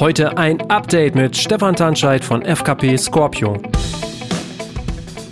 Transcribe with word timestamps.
Heute 0.00 0.38
ein 0.38 0.60
Update 0.70 1.16
mit 1.16 1.36
Stefan 1.36 1.74
Tanscheid 1.74 2.24
von 2.24 2.44
FKP 2.44 2.96
Scorpio. 2.96 3.60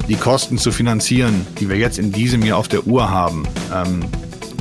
Die 0.08 0.16
Kosten 0.16 0.58
zu 0.58 0.72
finanzieren, 0.72 1.46
die 1.60 1.68
wir 1.68 1.76
jetzt 1.76 2.00
in 2.00 2.10
diesem 2.10 2.44
Jahr 2.44 2.58
auf 2.58 2.66
der 2.66 2.84
Uhr 2.84 3.08
haben, 3.08 3.46
ähm, 3.72 4.04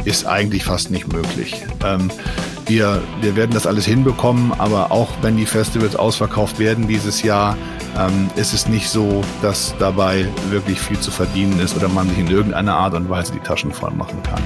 ist 0.03 0.27
eigentlich 0.27 0.63
fast 0.63 0.91
nicht 0.91 1.11
möglich. 1.11 1.65
Ähm, 1.83 2.11
wir, 2.67 3.01
wir 3.21 3.35
werden 3.35 3.49
das 3.51 3.65
alles 3.65 3.87
hinbekommen, 3.87 4.53
aber 4.59 4.91
auch 4.91 5.09
wenn 5.23 5.37
die 5.37 5.47
Festivals 5.47 5.95
ausverkauft 5.95 6.59
werden 6.59 6.87
dieses 6.87 7.23
Jahr, 7.23 7.57
ähm, 7.97 8.29
ist 8.35 8.53
es 8.53 8.67
nicht 8.67 8.87
so, 8.87 9.23
dass 9.41 9.73
dabei 9.79 10.27
wirklich 10.51 10.79
viel 10.79 10.99
zu 10.99 11.09
verdienen 11.09 11.59
ist 11.59 11.75
oder 11.75 11.89
man 11.89 12.07
sich 12.09 12.19
in 12.19 12.27
irgendeiner 12.27 12.75
Art 12.75 12.93
und 12.93 13.09
Weise 13.09 13.33
die 13.33 13.39
Taschen 13.39 13.71
voll 13.71 13.91
machen 13.91 14.21
kann. 14.21 14.43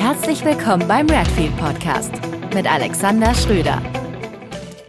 Herzlich 0.00 0.42
willkommen 0.42 0.88
beim 0.88 1.06
Redfield 1.06 1.54
Podcast 1.58 2.12
mit 2.54 2.66
Alexander 2.66 3.34
Schröder. 3.34 3.82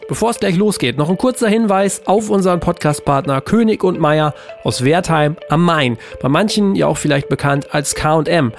Bevor 0.09 0.31
es 0.31 0.39
gleich 0.39 0.55
losgeht, 0.55 0.97
noch 0.97 1.11
ein 1.11 1.19
kurzer 1.19 1.47
Hinweis 1.47 2.01
auf 2.05 2.31
unseren 2.31 2.59
Podcastpartner 2.59 3.41
König 3.41 3.83
und 3.83 3.99
Meier 3.99 4.33
aus 4.63 4.83
Wertheim 4.83 5.37
am 5.49 5.63
Main. 5.63 5.99
Bei 6.19 6.29
manchen 6.29 6.73
ja 6.75 6.87
auch 6.87 6.97
vielleicht 6.97 7.29
bekannt 7.29 7.75
als 7.75 7.93
K&M. 7.93 8.51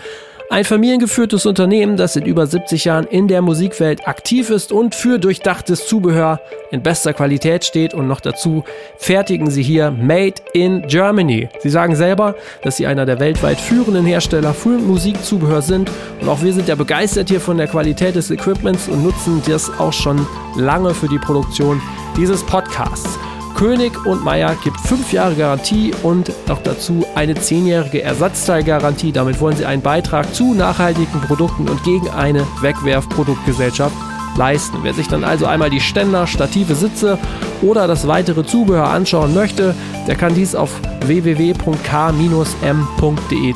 Ein 0.52 0.64
familiengeführtes 0.64 1.46
Unternehmen, 1.46 1.96
das 1.96 2.16
in 2.16 2.26
über 2.26 2.44
70 2.44 2.84
Jahren 2.84 3.06
in 3.06 3.28
der 3.28 3.40
Musikwelt 3.40 4.08
aktiv 4.08 4.50
ist 4.50 4.72
und 4.72 4.96
für 4.96 5.20
durchdachtes 5.20 5.86
Zubehör 5.86 6.40
in 6.72 6.82
bester 6.82 7.12
Qualität 7.12 7.64
steht 7.64 7.94
und 7.94 8.08
noch 8.08 8.18
dazu 8.18 8.64
fertigen 8.98 9.48
sie 9.48 9.62
hier 9.62 9.92
Made 9.92 10.42
in 10.52 10.82
Germany. 10.88 11.48
Sie 11.60 11.70
sagen 11.70 11.94
selber, 11.94 12.34
dass 12.64 12.78
sie 12.78 12.88
einer 12.88 13.06
der 13.06 13.20
weltweit 13.20 13.60
führenden 13.60 14.04
Hersteller 14.04 14.52
für 14.52 14.70
Musikzubehör 14.70 15.62
sind 15.62 15.88
und 16.20 16.28
auch 16.28 16.42
wir 16.42 16.52
sind 16.52 16.66
ja 16.66 16.74
begeistert 16.74 17.28
hier 17.28 17.40
von 17.40 17.56
der 17.56 17.68
Qualität 17.68 18.16
des 18.16 18.32
Equipments 18.32 18.88
und 18.88 19.04
nutzen 19.04 19.40
das 19.46 19.70
auch 19.78 19.92
schon 19.92 20.26
lange 20.56 20.94
für 20.94 21.06
die 21.06 21.20
Produktion 21.20 21.80
dieses 22.16 22.44
Podcasts. 22.44 23.20
König 23.60 24.06
und 24.06 24.24
Meier 24.24 24.56
gibt 24.64 24.80
5 24.80 25.12
Jahre 25.12 25.34
Garantie 25.34 25.92
und 26.02 26.32
noch 26.48 26.62
dazu 26.62 27.04
eine 27.14 27.34
10-jährige 27.34 28.00
Ersatzteilgarantie. 28.00 29.12
Damit 29.12 29.38
wollen 29.38 29.54
sie 29.54 29.66
einen 29.66 29.82
Beitrag 29.82 30.34
zu 30.34 30.54
nachhaltigen 30.54 31.20
Produkten 31.20 31.68
und 31.68 31.84
gegen 31.84 32.08
eine 32.08 32.46
Wegwerfproduktgesellschaft 32.62 33.94
leisten. 34.38 34.78
Wer 34.80 34.94
sich 34.94 35.08
dann 35.08 35.24
also 35.24 35.44
einmal 35.44 35.68
die 35.68 35.82
Ständer, 35.82 36.26
Stative, 36.26 36.74
Sitze 36.74 37.18
oder 37.60 37.86
das 37.86 38.08
weitere 38.08 38.46
Zubehör 38.46 38.88
anschauen 38.88 39.34
möchte, 39.34 39.74
der 40.06 40.14
kann 40.14 40.34
dies 40.34 40.54
auf 40.54 40.80
www.k-m.de 41.04 41.52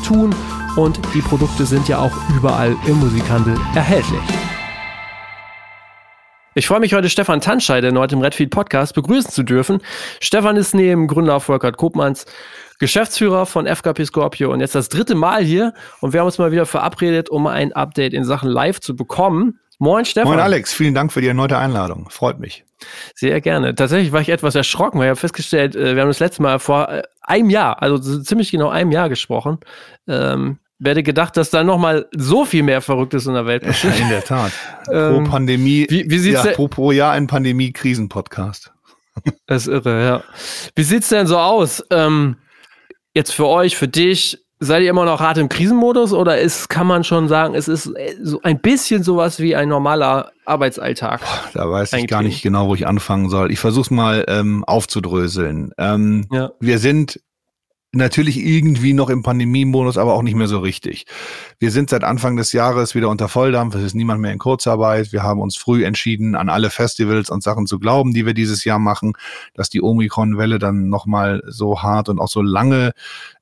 tun 0.07 0.35
und 0.77 1.01
die 1.15 1.23
Produkte 1.23 1.65
sind 1.65 1.89
ja 1.89 2.01
auch 2.01 2.13
überall 2.37 2.77
im 2.87 3.01
Musikhandel 3.01 3.57
erhältlich. 3.75 4.21
Ich 6.57 6.69
freue 6.69 6.79
mich 6.79 6.95
heute, 6.95 7.11
Stefan 7.11 7.41
Tanscheid, 7.41 7.85
heute 7.97 8.15
im 8.15 8.21
Redfeed 8.21 8.49
Podcast, 8.49 8.95
begrüßen 8.95 9.33
zu 9.33 9.43
dürfen. 9.43 9.81
Stefan 10.21 10.57
ist 10.57 10.73
neben 10.73 11.09
Gründer 11.09 11.41
Volkert 11.41 11.77
Kopmanns 11.77 12.27
Geschäftsführer 12.79 13.45
von 13.47 13.67
FKP 13.67 14.05
Scorpio 14.05 14.53
und 14.53 14.61
jetzt 14.61 14.77
das 14.77 14.89
dritte 14.89 15.17
Mal 15.17 15.43
hier. 15.43 15.75
Und 16.01 16.13
wir 16.13 16.21
haben 16.21 16.27
uns 16.27 16.39
mal 16.39 16.53
wieder 16.53 16.65
verabredet, 16.65 17.29
um 17.29 17.49
ein 17.49 17.73
Update 17.73 18.15
in 18.15 18.23
Sachen 18.25 18.49
Live 18.49 18.79
zu 18.79 18.95
bekommen. 18.95 19.59
Moin, 19.81 20.05
Stefan. 20.05 20.31
Moin, 20.31 20.39
Alex. 20.39 20.73
Vielen 20.73 20.95
Dank 20.95 21.13
für 21.13 21.21
die 21.21 21.27
erneute 21.27 21.59
Einladung. 21.59 22.09
Freut 22.09 22.39
mich. 22.39 22.65
Sehr 23.17 23.41
gerne. 23.41 23.75
Tatsächlich 23.75 24.13
war 24.13 24.21
ich 24.21 24.29
etwas 24.29 24.55
erschrocken, 24.55 25.01
weil 25.01 25.07
ich 25.07 25.11
habe 25.11 25.21
festgestellt, 25.21 25.75
äh, 25.75 25.97
wir 25.97 26.03
haben 26.03 26.09
das 26.09 26.21
letzte 26.21 26.43
Mal 26.43 26.61
vor 26.61 26.89
äh, 26.89 27.03
einem 27.23 27.51
Jahr, 27.51 27.83
also 27.83 27.99
ziemlich 27.99 28.53
genau 28.53 28.69
einem 28.69 28.93
Jahr 28.93 29.09
gesprochen. 29.09 29.59
Ähm, 30.07 30.59
werde 30.85 31.03
gedacht, 31.03 31.37
dass 31.37 31.51
da 31.51 31.65
noch 31.65 31.79
mal 31.79 32.07
so 32.13 32.45
viel 32.45 32.63
mehr 32.63 32.81
Verrücktes 32.81 33.27
in 33.27 33.35
der 33.35 33.47
Welt 33.47 33.63
passiert. 33.63 33.99
Ja, 33.99 34.03
in 34.03 34.09
der 34.11 34.25
Tat. 34.25 34.53
Ähm, 34.93 35.25
pro 35.25 35.31
Pandemie, 35.31 35.87
wie, 35.89 36.11
wie 36.11 36.19
sieht's 36.19 36.45
ja, 36.45 36.53
pro, 36.53 36.69
pro 36.69 36.93
Jahr 36.93 37.13
ein 37.13 37.27
Pandemie-Krisen-Podcast. 37.27 38.71
Das 39.47 39.67
ist 39.67 39.69
irre, 39.69 40.05
ja. 40.05 40.25
Wie 40.75 40.83
sieht's 40.83 41.09
denn 41.09 41.27
so 41.27 41.39
aus? 41.39 41.83
Ähm, 41.91 42.37
jetzt 43.15 43.33
für 43.33 43.47
euch, 43.47 43.77
für 43.77 43.89
dich, 43.89 44.45
seid 44.61 44.83
ihr 44.83 44.91
immer 44.91 45.05
noch 45.05 45.21
hart 45.21 45.39
im 45.39 45.49
Krisenmodus 45.49 46.13
oder 46.13 46.39
ist, 46.39 46.69
kann 46.69 46.87
man 46.87 47.05
schon 47.05 47.29
sagen, 47.29 47.55
es 47.55 47.69
ist 47.69 47.87
äh, 47.87 48.17
so 48.21 48.41
ein 48.43 48.61
bisschen 48.61 49.03
sowas 49.03 49.39
wie 49.41 49.57
ein 49.57 49.69
normaler 49.69 50.33
Arbeitsalltag? 50.45 51.21
Da 51.55 51.71
weiß 51.71 51.93
ich 51.95 52.07
gar 52.09 52.23
nicht 52.23 52.43
genau, 52.43 52.69
wo 52.69 52.75
ich 52.75 52.87
anfangen 52.87 53.31
soll. 53.31 53.53
Ich 53.53 53.59
versuche 53.59 53.83
es 53.83 53.91
mal 53.91 54.25
ähm, 54.29 54.65
aufzudröseln. 54.65 55.73
Ähm, 55.79 56.27
ja. 56.31 56.51
Wir 56.61 56.79
sind 56.79 57.21
natürlich 57.95 58.39
irgendwie 58.39 58.93
noch 58.93 59.11
im 59.11 59.23
Pandemiemodus, 59.23 59.99
aber 59.99 60.15
auch 60.15 60.23
nicht 60.23 60.35
mehr 60.35 60.49
so 60.49 60.59
richtig. 60.59 61.07
Wir 61.59 61.71
sind 61.71 61.91
seit 61.91 62.05
Anfang 62.05 62.37
des 62.37 62.53
Jahres 62.53 62.95
wieder 62.95 63.09
unter 63.09 63.29
Volldampf. 63.29 63.75
Es 63.75 63.83
ist 63.83 63.95
niemand 63.95 64.21
mehr 64.21 64.33
in 64.33 64.39
Kurzarbeit. 64.39 65.13
Wir 65.13 65.23
haben 65.23 65.41
uns 65.41 65.57
früh 65.57 65.85
entschieden, 65.85 66.35
an 66.35 66.49
alle 66.49 66.71
Festivals 66.71 67.31
und 67.31 67.43
Sachen 67.43 67.67
zu 67.67 67.79
glauben, 67.79 68.13
die 68.13 68.27
wir 68.27 68.35
dieses 68.35 68.65
Jahr 68.65 68.79
machen, 68.79 69.13
dass 69.55 69.71
die 69.71 69.83
Omikron-Welle 69.83 70.59
dann 70.59 70.89
nochmal 70.89 71.43
so 71.47 71.83
hart 71.83 72.09
und 72.09 72.19
auch 72.19 72.29
so 72.29 72.43
lange 72.43 72.93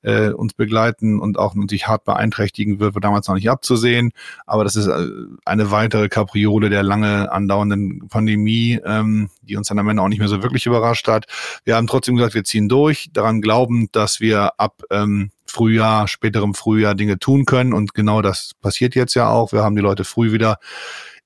äh, 0.03 0.29
uns 0.29 0.53
begleiten 0.53 1.19
und 1.19 1.39
auch 1.39 1.55
natürlich 1.55 1.87
hart 1.87 2.03
beeinträchtigen 2.03 2.79
wird, 2.79 2.93
war 2.95 3.01
damals 3.01 3.27
noch 3.27 3.35
nicht 3.35 3.49
abzusehen. 3.49 4.11
Aber 4.45 4.63
das 4.63 4.75
ist 4.75 4.87
äh, 4.87 5.07
eine 5.45 5.71
weitere 5.71 6.09
Kapriole 6.09 6.69
der 6.69 6.83
lange 6.83 7.31
andauernden 7.31 8.07
Pandemie, 8.09 8.79
ähm, 8.85 9.29
die 9.41 9.55
uns 9.55 9.67
dann 9.67 9.79
am 9.79 9.89
Ende 9.89 10.03
auch 10.03 10.09
nicht 10.09 10.19
mehr 10.19 10.27
so 10.27 10.43
wirklich 10.43 10.65
überrascht 10.65 11.07
hat. 11.07 11.25
Wir 11.63 11.75
haben 11.75 11.87
trotzdem 11.87 12.15
gesagt, 12.15 12.35
wir 12.35 12.43
ziehen 12.43 12.69
durch, 12.69 13.09
daran 13.13 13.41
glauben, 13.41 13.87
dass 13.91 14.19
wir 14.19 14.42
ab 14.57 14.81
ähm, 14.91 15.31
Frühjahr, 15.45 16.07
späterem 16.07 16.53
Frühjahr 16.53 16.95
Dinge 16.95 17.19
tun 17.19 17.45
können. 17.45 17.73
Und 17.73 17.93
genau 17.93 18.21
das 18.21 18.51
passiert 18.61 18.95
jetzt 18.95 19.13
ja 19.13 19.29
auch. 19.29 19.51
Wir 19.51 19.63
haben 19.63 19.75
die 19.75 19.81
Leute 19.81 20.03
früh 20.03 20.31
wieder 20.31 20.57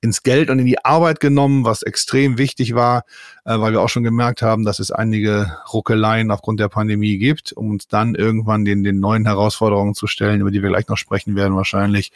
ins 0.02 0.22
Geld 0.22 0.50
und 0.50 0.60
in 0.60 0.66
die 0.66 0.84
Arbeit 0.86 1.20
genommen, 1.20 1.66
was 1.66 1.82
extrem 1.82 2.38
wichtig 2.38 2.76
war, 2.76 3.04
äh, 3.46 3.60
weil 3.60 3.72
wir 3.72 3.82
auch 3.82 3.90
schon 3.90 4.04
gemerkt 4.04 4.42
haben, 4.42 4.64
dass 4.64 4.80
es 4.80 4.92
einige 4.92 5.58
Ruckeleien 5.74 6.30
aufgrund 6.30 6.60
der 6.60 6.70
Pandemie 6.70 7.18
gibt, 7.18 7.52
um 7.54 7.72
uns 7.72 7.88
dann 7.88 8.14
irgendwann 8.14 8.64
den, 8.64 8.84
den 8.84 9.00
neuen 9.00 9.26
Herausforderungen 9.26 9.96
zu 9.96 10.06
stellen, 10.06 10.42
über 10.42 10.52
die 10.52 10.62
wir 10.62 10.70
gleich 10.70 10.88
noch 10.88 10.98
sprechen 10.98 11.36
werden 11.36 11.56
wahrscheinlich. 11.56 12.12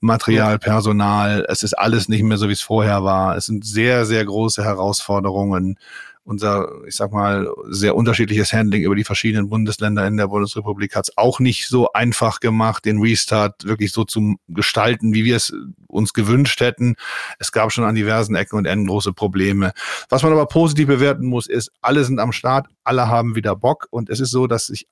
Material, 0.00 0.58
Personal, 0.58 1.46
es 1.48 1.62
ist 1.62 1.72
alles 1.72 2.08
nicht 2.08 2.22
mehr 2.22 2.36
so, 2.36 2.48
wie 2.48 2.52
es 2.52 2.60
vorher 2.60 3.02
war. 3.02 3.36
Es 3.36 3.46
sind 3.46 3.64
sehr, 3.64 4.04
sehr 4.04 4.24
große 4.24 4.62
Herausforderungen 4.62 5.78
unser, 6.26 6.68
ich 6.86 6.96
sag 6.96 7.12
mal, 7.12 7.48
sehr 7.68 7.94
unterschiedliches 7.94 8.52
Handling 8.52 8.82
über 8.82 8.96
die 8.96 9.04
verschiedenen 9.04 9.48
Bundesländer 9.48 10.06
in 10.06 10.16
der 10.16 10.26
Bundesrepublik 10.26 10.96
hat 10.96 11.08
es 11.08 11.16
auch 11.16 11.38
nicht 11.38 11.68
so 11.68 11.92
einfach 11.92 12.40
gemacht, 12.40 12.84
den 12.84 13.00
Restart 13.00 13.64
wirklich 13.64 13.92
so 13.92 14.04
zu 14.04 14.34
gestalten, 14.48 15.14
wie 15.14 15.24
wir 15.24 15.36
es 15.36 15.54
uns 15.86 16.12
gewünscht 16.12 16.60
hätten. 16.60 16.96
Es 17.38 17.52
gab 17.52 17.72
schon 17.72 17.84
an 17.84 17.94
diversen 17.94 18.34
Ecken 18.34 18.56
und 18.56 18.66
Enden 18.66 18.88
große 18.88 19.12
Probleme. 19.12 19.72
Was 20.08 20.24
man 20.24 20.32
aber 20.32 20.46
positiv 20.46 20.88
bewerten 20.88 21.26
muss, 21.26 21.46
ist, 21.46 21.70
alle 21.80 22.04
sind 22.04 22.18
am 22.18 22.32
Start, 22.32 22.66
alle 22.82 23.06
haben 23.06 23.36
wieder 23.36 23.54
Bock 23.54 23.86
und 23.90 24.10
es 24.10 24.18
ist 24.18 24.30
so, 24.30 24.48
dass 24.48 24.66
sich 24.66 24.88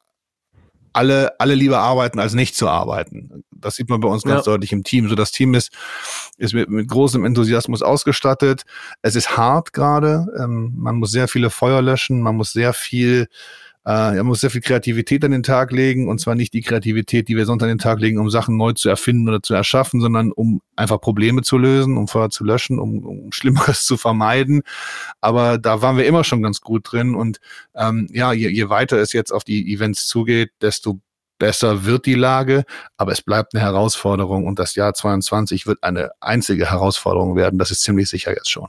alle, 0.94 1.38
alle 1.40 1.54
lieber 1.54 1.80
arbeiten, 1.80 2.18
als 2.18 2.34
nicht 2.34 2.56
zu 2.56 2.68
arbeiten. 2.68 3.44
Das 3.50 3.76
sieht 3.76 3.88
man 3.88 4.00
bei 4.00 4.08
uns 4.08 4.22
ganz 4.22 4.46
ja. 4.46 4.52
deutlich 4.52 4.72
im 4.72 4.84
Team. 4.84 5.08
So 5.08 5.14
das 5.14 5.32
Team 5.32 5.54
ist, 5.54 5.72
ist 6.38 6.54
mit, 6.54 6.68
mit 6.68 6.88
großem 6.88 7.24
Enthusiasmus 7.24 7.82
ausgestattet. 7.82 8.64
Es 9.02 9.16
ist 9.16 9.36
hart 9.36 9.72
gerade. 9.72 10.26
Ähm, 10.38 10.72
man 10.76 10.96
muss 10.96 11.10
sehr 11.10 11.28
viele 11.28 11.50
Feuer 11.50 11.82
löschen. 11.82 12.20
Man 12.20 12.36
muss 12.36 12.52
sehr 12.52 12.72
viel 12.72 13.28
äh, 13.86 14.16
er 14.16 14.24
muss 14.24 14.40
sehr 14.40 14.50
viel 14.50 14.62
Kreativität 14.62 15.24
an 15.24 15.32
den 15.32 15.42
Tag 15.42 15.70
legen 15.70 16.08
und 16.08 16.20
zwar 16.20 16.34
nicht 16.34 16.54
die 16.54 16.62
Kreativität, 16.62 17.28
die 17.28 17.36
wir 17.36 17.44
sonst 17.44 17.62
an 17.62 17.68
den 17.68 17.78
Tag 17.78 18.00
legen, 18.00 18.18
um 18.18 18.30
Sachen 18.30 18.56
neu 18.56 18.72
zu 18.72 18.88
erfinden 18.88 19.28
oder 19.28 19.42
zu 19.42 19.54
erschaffen, 19.54 20.00
sondern 20.00 20.32
um 20.32 20.62
einfach 20.74 21.00
Probleme 21.00 21.42
zu 21.42 21.58
lösen, 21.58 21.98
um 21.98 22.08
Feuer 22.08 22.30
zu 22.30 22.44
löschen, 22.44 22.78
um, 22.78 23.04
um 23.04 23.32
Schlimmeres 23.32 23.84
zu 23.86 23.96
vermeiden. 23.96 24.62
Aber 25.20 25.58
da 25.58 25.82
waren 25.82 25.98
wir 25.98 26.06
immer 26.06 26.24
schon 26.24 26.42
ganz 26.42 26.60
gut 26.60 26.90
drin 26.90 27.14
und 27.14 27.40
ähm, 27.74 28.08
ja, 28.10 28.32
je, 28.32 28.48
je 28.48 28.68
weiter 28.70 28.96
es 28.98 29.12
jetzt 29.12 29.32
auf 29.32 29.44
die 29.44 29.72
Events 29.72 30.06
zugeht, 30.06 30.50
desto 30.62 31.00
besser 31.38 31.84
wird 31.84 32.06
die 32.06 32.14
Lage, 32.14 32.64
aber 32.96 33.12
es 33.12 33.20
bleibt 33.20 33.54
eine 33.54 33.62
Herausforderung 33.62 34.46
und 34.46 34.58
das 34.58 34.76
Jahr 34.76 34.94
22 34.94 35.66
wird 35.66 35.82
eine 35.82 36.10
einzige 36.20 36.70
Herausforderung 36.70 37.36
werden. 37.36 37.58
Das 37.58 37.70
ist 37.70 37.82
ziemlich 37.82 38.08
sicher 38.08 38.30
jetzt 38.30 38.50
schon. 38.50 38.68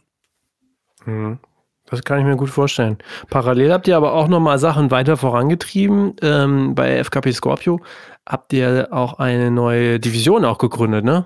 Mhm. 1.05 1.39
Das 1.87 2.03
kann 2.03 2.19
ich 2.19 2.25
mir 2.25 2.35
gut 2.35 2.49
vorstellen. 2.49 2.97
Parallel 3.29 3.71
habt 3.71 3.87
ihr 3.87 3.95
aber 3.95 4.13
auch 4.13 4.27
nochmal 4.27 4.57
Sachen 4.57 4.89
weiter 4.89 5.17
vorangetrieben. 5.17 6.15
Ähm, 6.21 6.73
bei 6.73 6.97
FKP 7.03 7.31
Scorpio 7.31 7.79
habt 8.25 8.53
ihr 8.53 8.87
auch 8.91 9.19
eine 9.19 9.51
neue 9.51 9.99
Division 9.99 10.45
auch 10.45 10.57
gegründet, 10.57 11.05
ne? 11.05 11.25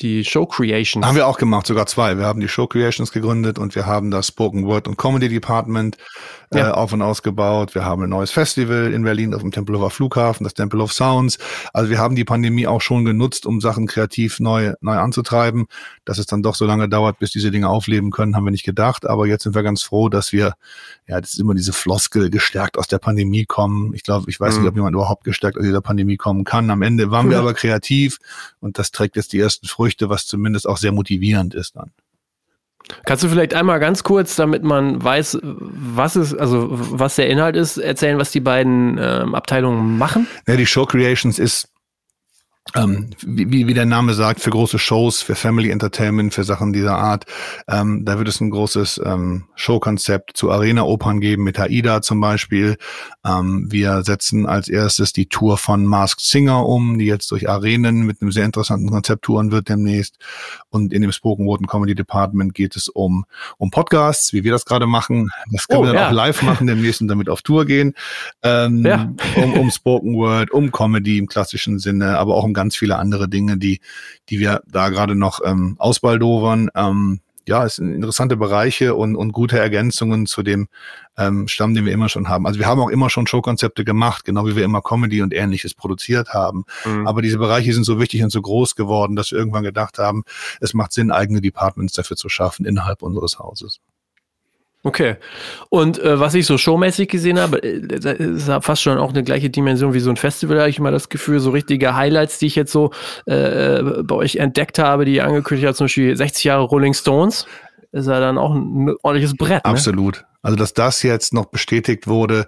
Die 0.00 0.24
Show 0.24 0.46
Creations. 0.46 1.04
Haben 1.04 1.16
wir 1.16 1.26
auch 1.26 1.38
gemacht, 1.38 1.66
sogar 1.66 1.86
zwei. 1.86 2.16
Wir 2.16 2.24
haben 2.24 2.40
die 2.40 2.48
Show 2.48 2.68
Creations 2.68 3.10
gegründet 3.10 3.58
und 3.58 3.74
wir 3.74 3.84
haben 3.84 4.10
das 4.12 4.28
Spoken 4.28 4.64
Word 4.64 4.86
und 4.86 4.96
Comedy 4.96 5.28
Department 5.28 5.98
ja. 6.52 6.68
äh, 6.68 6.72
auf 6.72 6.92
und 6.92 7.02
ausgebaut. 7.02 7.74
Wir 7.74 7.84
haben 7.84 8.02
ein 8.02 8.10
neues 8.10 8.30
Festival 8.30 8.92
in 8.92 9.02
Berlin 9.02 9.34
auf 9.34 9.42
dem 9.42 9.50
Tempelhofer 9.50 9.90
Flughafen, 9.90 10.44
das 10.44 10.54
Temple 10.54 10.82
of 10.82 10.92
Sounds. 10.92 11.38
Also 11.72 11.90
wir 11.90 11.98
haben 11.98 12.14
die 12.14 12.24
Pandemie 12.24 12.66
auch 12.66 12.80
schon 12.80 13.04
genutzt, 13.04 13.46
um 13.46 13.60
Sachen 13.60 13.86
kreativ 13.86 14.40
neu, 14.40 14.74
neu 14.80 14.96
anzutreiben. 14.96 15.66
Dass 16.04 16.18
es 16.18 16.26
dann 16.26 16.42
doch 16.42 16.54
so 16.54 16.64
lange 16.64 16.88
dauert, 16.88 17.18
bis 17.18 17.30
diese 17.30 17.50
Dinge 17.50 17.68
aufleben 17.68 18.10
können, 18.10 18.36
haben 18.36 18.44
wir 18.44 18.50
nicht 18.50 18.64
gedacht. 18.64 19.06
Aber 19.06 19.26
jetzt 19.26 19.42
sind 19.42 19.54
wir 19.54 19.62
ganz 19.62 19.82
froh, 19.82 20.08
dass 20.08 20.32
wir, 20.32 20.54
ja, 21.06 21.20
das 21.20 21.34
ist 21.34 21.40
immer 21.40 21.54
diese 21.54 21.72
Floskel, 21.72 22.30
gestärkt 22.30 22.78
aus 22.78 22.88
der 22.88 22.98
Pandemie 22.98 23.44
kommen. 23.44 23.94
Ich 23.94 24.02
glaube, 24.02 24.30
ich 24.30 24.40
weiß 24.40 24.54
mhm. 24.54 24.62
nicht, 24.62 24.68
ob 24.70 24.76
jemand 24.76 24.94
überhaupt 24.94 25.24
gestärkt 25.24 25.58
aus 25.58 25.64
dieser 25.64 25.80
Pandemie 25.80 26.16
kommen 26.16 26.44
kann. 26.44 26.70
Am 26.70 26.82
Ende 26.82 27.10
waren 27.10 27.26
mhm. 27.26 27.30
wir 27.30 27.38
aber 27.38 27.54
kreativ 27.54 28.18
und 28.60 28.78
das 28.78 28.90
trägt 28.90 29.16
jetzt 29.16 29.32
die 29.32 29.40
ersten 29.40 29.66
Früchte, 29.66 30.08
was 30.08 30.26
zumindest 30.26 30.68
auch 30.68 30.78
sehr 30.78 30.92
motivierend 30.92 31.54
ist 31.54 31.76
dann. 31.76 31.92
Kannst 33.04 33.24
du 33.24 33.28
vielleicht 33.28 33.54
einmal 33.54 33.80
ganz 33.80 34.02
kurz, 34.02 34.36
damit 34.36 34.62
man 34.62 35.02
weiß, 35.02 35.38
was 35.42 36.16
ist, 36.16 36.34
also 36.34 36.68
was 36.70 37.16
der 37.16 37.28
Inhalt 37.28 37.56
ist, 37.56 37.78
erzählen, 37.78 38.18
was 38.18 38.30
die 38.30 38.40
beiden 38.40 38.98
ähm, 39.00 39.34
Abteilungen 39.34 39.98
machen? 39.98 40.26
Ja, 40.46 40.56
die 40.56 40.66
Show 40.66 40.86
Creations 40.86 41.38
ist 41.38 41.68
ähm, 42.74 43.10
wie, 43.24 43.66
wie 43.66 43.74
der 43.74 43.86
Name 43.86 44.14
sagt, 44.14 44.40
für 44.40 44.50
große 44.50 44.78
Shows, 44.78 45.22
für 45.22 45.34
Family 45.34 45.70
Entertainment, 45.70 46.34
für 46.34 46.44
Sachen 46.44 46.72
dieser 46.72 46.98
Art. 46.98 47.24
Ähm, 47.66 48.04
da 48.04 48.18
wird 48.18 48.28
es 48.28 48.40
ein 48.40 48.50
großes 48.50 49.00
ähm, 49.04 49.44
Showkonzept 49.54 50.36
zu 50.36 50.50
Arena-Opern 50.50 51.20
geben, 51.20 51.44
mit 51.44 51.58
Aida 51.58 52.02
zum 52.02 52.20
Beispiel. 52.20 52.76
Ähm, 53.24 53.66
wir 53.70 54.02
setzen 54.02 54.46
als 54.46 54.68
erstes 54.68 55.12
die 55.12 55.26
Tour 55.26 55.56
von 55.56 55.86
Masked 55.86 56.20
Singer 56.20 56.66
um, 56.66 56.98
die 56.98 57.06
jetzt 57.06 57.30
durch 57.30 57.48
Arenen 57.48 58.04
mit 58.04 58.20
einem 58.20 58.32
sehr 58.32 58.44
interessanten 58.44 58.90
Konzept 58.90 59.22
touren 59.24 59.50
wird 59.50 59.68
demnächst. 59.68 60.18
Und 60.68 60.92
in 60.92 61.00
dem 61.02 61.12
Spoken 61.12 61.46
Word 61.46 61.66
Comedy 61.68 61.94
Department 61.94 62.54
geht 62.54 62.76
es 62.76 62.88
um, 62.88 63.24
um 63.56 63.70
Podcasts, 63.70 64.32
wie 64.32 64.44
wir 64.44 64.52
das 64.52 64.66
gerade 64.66 64.86
machen. 64.86 65.30
Das 65.52 65.68
können 65.68 65.80
oh, 65.80 65.84
wir 65.84 65.92
dann 65.92 66.02
ja. 66.02 66.08
auch 66.08 66.12
live 66.12 66.42
machen 66.42 66.66
demnächst 66.66 67.00
und 67.00 67.08
damit 67.08 67.30
auf 67.30 67.40
Tour 67.42 67.64
gehen. 67.64 67.94
Ähm, 68.42 68.84
ja. 68.84 69.10
um, 69.36 69.54
um 69.54 69.70
Spoken 69.70 70.14
Word, 70.14 70.50
um 70.50 70.70
Comedy 70.70 71.18
im 71.18 71.26
klassischen 71.26 71.78
Sinne, 71.78 72.18
aber 72.18 72.34
auch 72.34 72.44
um 72.44 72.54
ganz 72.58 72.74
viele 72.74 72.96
andere 72.96 73.28
Dinge, 73.28 73.56
die, 73.56 73.80
die 74.28 74.40
wir 74.40 74.62
da 74.66 74.88
gerade 74.88 75.14
noch 75.14 75.38
ähm, 75.44 75.76
ausbaldowern. 75.78 76.70
Ähm, 76.74 77.20
ja, 77.46 77.64
es 77.64 77.76
sind 77.76 77.94
interessante 77.94 78.36
Bereiche 78.36 78.96
und, 78.96 79.14
und 79.14 79.32
gute 79.32 79.58
Ergänzungen 79.58 80.26
zu 80.26 80.42
dem 80.42 80.66
ähm, 81.16 81.46
Stamm, 81.46 81.72
den 81.72 81.84
wir 81.84 81.92
immer 81.92 82.08
schon 82.08 82.28
haben. 82.28 82.48
Also 82.48 82.58
wir 82.58 82.66
haben 82.66 82.80
auch 82.80 82.90
immer 82.90 83.10
schon 83.10 83.28
Showkonzepte 83.28 83.84
gemacht, 83.84 84.24
genau 84.24 84.44
wie 84.46 84.56
wir 84.56 84.64
immer 84.64 84.82
Comedy 84.82 85.22
und 85.22 85.32
ähnliches 85.32 85.72
produziert 85.72 86.34
haben. 86.34 86.64
Mhm. 86.84 87.06
Aber 87.06 87.22
diese 87.22 87.38
Bereiche 87.38 87.72
sind 87.72 87.84
so 87.84 88.00
wichtig 88.00 88.24
und 88.24 88.30
so 88.30 88.42
groß 88.42 88.74
geworden, 88.74 89.14
dass 89.14 89.30
wir 89.30 89.38
irgendwann 89.38 89.62
gedacht 89.62 89.98
haben, 89.98 90.24
es 90.60 90.74
macht 90.74 90.92
Sinn, 90.92 91.12
eigene 91.12 91.40
Departments 91.40 91.94
dafür 91.94 92.16
zu 92.16 92.28
schaffen 92.28 92.66
innerhalb 92.66 93.02
unseres 93.02 93.38
Hauses. 93.38 93.80
Okay. 94.84 95.16
Und 95.70 95.98
äh, 95.98 96.20
was 96.20 96.34
ich 96.34 96.46
so 96.46 96.56
showmäßig 96.56 97.08
gesehen 97.08 97.38
habe, 97.38 97.58
äh, 97.62 98.16
ist 98.16 98.50
fast 98.60 98.82
schon 98.82 98.98
auch 98.98 99.10
eine 99.10 99.24
gleiche 99.24 99.50
Dimension 99.50 99.92
wie 99.92 100.00
so 100.00 100.10
ein 100.10 100.16
Festival, 100.16 100.58
habe 100.60 100.70
ich 100.70 100.78
immer 100.78 100.92
das 100.92 101.08
Gefühl. 101.08 101.40
So 101.40 101.50
richtige 101.50 101.96
Highlights, 101.96 102.38
die 102.38 102.46
ich 102.46 102.54
jetzt 102.54 102.72
so 102.72 102.92
äh, 103.26 103.82
bei 103.82 104.14
euch 104.14 104.36
entdeckt 104.36 104.78
habe, 104.78 105.04
die 105.04 105.20
angekündigt 105.20 105.66
hat, 105.66 105.76
zum 105.76 105.86
Beispiel 105.86 106.16
60 106.16 106.44
Jahre 106.44 106.62
Rolling 106.62 106.94
Stones, 106.94 107.46
ist 107.90 108.06
ja 108.06 108.20
dann 108.20 108.38
auch 108.38 108.54
ein 108.54 108.94
ordentliches 109.02 109.36
Brett. 109.36 109.64
Ne? 109.64 109.70
Absolut. 109.70 110.24
Also, 110.42 110.56
dass 110.56 110.74
das 110.74 111.02
jetzt 111.02 111.34
noch 111.34 111.46
bestätigt 111.46 112.06
wurde, 112.06 112.46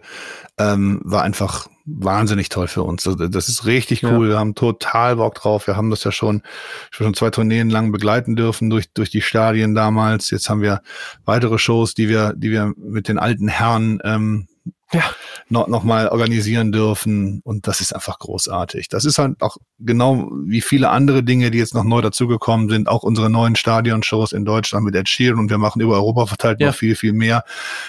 ähm, 0.59 1.01
war 1.05 1.23
einfach 1.23 1.67
wahnsinnig 1.99 2.49
toll 2.49 2.69
für 2.69 2.83
uns. 2.83 3.07
Also, 3.07 3.29
das 3.29 3.49
ist 3.49 3.67
richtig 3.67 4.05
cool. 4.05 4.27
Ja. 4.27 4.33
Wir 4.33 4.39
haben 4.39 4.55
total 4.55 5.17
Bock 5.17 5.35
drauf. 5.35 5.67
Wir 5.67 5.77
haben 5.77 5.91
das 5.91 6.05
ja 6.05 6.13
schon, 6.13 6.43
schon 6.91 7.15
zwei 7.15 7.31
Tourneen 7.31 7.71
lang 7.71 7.93
begleiten 7.93 8.37
dürfen 8.37 8.71
durch, 8.71 8.93
durch 8.93 9.11
die 9.11 9.23
Stadien 9.23 9.75
damals. 9.75 10.31
Jetzt 10.31 10.49
haben 10.49 10.63
wir 10.63 10.83
weitere 11.25 11.59
Shows, 11.59 11.95
die 11.95 12.09
wir, 12.09 12.33
die 12.37 12.51
wir 12.51 12.73
mit 12.77 13.09
den 13.09 13.19
alten 13.19 13.49
Herren 13.49 14.01
ähm, 14.05 14.47
ja. 14.93 15.03
noch, 15.49 15.69
noch 15.69 15.85
mal 15.85 16.09
organisieren 16.09 16.73
dürfen. 16.73 17.41
Und 17.45 17.67
das 17.67 17.81
ist 17.81 17.95
einfach 17.95 18.19
großartig. 18.19 18.89
Das 18.89 19.05
ist 19.05 19.19
halt 19.19 19.41
auch 19.41 19.57
genau 19.79 20.31
wie 20.45 20.61
viele 20.61 20.91
andere 20.91 21.23
Dinge, 21.23 21.51
die 21.51 21.59
jetzt 21.59 21.75
noch 21.75 21.85
neu 21.85 22.01
dazugekommen 22.01 22.69
sind, 22.69 22.89
auch 22.89 23.03
unsere 23.03 23.31
neuen 23.31 23.57
Stadionshows 23.57 24.33
in 24.33 24.45
Deutschland 24.45 24.85
mit 24.85 24.95
Ed 24.95 25.09
Sheeran 25.09 25.39
und 25.39 25.51
wir 25.51 25.59
machen 25.59 25.81
über 25.81 25.95
Europa 25.95 26.27
verteilt 26.27 26.61
ja. 26.61 26.69
noch 26.69 26.75
viel, 26.75 26.97
viel 26.97 27.13
mehr. 27.13 27.45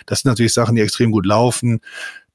Das 0.05 0.21
sind 0.21 0.29
natürlich 0.29 0.53
Sachen, 0.53 0.75
die 0.75 0.81
extrem 0.81 1.11
gut 1.11 1.25
laufen 1.25 1.81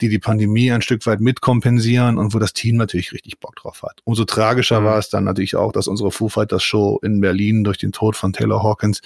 die 0.01 0.09
die 0.09 0.19
Pandemie 0.19 0.71
ein 0.73 0.83
Stück 0.83 1.07
weit 1.07 1.21
mitkompensieren 1.21 2.19
und 2.19 2.35
wo 2.35 2.39
das 2.39 2.53
Team 2.53 2.77
natürlich 2.77 3.13
richtig 3.13 3.41
Bock 3.41 3.57
drauf 3.57 3.83
hat. 3.83 4.01
Umso 4.05 4.25
tragischer 4.25 4.81
mhm. 4.81 4.85
war 4.85 4.99
es 4.99 5.09
dann 5.09 5.25
natürlich 5.25 5.57
auch, 5.57 5.73
dass 5.73 5.89
unsere 5.89 6.11
Foo 6.11 6.29
Fighters 6.29 6.63
Show 6.63 6.99
in 7.03 7.21
Berlin 7.21 7.65
durch 7.65 7.79
den 7.79 7.93
Tod 7.93 8.17
von 8.17 8.33
Taylor 8.33 8.63
Hawkins 8.63 9.01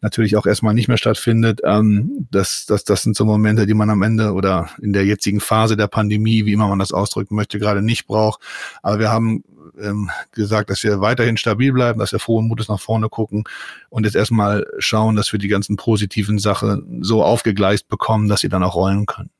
natürlich 0.00 0.36
auch 0.36 0.46
erstmal 0.46 0.74
nicht 0.74 0.88
mehr 0.88 0.98
stattfindet. 0.98 1.60
Ähm, 1.64 2.26
das, 2.30 2.66
das, 2.66 2.84
das 2.84 3.02
sind 3.02 3.16
so 3.16 3.24
Momente, 3.24 3.66
die 3.66 3.74
man 3.74 3.90
am 3.90 4.02
Ende 4.02 4.32
oder 4.32 4.68
in 4.82 4.92
der 4.92 5.04
jetzigen 5.04 5.40
Phase 5.40 5.76
der 5.76 5.88
Pandemie, 5.88 6.44
wie 6.44 6.52
immer 6.52 6.68
man 6.68 6.78
das 6.78 6.92
ausdrücken 6.92 7.34
möchte, 7.34 7.58
gerade 7.58 7.82
nicht 7.82 8.06
braucht. 8.06 8.40
Aber 8.82 8.98
wir 8.98 9.10
haben 9.10 9.44
ähm, 9.80 10.10
gesagt, 10.32 10.70
dass 10.70 10.82
wir 10.82 11.00
weiterhin 11.00 11.36
stabil 11.36 11.72
bleiben, 11.72 11.98
dass 11.98 12.12
wir 12.12 12.18
frohen 12.18 12.46
Mutes 12.46 12.68
nach 12.68 12.80
vorne 12.80 13.08
gucken 13.08 13.44
und 13.88 14.04
jetzt 14.04 14.16
erstmal 14.16 14.66
schauen, 14.78 15.16
dass 15.16 15.32
wir 15.32 15.38
die 15.38 15.48
ganzen 15.48 15.76
positiven 15.76 16.38
Sachen 16.38 17.02
so 17.02 17.22
aufgegleist 17.22 17.88
bekommen, 17.88 18.28
dass 18.28 18.40
sie 18.40 18.48
dann 18.48 18.62
auch 18.62 18.74
rollen 18.74 19.06
können. 19.06 19.30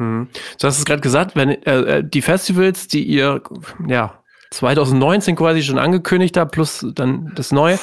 Hm. 0.00 0.28
Du 0.58 0.66
hast 0.66 0.78
es 0.78 0.86
gerade 0.86 1.02
gesagt, 1.02 1.36
wenn 1.36 1.50
äh, 1.50 1.98
äh, 1.98 2.02
die 2.02 2.22
Festivals, 2.22 2.88
die 2.88 3.04
ihr 3.04 3.42
ja 3.86 4.14
2019 4.50 5.36
quasi 5.36 5.62
schon 5.62 5.78
angekündigt 5.78 6.38
habt, 6.38 6.52
plus 6.52 6.84
dann 6.94 7.30
das 7.36 7.52
Neue, 7.52 7.78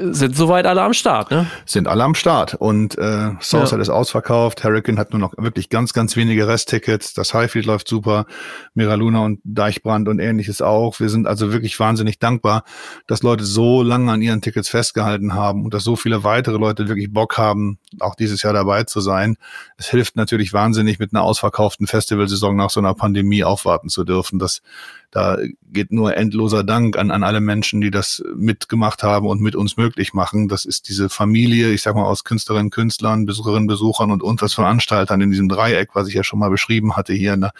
sind 0.00 0.36
soweit 0.36 0.66
alle 0.66 0.82
am 0.82 0.92
Start, 0.94 1.30
ne? 1.30 1.46
Sind 1.66 1.88
alle 1.88 2.04
am 2.04 2.14
Start. 2.14 2.54
Und 2.54 2.96
äh, 2.98 3.30
Southside 3.40 3.76
ja. 3.76 3.82
ist 3.82 3.88
ausverkauft. 3.88 4.64
Hurricane 4.64 4.98
hat 4.98 5.12
nur 5.12 5.20
noch 5.20 5.34
wirklich 5.36 5.68
ganz, 5.68 5.92
ganz 5.92 6.16
wenige 6.16 6.48
Resttickets. 6.48 7.14
Das 7.14 7.34
Highfield 7.34 7.66
läuft 7.66 7.88
super. 7.88 8.26
Miraluna 8.74 9.24
und 9.24 9.40
Deichbrand 9.44 10.08
und 10.08 10.18
ähnliches 10.18 10.62
auch. 10.62 11.00
Wir 11.00 11.08
sind 11.08 11.26
also 11.26 11.52
wirklich 11.52 11.78
wahnsinnig 11.78 12.18
dankbar, 12.18 12.64
dass 13.06 13.22
Leute 13.22 13.44
so 13.44 13.82
lange 13.82 14.10
an 14.12 14.22
ihren 14.22 14.40
Tickets 14.40 14.68
festgehalten 14.68 15.34
haben 15.34 15.64
und 15.64 15.74
dass 15.74 15.84
so 15.84 15.96
viele 15.96 16.24
weitere 16.24 16.56
Leute 16.56 16.88
wirklich 16.88 17.12
Bock 17.12 17.38
haben, 17.38 17.78
auch 18.00 18.14
dieses 18.14 18.42
Jahr 18.42 18.52
dabei 18.52 18.84
zu 18.84 19.00
sein. 19.00 19.36
Es 19.76 19.88
hilft 19.88 20.16
natürlich 20.16 20.52
wahnsinnig, 20.52 20.98
mit 20.98 21.12
einer 21.12 21.22
ausverkauften 21.22 21.86
Festivalsaison 21.86 22.56
nach 22.56 22.70
so 22.70 22.80
einer 22.80 22.94
Pandemie 22.94 23.44
aufwarten 23.44 23.88
zu 23.88 24.04
dürfen. 24.04 24.38
Das 24.38 24.62
da 25.10 25.38
geht 25.62 25.90
nur 25.90 26.16
endloser 26.16 26.64
Dank 26.64 26.98
an, 26.98 27.10
an 27.10 27.22
alle 27.22 27.40
Menschen, 27.40 27.80
die 27.80 27.90
das 27.90 28.22
mitgemacht 28.34 29.02
haben 29.02 29.26
und 29.26 29.40
mit 29.40 29.56
uns 29.56 29.78
möglich 29.78 30.12
machen. 30.12 30.48
Das 30.48 30.66
ist 30.66 30.88
diese 30.88 31.08
Familie, 31.08 31.70
ich 31.70 31.80
sag 31.80 31.94
mal, 31.94 32.04
aus 32.04 32.24
Künstlerinnen, 32.24 32.70
Künstlern, 32.70 33.24
Besucherinnen, 33.24 33.66
Besuchern 33.66 34.10
und 34.10 34.22
uns 34.22 34.42
als 34.42 34.52
Veranstaltern 34.52 35.20
in 35.22 35.30
diesem 35.30 35.48
Dreieck, 35.48 35.94
was 35.94 36.08
ich 36.08 36.14
ja 36.14 36.24
schon 36.24 36.38
mal 36.38 36.50
beschrieben 36.50 36.96
hatte 36.96 37.14
hier 37.14 37.34
in 37.34 37.40
der 37.40 37.52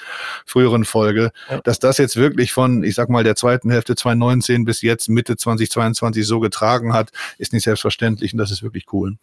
früheren 0.45 0.85
Folge, 0.85 1.33
ja. 1.51 1.61
dass 1.63 1.79
das 1.79 1.97
jetzt 1.97 2.17
wirklich 2.17 2.53
von, 2.53 2.85
ich 2.85 2.95
sag 2.95 3.09
mal, 3.09 3.25
der 3.25 3.35
zweiten 3.35 3.71
Hälfte 3.71 3.97
2019 3.97 4.67
bis 4.67 4.83
jetzt 4.83 5.09
Mitte 5.09 5.37
2022 5.37 6.27
so 6.27 6.41
getragen 6.41 6.93
hat, 6.93 7.11
ist 7.39 7.55
nicht 7.55 7.65
selbstverständlich 7.65 8.35
und 8.35 8.39
das 8.39 8.51
ist 8.51 8.63
wirklich 8.63 8.93
cool. 8.93 9.17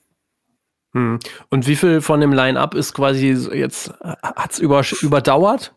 Hm. 0.94 1.20
Und 1.50 1.68
wie 1.68 1.76
viel 1.76 2.02
von 2.02 2.22
dem 2.22 2.34
Line-Up 2.34 2.74
ist 2.74 2.94
quasi 2.94 3.38
jetzt, 3.54 3.94
hat 4.02 4.52
es 4.54 4.60
über, 4.60 4.82
überdauert? 5.02 5.75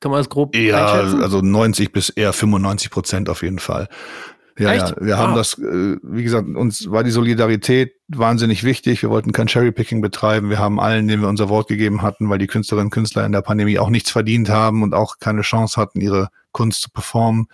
Kann 0.00 0.10
man 0.10 0.20
das 0.20 0.28
grob 0.28 0.54
Ja, 0.54 0.86
also 0.86 1.40
90 1.40 1.92
bis 1.92 2.10
eher 2.10 2.32
95 2.32 2.90
Prozent 2.90 3.28
auf 3.28 3.42
jeden 3.42 3.58
Fall. 3.58 3.88
Ja, 4.58 4.72
Echt? 4.72 4.88
ja, 4.88 4.96
wir 5.00 5.16
ah. 5.16 5.18
haben 5.18 5.34
das, 5.34 5.58
äh, 5.58 5.96
wie 6.02 6.22
gesagt, 6.22 6.48
uns 6.48 6.90
war 6.90 7.04
die 7.04 7.10
Solidarität 7.10 7.92
wahnsinnig 8.08 8.64
wichtig. 8.64 9.02
Wir 9.02 9.10
wollten 9.10 9.32
kein 9.32 9.48
Cherrypicking 9.48 10.00
betreiben. 10.00 10.48
Wir 10.48 10.58
haben 10.58 10.80
allen, 10.80 11.08
denen 11.08 11.22
wir 11.22 11.28
unser 11.28 11.48
Wort 11.50 11.68
gegeben 11.68 12.00
hatten, 12.00 12.30
weil 12.30 12.38
die 12.38 12.46
Künstlerinnen 12.46 12.86
und 12.86 12.90
Künstler 12.90 13.26
in 13.26 13.32
der 13.32 13.42
Pandemie 13.42 13.78
auch 13.78 13.90
nichts 13.90 14.10
verdient 14.10 14.48
haben 14.48 14.82
und 14.82 14.94
auch 14.94 15.18
keine 15.18 15.42
Chance 15.42 15.78
hatten, 15.78 16.00
ihre 16.00 16.28
Kunst 16.52 16.80
zu 16.80 16.90
performen, 16.90 17.48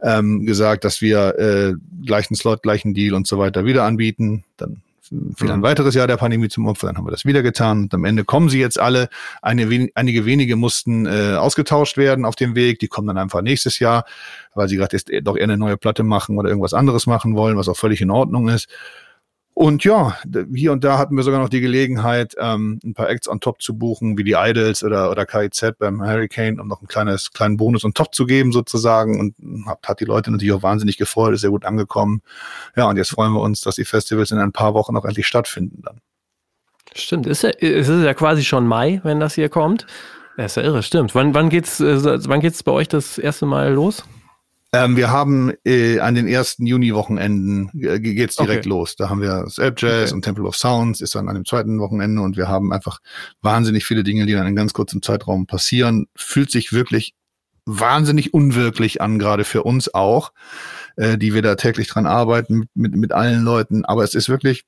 ähm, 0.00 0.46
gesagt, 0.46 0.84
dass 0.84 1.02
wir 1.02 1.38
äh, 1.38 1.74
gleichen 2.04 2.36
Slot, 2.36 2.62
gleichen 2.62 2.94
Deal 2.94 3.14
und 3.14 3.26
so 3.26 3.38
weiter 3.38 3.66
wieder 3.66 3.84
anbieten. 3.84 4.44
Dann 4.56 4.82
fiel 5.36 5.50
ein 5.50 5.62
weiteres 5.62 5.94
Jahr 5.94 6.06
der 6.06 6.16
Pandemie 6.16 6.48
zum 6.48 6.66
Opfer, 6.66 6.86
dann 6.88 6.96
haben 6.96 7.06
wir 7.06 7.10
das 7.10 7.24
wieder 7.24 7.42
getan. 7.42 7.84
Und 7.84 7.94
am 7.94 8.04
Ende 8.04 8.24
kommen 8.24 8.48
sie 8.48 8.60
jetzt 8.60 8.78
alle. 8.78 9.08
Eine, 9.42 9.88
einige 9.94 10.24
wenige 10.24 10.56
mussten 10.56 11.06
äh, 11.06 11.34
ausgetauscht 11.36 11.96
werden 11.96 12.24
auf 12.24 12.36
dem 12.36 12.54
Weg. 12.54 12.78
Die 12.78 12.88
kommen 12.88 13.08
dann 13.08 13.18
einfach 13.18 13.42
nächstes 13.42 13.78
Jahr, 13.78 14.04
weil 14.54 14.68
sie 14.68 14.76
gerade 14.76 14.96
jetzt 14.96 15.10
doch 15.22 15.36
eher 15.36 15.44
eine 15.44 15.56
neue 15.56 15.76
Platte 15.76 16.02
machen 16.02 16.38
oder 16.38 16.48
irgendwas 16.48 16.74
anderes 16.74 17.06
machen 17.06 17.34
wollen, 17.34 17.56
was 17.56 17.68
auch 17.68 17.76
völlig 17.76 18.00
in 18.00 18.10
Ordnung 18.10 18.48
ist. 18.48 18.68
Und 19.56 19.84
ja, 19.84 20.18
hier 20.52 20.72
und 20.72 20.82
da 20.82 20.98
hatten 20.98 21.16
wir 21.16 21.22
sogar 21.22 21.40
noch 21.40 21.48
die 21.48 21.60
Gelegenheit, 21.60 22.34
ähm, 22.38 22.80
ein 22.84 22.92
paar 22.92 23.08
Acts 23.08 23.28
on 23.28 23.38
top 23.38 23.62
zu 23.62 23.78
buchen, 23.78 24.18
wie 24.18 24.24
die 24.24 24.32
Idols 24.32 24.82
oder, 24.82 25.12
oder 25.12 25.26
KIZ 25.26 25.74
beim 25.78 26.02
Hurricane, 26.02 26.58
um 26.58 26.66
noch 26.66 26.82
ein 26.82 26.88
kleines, 26.88 27.30
kleinen 27.32 27.56
Bonus 27.56 27.84
on 27.84 27.94
top 27.94 28.12
zu 28.12 28.26
geben 28.26 28.50
sozusagen. 28.50 29.20
Und 29.20 29.36
hat, 29.66 29.78
hat 29.86 30.00
die 30.00 30.06
Leute 30.06 30.32
natürlich 30.32 30.52
auch 30.52 30.64
wahnsinnig 30.64 30.98
gefreut, 30.98 31.34
ist 31.34 31.42
sehr 31.42 31.50
gut 31.50 31.64
angekommen. 31.64 32.20
Ja, 32.74 32.88
und 32.88 32.96
jetzt 32.96 33.10
freuen 33.10 33.32
wir 33.32 33.40
uns, 33.42 33.60
dass 33.60 33.76
die 33.76 33.84
Festivals 33.84 34.32
in 34.32 34.38
ein 34.38 34.50
paar 34.50 34.74
Wochen 34.74 34.96
auch 34.96 35.04
endlich 35.04 35.28
stattfinden 35.28 35.82
dann. 35.82 36.00
Stimmt, 36.92 37.26
ist 37.26 37.42
ja, 37.42 37.50
ist 37.50 37.88
ja 37.88 38.14
quasi 38.14 38.42
schon 38.42 38.66
Mai, 38.66 39.00
wenn 39.04 39.20
das 39.20 39.34
hier 39.34 39.48
kommt. 39.48 39.86
Ja, 40.36 40.46
ist 40.46 40.56
ja 40.56 40.64
irre, 40.64 40.82
stimmt. 40.82 41.14
Wann, 41.14 41.32
wann 41.32 41.48
geht's, 41.48 41.78
äh, 41.78 42.28
wann 42.28 42.40
geht's 42.40 42.64
bei 42.64 42.72
euch 42.72 42.88
das 42.88 43.18
erste 43.18 43.46
Mal 43.46 43.72
los? 43.72 44.04
Ähm, 44.74 44.96
wir 44.96 45.10
haben 45.10 45.52
äh, 45.64 46.00
an 46.00 46.16
den 46.16 46.26
ersten 46.26 46.66
Juni-Wochenenden 46.66 47.70
äh, 47.80 48.00
geht's 48.00 48.34
direkt 48.34 48.66
okay. 48.66 48.68
los. 48.68 48.96
Da 48.96 49.08
haben 49.08 49.20
wir 49.20 49.46
App 49.58 49.80
Jazz 49.80 50.10
okay. 50.10 50.14
und 50.14 50.22
Temple 50.22 50.44
of 50.44 50.56
Sounds 50.56 51.00
ist 51.00 51.14
dann 51.14 51.28
an 51.28 51.36
dem 51.36 51.44
zweiten 51.44 51.78
Wochenende 51.78 52.22
und 52.22 52.36
wir 52.36 52.48
haben 52.48 52.72
einfach 52.72 52.98
wahnsinnig 53.40 53.84
viele 53.84 54.02
Dinge, 54.02 54.26
die 54.26 54.32
dann 54.32 54.48
in 54.48 54.56
ganz 54.56 54.72
kurzem 54.72 55.00
Zeitraum 55.00 55.46
passieren. 55.46 56.06
Fühlt 56.16 56.50
sich 56.50 56.72
wirklich 56.72 57.14
wahnsinnig 57.66 58.34
unwirklich 58.34 59.00
an, 59.00 59.20
gerade 59.20 59.44
für 59.44 59.62
uns 59.62 59.94
auch, 59.94 60.32
äh, 60.96 61.18
die 61.18 61.34
wir 61.34 61.42
da 61.42 61.54
täglich 61.54 61.86
dran 61.86 62.06
arbeiten 62.06 62.58
mit, 62.58 62.70
mit, 62.74 62.96
mit 62.96 63.12
allen 63.12 63.44
Leuten. 63.44 63.84
Aber 63.84 64.02
es 64.02 64.14
ist 64.14 64.28
wirklich 64.28 64.64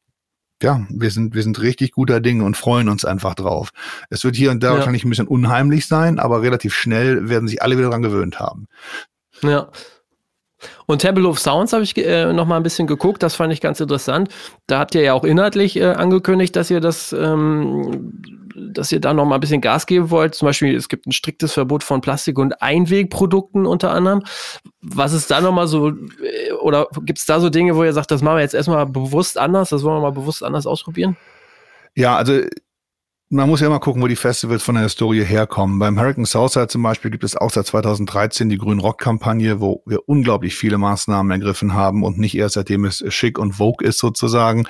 ja, 0.63 0.87
wir 0.89 1.11
sind, 1.11 1.35
wir 1.35 1.43
sind 1.43 1.61
richtig 1.61 1.93
guter 1.93 2.21
Dinge 2.21 2.43
und 2.45 2.57
freuen 2.57 2.89
uns 2.89 3.05
einfach 3.05 3.35
drauf. 3.35 3.73
Es 4.09 4.25
wird 4.25 4.37
hier 4.37 4.51
und 4.51 4.63
da 4.63 4.69
ja. 4.69 4.77
wahrscheinlich 4.77 5.05
ein 5.05 5.11
bisschen 5.11 5.29
unheimlich 5.29 5.87
sein, 5.87 6.19
aber 6.19 6.41
relativ 6.41 6.73
schnell 6.75 7.29
werden 7.29 7.47
sich 7.47 7.61
alle 7.61 7.77
wieder 7.77 7.91
dran 7.91 8.01
gewöhnt 8.01 8.41
haben. 8.41 8.67
Ja, 9.43 9.69
Und 10.87 11.01
Temple 11.01 11.27
of 11.27 11.39
Sounds 11.39 11.73
habe 11.73 11.83
ich 11.83 11.97
äh, 11.97 12.33
noch 12.33 12.47
mal 12.47 12.57
ein 12.57 12.63
bisschen 12.63 12.87
geguckt, 12.87 13.23
das 13.23 13.35
fand 13.35 13.53
ich 13.53 13.61
ganz 13.61 13.81
interessant. 13.81 14.29
Da 14.67 14.79
habt 14.79 14.95
ihr 14.95 15.03
ja 15.03 15.13
auch 15.15 15.25
inhaltlich 15.25 15.77
äh, 15.77 15.85
angekündigt, 15.85 16.55
dass 16.55 16.71
ihr 16.71 16.81
das, 16.81 17.13
ähm, 17.13 18.13
dass 18.55 18.93
ihr 18.93 19.01
da 19.01 19.13
noch 19.13 19.25
mal 19.25 19.35
ein 19.35 19.41
bisschen 19.41 19.61
Gas 19.61 19.87
geben 19.87 20.11
wollt. 20.11 20.35
Zum 20.35 20.47
Beispiel, 20.47 20.75
es 20.77 20.89
gibt 20.89 21.07
ein 21.07 21.13
striktes 21.13 21.53
Verbot 21.53 21.83
von 21.83 22.01
Plastik- 22.01 22.39
und 22.39 22.63
Einwegprodukten 22.63 23.67
unter 23.67 23.91
anderem. 23.91 24.23
Was 24.81 25.13
ist 25.13 25.31
da 25.31 25.41
noch 25.41 25.53
mal 25.53 25.67
so, 25.67 25.89
äh, 25.89 26.53
oder 26.61 26.87
gibt 27.03 27.19
es 27.19 27.27
da 27.27 27.41
so 27.41 27.51
Dinge, 27.51 27.77
wo 27.77 27.85
ihr 27.85 27.93
sagt, 27.93 28.11
das 28.11 28.23
machen 28.23 28.37
wir 28.37 28.43
jetzt 28.43 28.55
erstmal 28.55 28.87
bewusst 28.87 29.39
anders, 29.39 29.71
das 29.71 29.83
wollen 29.83 29.97
wir 29.97 30.03
mal 30.03 30.13
bewusst 30.13 30.45
anders 30.45 30.67
ausprobieren? 30.67 31.17
Ja, 31.97 32.17
also 32.17 32.43
man 33.29 33.49
muss 33.49 33.61
ja 33.61 33.67
immer 33.67 33.81
gucken, 33.81 34.03
wo 34.03 34.07
die 34.07 34.15
Festivals 34.15 34.63
von 34.63 34.77
der 34.77 34.85
Historie 34.85 35.25
herkommen. 35.25 35.81
Beim 35.81 35.99
Hurricane 35.99 36.27
Southside 36.27 36.69
zum 36.69 36.85
Beispiel 36.85 37.11
gibt 37.11 37.25
es 37.25 37.37
auch 37.37 37.51
seit 37.51 37.67
2013 37.67 38.49
die 38.49 38.57
Grün 38.57 38.79
Rock 38.79 38.99
Kampagne, 38.99 39.61
wo 39.61 39.83
wir 39.85 40.09
unglaublich 40.09 40.55
viele 40.55 40.79
Maßnahmen 40.79 41.33
ergriffen 41.33 41.75
haben 41.75 42.05
und 42.05 42.19
nicht 42.19 42.37
erst 42.37 42.55
seitdem 42.55 42.85
es 42.85 43.03
schick 43.09 43.41
und 43.41 43.55
vogue 43.55 43.85
ist 43.85 43.99
sozusagen. 43.99 44.69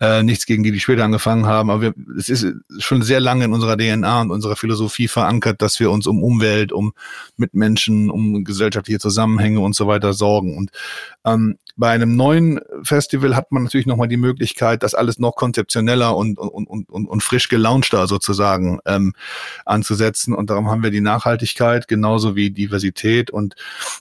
Äh, 0.00 0.22
nichts 0.22 0.46
gegen 0.46 0.62
die, 0.62 0.70
die 0.70 0.78
später 0.78 1.04
angefangen 1.04 1.46
haben, 1.46 1.68
aber 1.68 1.82
wir, 1.82 1.94
es 2.16 2.28
ist 2.28 2.46
schon 2.78 3.02
sehr 3.02 3.18
lange 3.18 3.44
in 3.44 3.52
unserer 3.52 3.76
DNA 3.76 4.20
und 4.20 4.30
unserer 4.30 4.54
Philosophie 4.54 5.08
verankert, 5.08 5.60
dass 5.60 5.80
wir 5.80 5.90
uns 5.90 6.06
um 6.06 6.22
Umwelt, 6.22 6.70
um 6.70 6.92
Mitmenschen, 7.36 8.08
um 8.08 8.44
gesellschaftliche 8.44 9.00
Zusammenhänge 9.00 9.58
und 9.58 9.74
so 9.74 9.88
weiter 9.88 10.12
sorgen. 10.12 10.56
Und 10.56 10.70
ähm, 11.24 11.58
bei 11.76 11.90
einem 11.90 12.16
neuen 12.16 12.60
Festival 12.82 13.36
hat 13.36 13.52
man 13.52 13.64
natürlich 13.64 13.86
nochmal 13.86 14.08
die 14.08 14.16
Möglichkeit, 14.16 14.82
das 14.82 14.94
alles 14.94 15.18
noch 15.18 15.36
konzeptioneller 15.36 16.16
und, 16.16 16.38
und, 16.38 16.66
und, 16.66 16.88
und, 16.88 17.06
und 17.06 17.22
frisch 17.22 17.48
gelaunchter 17.48 18.06
sozusagen 18.06 18.80
ähm, 18.86 19.12
anzusetzen. 19.66 20.34
Und 20.34 20.48
darum 20.48 20.70
haben 20.70 20.82
wir 20.82 20.90
die 20.90 21.02
Nachhaltigkeit 21.02 21.86
genauso 21.86 22.34
wie 22.34 22.50
Diversität 22.50 23.30
und 23.30 23.56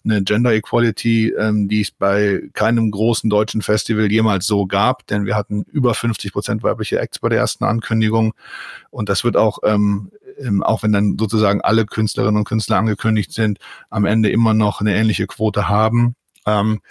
eine 0.05 0.23
Gender 0.23 0.53
Equality, 0.53 1.33
ähm, 1.37 1.67
die 1.67 1.81
es 1.81 1.91
bei 1.91 2.43
keinem 2.53 2.91
großen 2.91 3.29
deutschen 3.29 3.61
Festival 3.61 4.09
jemals 4.09 4.47
so 4.47 4.65
gab, 4.67 5.05
denn 5.07 5.25
wir 5.25 5.35
hatten 5.35 5.63
über 5.63 5.93
50 5.93 6.31
Prozent 6.31 6.63
weibliche 6.63 6.99
Acts 6.99 7.19
bei 7.19 7.27
der 7.27 7.39
ersten 7.39 7.65
Ankündigung. 7.65 8.33
Und 8.89 9.09
das 9.09 9.25
wird 9.25 9.35
auch 9.35 9.59
ähm, 9.63 10.11
auch 10.63 10.83
wenn 10.83 10.91
dann 10.91 11.17
sozusagen 11.17 11.61
alle 11.61 11.85
Künstlerinnen 11.85 12.37
und 12.37 12.43
Künstler 12.45 12.77
angekündigt 12.77 13.31
sind, 13.31 13.59
am 13.89 14.05
Ende 14.05 14.29
immer 14.29 14.53
noch 14.53 14.81
eine 14.81 14.95
ähnliche 14.95 15.27
Quote 15.27 15.69
haben. 15.69 16.15
Ähm, 16.45 16.81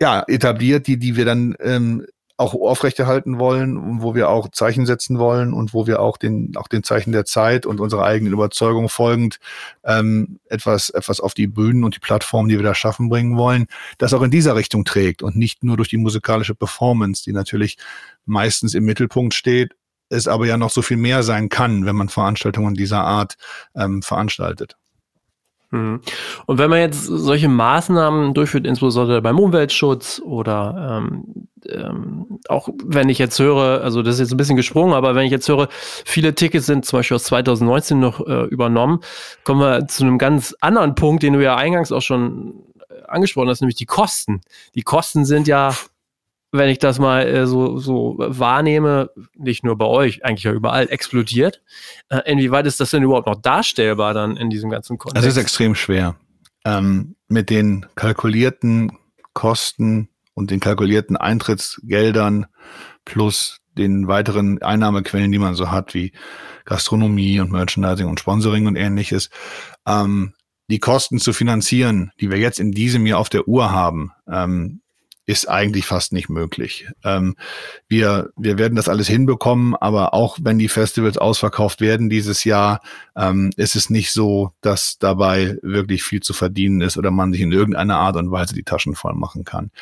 ja, 0.00 0.24
etabliert, 0.26 0.86
die, 0.86 0.98
die 0.98 1.16
wir 1.16 1.24
dann 1.24 1.56
ähm, 1.60 2.06
auch 2.38 2.52
aufrechterhalten 2.52 3.38
wollen 3.38 3.78
und 3.78 4.02
wo 4.02 4.14
wir 4.14 4.28
auch 4.28 4.50
Zeichen 4.50 4.84
setzen 4.84 5.18
wollen 5.18 5.54
und 5.54 5.72
wo 5.72 5.86
wir 5.86 6.00
auch 6.00 6.18
den, 6.18 6.54
auch 6.56 6.68
den 6.68 6.82
Zeichen 6.82 7.12
der 7.12 7.24
Zeit 7.24 7.64
und 7.64 7.80
unserer 7.80 8.04
eigenen 8.04 8.34
Überzeugung 8.34 8.90
folgend 8.90 9.38
ähm, 9.84 10.38
etwas, 10.44 10.90
etwas 10.90 11.20
auf 11.20 11.32
die 11.32 11.46
Bühnen 11.46 11.82
und 11.82 11.94
die 11.94 12.00
Plattformen, 12.00 12.50
die 12.50 12.56
wir 12.56 12.62
da 12.62 12.74
schaffen, 12.74 13.08
bringen 13.08 13.38
wollen, 13.38 13.66
das 13.96 14.12
auch 14.12 14.22
in 14.22 14.30
dieser 14.30 14.54
Richtung 14.54 14.84
trägt 14.84 15.22
und 15.22 15.36
nicht 15.36 15.64
nur 15.64 15.78
durch 15.78 15.88
die 15.88 15.96
musikalische 15.96 16.54
Performance, 16.54 17.24
die 17.24 17.32
natürlich 17.32 17.78
meistens 18.26 18.74
im 18.74 18.84
Mittelpunkt 18.84 19.32
steht, 19.32 19.74
es 20.10 20.28
aber 20.28 20.46
ja 20.46 20.58
noch 20.58 20.70
so 20.70 20.82
viel 20.82 20.98
mehr 20.98 21.22
sein 21.22 21.48
kann, 21.48 21.86
wenn 21.86 21.96
man 21.96 22.10
Veranstaltungen 22.10 22.74
dieser 22.74 23.02
Art 23.02 23.36
ähm, 23.74 24.02
veranstaltet. 24.02 24.76
Mhm. 25.70 26.00
Und 26.46 26.58
wenn 26.58 26.70
man 26.70 26.80
jetzt 26.80 27.04
solche 27.04 27.48
Maßnahmen 27.48 28.34
durchführt, 28.34 28.66
insbesondere 28.66 29.20
beim 29.22 29.38
Umweltschutz 29.38 30.20
oder 30.24 31.00
ähm, 31.02 31.48
ähm, 31.68 32.40
auch 32.48 32.68
wenn 32.84 33.08
ich 33.08 33.18
jetzt 33.18 33.38
höre, 33.38 33.82
also 33.82 34.02
das 34.02 34.14
ist 34.14 34.20
jetzt 34.20 34.32
ein 34.32 34.36
bisschen 34.36 34.56
gesprungen, 34.56 34.94
aber 34.94 35.14
wenn 35.14 35.24
ich 35.24 35.32
jetzt 35.32 35.48
höre, 35.48 35.68
viele 36.04 36.34
Tickets 36.34 36.66
sind 36.66 36.84
zum 36.84 36.98
Beispiel 36.98 37.16
aus 37.16 37.24
2019 37.24 37.98
noch 37.98 38.26
äh, 38.26 38.44
übernommen, 38.44 39.00
kommen 39.44 39.60
wir 39.60 39.88
zu 39.88 40.04
einem 40.04 40.18
ganz 40.18 40.54
anderen 40.60 40.94
Punkt, 40.94 41.22
den 41.22 41.32
du 41.32 41.42
ja 41.42 41.56
eingangs 41.56 41.92
auch 41.92 42.02
schon 42.02 42.54
äh, 42.88 43.02
angesprochen 43.08 43.48
hast, 43.48 43.60
nämlich 43.60 43.76
die 43.76 43.86
Kosten. 43.86 44.40
Die 44.74 44.82
Kosten 44.82 45.24
sind 45.24 45.48
ja 45.48 45.74
wenn 46.56 46.68
ich 46.68 46.78
das 46.78 46.98
mal 46.98 47.26
äh, 47.26 47.46
so, 47.46 47.78
so 47.78 48.16
wahrnehme, 48.18 49.10
nicht 49.34 49.64
nur 49.64 49.76
bei 49.76 49.86
euch, 49.86 50.24
eigentlich 50.24 50.44
ja 50.44 50.52
überall 50.52 50.88
explodiert. 50.90 51.62
Äh, 52.08 52.20
inwieweit 52.30 52.66
ist 52.66 52.80
das 52.80 52.90
denn 52.90 53.02
überhaupt 53.02 53.26
noch 53.26 53.40
darstellbar 53.40 54.14
dann 54.14 54.36
in 54.36 54.50
diesem 54.50 54.70
ganzen 54.70 54.98
Kontext? 54.98 55.24
Das 55.24 55.32
ist 55.32 55.40
extrem 55.40 55.74
schwer. 55.74 56.16
Ähm, 56.64 57.16
mit 57.28 57.50
den 57.50 57.86
kalkulierten 57.94 58.92
Kosten 59.32 60.08
und 60.34 60.50
den 60.50 60.60
kalkulierten 60.60 61.16
Eintrittsgeldern 61.16 62.46
plus 63.04 63.58
den 63.76 64.08
weiteren 64.08 64.60
Einnahmequellen, 64.62 65.30
die 65.30 65.38
man 65.38 65.54
so 65.54 65.70
hat, 65.70 65.94
wie 65.94 66.12
Gastronomie 66.64 67.40
und 67.40 67.52
Merchandising 67.52 68.06
und 68.06 68.20
Sponsoring 68.20 68.66
und 68.66 68.76
ähnliches, 68.76 69.30
ähm, 69.86 70.34
die 70.68 70.78
Kosten 70.78 71.18
zu 71.18 71.32
finanzieren, 71.32 72.10
die 72.20 72.30
wir 72.30 72.38
jetzt 72.38 72.58
in 72.58 72.72
diesem 72.72 73.06
Jahr 73.06 73.18
auf 73.18 73.28
der 73.28 73.46
Uhr 73.46 73.70
haben, 73.70 74.12
ähm, 74.30 74.80
ist 75.26 75.48
eigentlich 75.48 75.86
fast 75.86 76.12
nicht 76.12 76.28
möglich. 76.28 76.86
Ähm, 77.02 77.34
wir, 77.88 78.30
wir 78.36 78.58
werden 78.58 78.76
das 78.76 78.88
alles 78.88 79.08
hinbekommen, 79.08 79.74
aber 79.74 80.14
auch 80.14 80.38
wenn 80.40 80.58
die 80.58 80.68
Festivals 80.68 81.18
ausverkauft 81.18 81.80
werden 81.80 82.08
dieses 82.08 82.44
Jahr, 82.44 82.80
ähm, 83.16 83.50
ist 83.56 83.74
es 83.74 83.90
nicht 83.90 84.12
so, 84.12 84.52
dass 84.60 84.98
dabei 84.98 85.58
wirklich 85.62 86.04
viel 86.04 86.20
zu 86.20 86.32
verdienen 86.32 86.80
ist 86.80 86.96
oder 86.96 87.10
man 87.10 87.32
sich 87.32 87.42
in 87.42 87.50
irgendeiner 87.50 87.96
Art 87.96 88.16
und 88.16 88.30
Weise 88.30 88.54
die 88.54 88.62
Taschen 88.62 88.94
voll 88.94 89.14
machen 89.14 89.42
kann. 89.42 89.72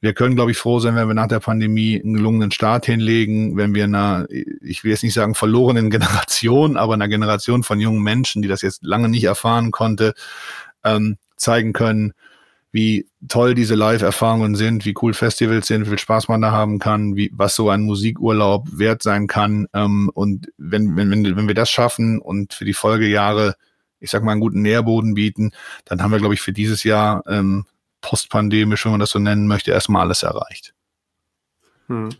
Wir 0.00 0.14
können, 0.14 0.34
glaube 0.34 0.50
ich, 0.50 0.58
froh 0.58 0.80
sein, 0.80 0.96
wenn 0.96 1.06
wir 1.06 1.14
nach 1.14 1.28
der 1.28 1.40
Pandemie 1.40 2.00
einen 2.02 2.14
gelungenen 2.14 2.50
Start 2.50 2.86
hinlegen, 2.86 3.56
wenn 3.56 3.76
wir 3.76 3.84
einer, 3.84 4.26
ich 4.28 4.82
will 4.82 4.90
jetzt 4.90 5.04
nicht 5.04 5.14
sagen 5.14 5.36
verlorenen 5.36 5.90
Generation, 5.90 6.76
aber 6.76 6.94
einer 6.94 7.08
Generation 7.08 7.62
von 7.62 7.78
jungen 7.78 8.02
Menschen, 8.02 8.42
die 8.42 8.48
das 8.48 8.62
jetzt 8.62 8.82
lange 8.82 9.08
nicht 9.08 9.24
erfahren 9.24 9.70
konnte, 9.70 10.14
ähm, 10.82 11.18
zeigen 11.36 11.72
können, 11.72 12.14
wie 12.70 13.08
toll 13.28 13.54
diese 13.54 13.74
Live-Erfahrungen 13.74 14.54
sind, 14.54 14.84
wie 14.84 14.94
cool 15.00 15.14
Festivals 15.14 15.66
sind, 15.66 15.86
wie 15.86 15.90
viel 15.90 15.98
Spaß 15.98 16.28
man 16.28 16.42
da 16.42 16.50
haben 16.50 16.78
kann, 16.78 17.16
wie 17.16 17.30
was 17.32 17.54
so 17.54 17.70
ein 17.70 17.82
Musikurlaub 17.82 18.66
wert 18.72 19.02
sein 19.02 19.26
kann. 19.26 19.66
Ähm, 19.72 20.10
und 20.12 20.52
wenn, 20.58 20.96
wenn, 20.96 21.10
wenn 21.10 21.48
wir 21.48 21.54
das 21.54 21.70
schaffen 21.70 22.18
und 22.18 22.52
für 22.52 22.64
die 22.64 22.74
Folgejahre, 22.74 23.56
ich 24.00 24.10
sag 24.10 24.22
mal, 24.22 24.32
einen 24.32 24.40
guten 24.40 24.62
Nährboden 24.62 25.14
bieten, 25.14 25.52
dann 25.86 26.02
haben 26.02 26.12
wir, 26.12 26.18
glaube 26.18 26.34
ich, 26.34 26.40
für 26.40 26.52
dieses 26.52 26.84
Jahr 26.84 27.24
ähm, 27.26 27.64
postpandemisch, 28.00 28.84
wenn 28.84 28.92
man 28.92 29.00
das 29.00 29.10
so 29.10 29.18
nennen 29.18 29.46
möchte, 29.46 29.70
erstmal 29.70 30.02
alles 30.02 30.22
erreicht. 30.22 30.74
Hm. 31.86 32.10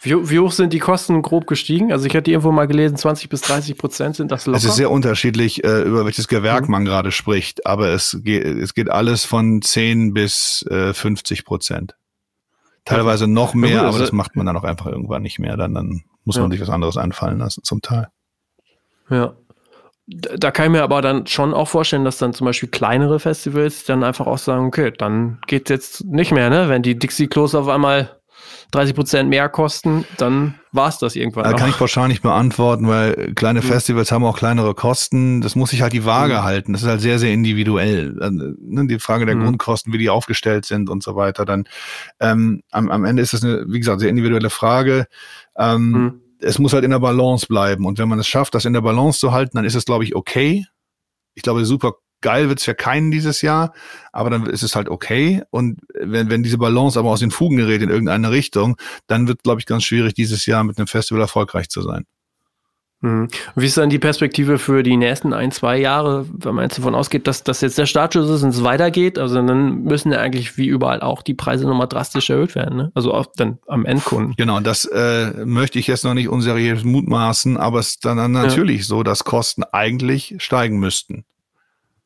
Wie, 0.00 0.30
wie, 0.30 0.38
hoch 0.38 0.52
sind 0.52 0.72
die 0.72 0.78
Kosten 0.78 1.22
grob 1.22 1.46
gestiegen? 1.48 1.90
Also 1.90 2.06
ich 2.06 2.14
hatte 2.14 2.30
irgendwo 2.30 2.52
mal 2.52 2.68
gelesen, 2.68 2.96
20 2.96 3.28
bis 3.28 3.40
30 3.40 3.76
Prozent 3.76 4.16
sind 4.16 4.30
das 4.30 4.46
locker. 4.46 4.58
Es 4.58 4.64
ist 4.64 4.76
sehr 4.76 4.92
unterschiedlich, 4.92 5.64
äh, 5.64 5.82
über 5.82 6.04
welches 6.04 6.28
Gewerk 6.28 6.66
mhm. 6.66 6.72
man 6.72 6.84
gerade 6.84 7.10
spricht, 7.10 7.66
aber 7.66 7.88
es 7.88 8.18
geht, 8.22 8.44
es 8.44 8.74
geht 8.74 8.90
alles 8.90 9.24
von 9.24 9.60
10 9.60 10.14
bis 10.14 10.64
äh, 10.70 10.94
50 10.94 11.44
Prozent. 11.44 11.96
Teilweise 12.84 13.26
noch 13.26 13.54
mehr, 13.54 13.70
ja, 13.70 13.80
gut, 13.80 13.88
aber 13.88 13.98
das 13.98 14.12
macht 14.12 14.36
man 14.36 14.46
dann 14.46 14.56
auch 14.56 14.64
einfach 14.64 14.86
irgendwann 14.86 15.22
nicht 15.22 15.38
mehr. 15.38 15.56
Dann, 15.56 15.74
dann 15.74 16.04
muss 16.24 16.36
ja. 16.36 16.42
man 16.42 16.50
sich 16.50 16.60
was 16.60 16.70
anderes 16.70 16.96
einfallen 16.96 17.38
lassen, 17.38 17.64
zum 17.64 17.82
Teil. 17.82 18.08
Ja. 19.10 19.34
Da 20.06 20.50
kann 20.52 20.66
ich 20.66 20.72
mir 20.72 20.82
aber 20.82 21.02
dann 21.02 21.26
schon 21.26 21.52
auch 21.52 21.68
vorstellen, 21.68 22.04
dass 22.04 22.16
dann 22.16 22.32
zum 22.32 22.46
Beispiel 22.46 22.70
kleinere 22.70 23.20
Festivals 23.20 23.84
dann 23.84 24.04
einfach 24.04 24.26
auch 24.26 24.38
sagen, 24.38 24.64
okay, 24.64 24.90
dann 24.96 25.38
geht's 25.46 25.68
jetzt 25.68 26.04
nicht 26.06 26.32
mehr, 26.32 26.48
ne? 26.48 26.70
Wenn 26.70 26.82
die 26.82 26.98
Dixie 26.98 27.26
Klos 27.26 27.54
auf 27.54 27.68
einmal 27.68 28.17
30 28.70 28.94
Prozent 28.94 29.30
mehr 29.30 29.48
kosten, 29.48 30.04
dann 30.18 30.58
war 30.72 30.88
es 30.88 30.98
das 30.98 31.16
irgendwann. 31.16 31.44
Da 31.44 31.54
kann 31.54 31.70
ich 31.70 31.78
pauschal 31.78 32.08
nicht 32.08 32.22
beantworten, 32.22 32.86
weil 32.86 33.32
kleine 33.34 33.60
mhm. 33.60 33.64
Festivals 33.64 34.12
haben 34.12 34.24
auch 34.24 34.36
kleinere 34.36 34.74
Kosten. 34.74 35.40
Das 35.40 35.56
muss 35.56 35.70
sich 35.70 35.80
halt 35.80 35.92
die 35.92 36.04
Waage 36.04 36.34
mhm. 36.34 36.42
halten. 36.42 36.72
Das 36.72 36.82
ist 36.82 36.88
halt 36.88 37.00
sehr, 37.00 37.18
sehr 37.18 37.32
individuell. 37.32 38.12
Ne, 38.60 38.86
die 38.86 38.98
Frage 38.98 39.26
der 39.26 39.36
mhm. 39.36 39.44
Grundkosten, 39.44 39.92
wie 39.92 39.98
die 39.98 40.10
aufgestellt 40.10 40.66
sind 40.66 40.90
und 40.90 41.02
so 41.02 41.16
weiter. 41.16 41.44
Dann 41.44 41.64
ähm, 42.20 42.62
am, 42.70 42.90
am 42.90 43.04
Ende 43.04 43.22
ist 43.22 43.32
es 43.32 43.42
eine, 43.42 43.64
wie 43.68 43.78
gesagt, 43.78 44.00
sehr 44.00 44.10
individuelle 44.10 44.50
Frage. 44.50 45.06
Ähm, 45.56 45.90
mhm. 45.90 46.20
Es 46.40 46.58
muss 46.58 46.72
halt 46.72 46.84
in 46.84 46.90
der 46.90 47.00
Balance 47.00 47.46
bleiben. 47.46 47.86
Und 47.86 47.98
wenn 47.98 48.08
man 48.08 48.18
es 48.18 48.28
schafft, 48.28 48.54
das 48.54 48.64
in 48.64 48.72
der 48.74 48.82
Balance 48.82 49.18
zu 49.18 49.32
halten, 49.32 49.56
dann 49.56 49.64
ist 49.64 49.74
es, 49.74 49.84
glaube 49.84 50.04
ich, 50.04 50.14
okay. 50.14 50.66
Ich 51.34 51.42
glaube, 51.42 51.64
super 51.64 51.94
geil 52.20 52.48
wird's 52.48 52.64
für 52.64 52.74
keinen 52.74 53.10
dieses 53.10 53.42
Jahr, 53.42 53.72
aber 54.12 54.30
dann 54.30 54.46
ist 54.46 54.62
es 54.62 54.74
halt 54.74 54.88
okay. 54.88 55.42
Und 55.50 55.80
wenn, 55.94 56.30
wenn 56.30 56.42
diese 56.42 56.58
Balance 56.58 56.98
aber 56.98 57.10
aus 57.10 57.20
den 57.20 57.30
Fugen 57.30 57.56
gerät 57.56 57.82
in 57.82 57.90
irgendeine 57.90 58.30
Richtung, 58.30 58.76
dann 59.06 59.28
wird, 59.28 59.42
glaube 59.42 59.60
ich, 59.60 59.66
ganz 59.66 59.84
schwierig, 59.84 60.14
dieses 60.14 60.46
Jahr 60.46 60.64
mit 60.64 60.78
einem 60.78 60.86
Festival 60.86 61.20
erfolgreich 61.20 61.68
zu 61.68 61.82
sein. 61.82 62.04
Mhm. 63.00 63.28
Wie 63.54 63.66
ist 63.66 63.76
dann 63.76 63.90
die 63.90 64.00
Perspektive 64.00 64.58
für 64.58 64.82
die 64.82 64.96
nächsten 64.96 65.32
ein, 65.32 65.52
zwei 65.52 65.78
Jahre, 65.78 66.26
wenn 66.32 66.54
man 66.54 66.64
jetzt 66.64 66.78
davon 66.78 66.96
ausgeht, 66.96 67.28
dass 67.28 67.44
das 67.44 67.60
jetzt 67.60 67.78
der 67.78 67.86
Startschuss 67.86 68.28
ist 68.28 68.42
und 68.42 68.48
es 68.48 68.64
weitergeht? 68.64 69.18
Also 69.18 69.36
dann 69.36 69.84
müssen 69.84 70.10
ja 70.10 70.18
eigentlich 70.18 70.56
wie 70.58 70.66
überall 70.66 71.00
auch 71.00 71.22
die 71.22 71.34
Preise 71.34 71.66
nochmal 71.66 71.86
drastisch 71.86 72.30
erhöht 72.30 72.56
werden, 72.56 72.76
ne? 72.76 72.92
Also 72.94 73.14
auch 73.14 73.26
dann 73.36 73.58
am 73.68 73.84
Endkunden. 73.84 74.34
Genau, 74.36 74.58
das 74.58 74.84
äh, 74.84 75.44
möchte 75.44 75.78
ich 75.78 75.86
jetzt 75.86 76.04
noch 76.04 76.14
nicht 76.14 76.28
unseriös 76.28 76.82
mutmaßen, 76.82 77.56
aber 77.56 77.78
es 77.78 77.90
ist 77.90 78.04
dann 78.04 78.32
natürlich 78.32 78.80
ja. 78.80 78.86
so, 78.86 79.02
dass 79.04 79.22
Kosten 79.22 79.62
eigentlich 79.62 80.34
steigen 80.38 80.80
müssten. 80.80 81.24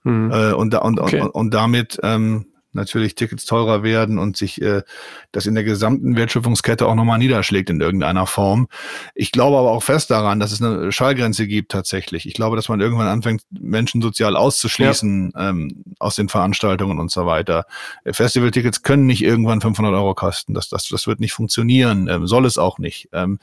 Mhm. 0.04 0.30
Äh, 0.32 0.52
und, 0.52 0.74
und, 0.74 1.00
okay. 1.00 1.20
und, 1.20 1.30
und, 1.30 1.54
damit 1.54 1.98
ähm, 2.02 2.46
natürlich 2.72 3.14
Tickets 3.14 3.44
teurer 3.44 3.82
werden 3.82 4.18
und 4.18 4.36
sich 4.36 4.60
äh, 4.62 4.82
das 5.30 5.46
in 5.46 5.54
der 5.54 5.64
gesamten 5.64 6.16
Wertschöpfungskette 6.16 6.86
auch 6.86 6.94
nochmal 6.94 7.18
niederschlägt 7.18 7.70
in 7.70 7.80
irgendeiner 7.80 8.26
Form. 8.26 8.68
Ich 9.14 9.32
glaube 9.32 9.58
aber 9.58 9.70
auch 9.70 9.82
fest 9.82 10.10
daran, 10.10 10.40
dass 10.40 10.52
es 10.52 10.62
eine 10.62 10.90
Schallgrenze 10.90 11.46
gibt 11.46 11.70
tatsächlich. 11.70 12.26
Ich 12.26 12.34
glaube, 12.34 12.56
dass 12.56 12.68
man 12.68 12.80
irgendwann 12.80 13.08
anfängt, 13.08 13.42
Menschen 13.50 14.00
sozial 14.00 14.36
auszuschließen 14.36 15.32
ja. 15.34 15.50
ähm, 15.50 15.84
aus 15.98 16.16
den 16.16 16.28
Veranstaltungen 16.28 16.98
und 16.98 17.10
so 17.10 17.26
weiter. 17.26 17.66
Festivaltickets 18.10 18.82
können 18.82 19.06
nicht 19.06 19.22
irgendwann 19.22 19.60
500 19.60 19.92
Euro 19.92 20.14
kosten. 20.14 20.54
Das, 20.54 20.68
das, 20.68 20.88
das 20.88 21.06
wird 21.06 21.20
nicht 21.20 21.32
funktionieren, 21.32 22.08
ähm, 22.08 22.26
soll 22.26 22.46
es 22.46 22.58
auch 22.58 22.78
nicht. 22.78 23.08
Ähm, 23.12 23.38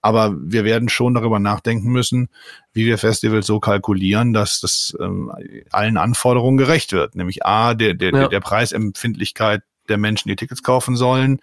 aber 0.00 0.36
wir 0.40 0.64
werden 0.64 0.88
schon 0.88 1.14
darüber 1.14 1.38
nachdenken 1.38 1.90
müssen, 1.90 2.28
wie 2.72 2.86
wir 2.86 2.98
Festivals 2.98 3.46
so 3.46 3.60
kalkulieren, 3.60 4.32
dass 4.32 4.60
das 4.60 4.96
ähm, 5.00 5.32
allen 5.70 5.96
Anforderungen 5.96 6.56
gerecht 6.56 6.92
wird. 6.92 7.16
Nämlich 7.16 7.44
A, 7.44 7.74
der, 7.74 7.94
der, 7.94 8.12
ja. 8.12 8.28
der 8.28 8.40
Preisempfindlichkeit 8.40 9.62
der 9.88 9.98
Menschen, 9.98 10.28
die 10.28 10.36
Tickets 10.36 10.62
kaufen 10.62 10.96
sollen, 10.96 11.40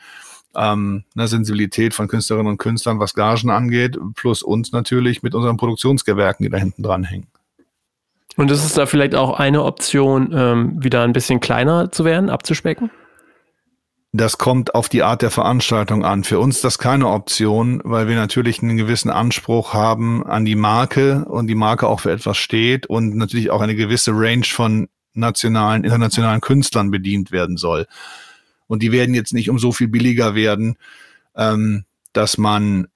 ähm, 0.55 1.03
eine 1.15 1.27
Sensibilität 1.27 1.93
von 1.93 2.07
Künstlerinnen 2.07 2.51
und 2.51 2.57
Künstlern, 2.57 2.99
was 2.99 3.13
Gagen 3.13 3.49
angeht, 3.49 3.97
plus 4.15 4.41
uns 4.41 4.71
natürlich 4.71 5.23
mit 5.23 5.35
unseren 5.35 5.57
Produktionsgewerken, 5.57 6.43
die 6.43 6.49
da 6.49 6.57
hinten 6.57 6.83
dran 6.83 7.03
hängen. 7.03 7.27
Und 8.37 8.51
ist 8.51 8.65
es 8.65 8.73
da 8.73 8.85
vielleicht 8.85 9.15
auch 9.15 9.39
eine 9.39 9.63
Option, 9.63 10.33
ähm, 10.33 10.83
wieder 10.83 11.03
ein 11.03 11.13
bisschen 11.13 11.39
kleiner 11.39 11.91
zu 11.91 12.03
werden, 12.03 12.29
abzuspecken? 12.29 12.89
Das 14.17 14.37
kommt 14.37 14.75
auf 14.75 14.87
die 14.87 15.03
Art 15.03 15.23
der 15.23 15.29
Veranstaltung 15.29 16.05
an. 16.05 16.23
Für 16.23 16.39
uns 16.39 16.55
ist 16.55 16.63
das 16.63 16.77
keine 16.79 17.09
Option, 17.09 17.81
weil 17.83 18.07
wir 18.07 18.15
natürlich 18.15 18.63
einen 18.63 18.77
gewissen 18.77 19.09
Anspruch 19.09 19.73
haben 19.73 20.25
an 20.25 20.45
die 20.45 20.55
Marke 20.55 21.25
und 21.25 21.47
die 21.47 21.55
Marke 21.55 21.85
auch 21.87 21.99
für 21.99 22.11
etwas 22.11 22.37
steht 22.37 22.87
und 22.87 23.17
natürlich 23.17 23.51
auch 23.51 23.59
eine 23.59 23.75
gewisse 23.75 24.11
Range 24.13 24.45
von 24.45 24.87
nationalen, 25.15 25.83
internationalen 25.83 26.39
Künstlern 26.39 26.91
bedient 26.91 27.33
werden 27.33 27.57
soll. 27.57 27.87
Und 28.67 28.83
die 28.83 28.93
werden 28.93 29.15
jetzt 29.15 29.33
nicht 29.33 29.49
um 29.49 29.59
so 29.59 29.73
viel 29.73 29.89
billiger 29.89 30.33
werden, 30.33 30.77
ähm, 31.35 31.83
dass 32.13 32.37
man, 32.37 32.87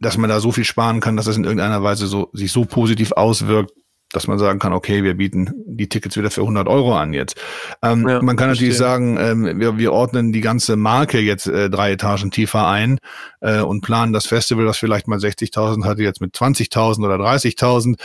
dass 0.00 0.18
man 0.18 0.28
da 0.28 0.40
so 0.40 0.52
viel 0.52 0.64
sparen 0.64 1.00
kann, 1.00 1.16
dass 1.16 1.28
es 1.28 1.38
in 1.38 1.44
irgendeiner 1.44 1.82
Weise 1.82 2.06
so, 2.06 2.28
sich 2.34 2.52
so 2.52 2.66
positiv 2.66 3.12
auswirkt, 3.12 3.72
dass 4.12 4.26
man 4.26 4.38
sagen 4.38 4.58
kann, 4.58 4.72
okay, 4.72 5.04
wir 5.04 5.14
bieten 5.14 5.52
die 5.66 5.88
Tickets 5.88 6.16
wieder 6.16 6.30
für 6.30 6.42
100 6.42 6.68
Euro 6.68 6.96
an 6.96 7.12
jetzt. 7.12 7.40
Ähm, 7.82 8.08
ja, 8.08 8.20
man 8.20 8.36
kann 8.36 8.48
natürlich 8.48 8.76
sagen, 8.76 9.16
ähm, 9.18 9.60
wir, 9.60 9.78
wir 9.78 9.92
ordnen 9.92 10.32
die 10.32 10.40
ganze 10.40 10.76
Marke 10.76 11.20
jetzt 11.20 11.46
äh, 11.46 11.70
drei 11.70 11.92
Etagen 11.92 12.30
tiefer 12.30 12.66
ein 12.66 12.98
äh, 13.40 13.60
und 13.60 13.82
planen 13.82 14.12
das 14.12 14.26
Festival, 14.26 14.64
das 14.64 14.78
vielleicht 14.78 15.06
mal 15.08 15.18
60.000 15.18 15.84
hatte, 15.84 16.02
jetzt 16.02 16.20
mit 16.20 16.34
20.000 16.34 17.04
oder 17.04 17.16
30.000. 17.16 17.96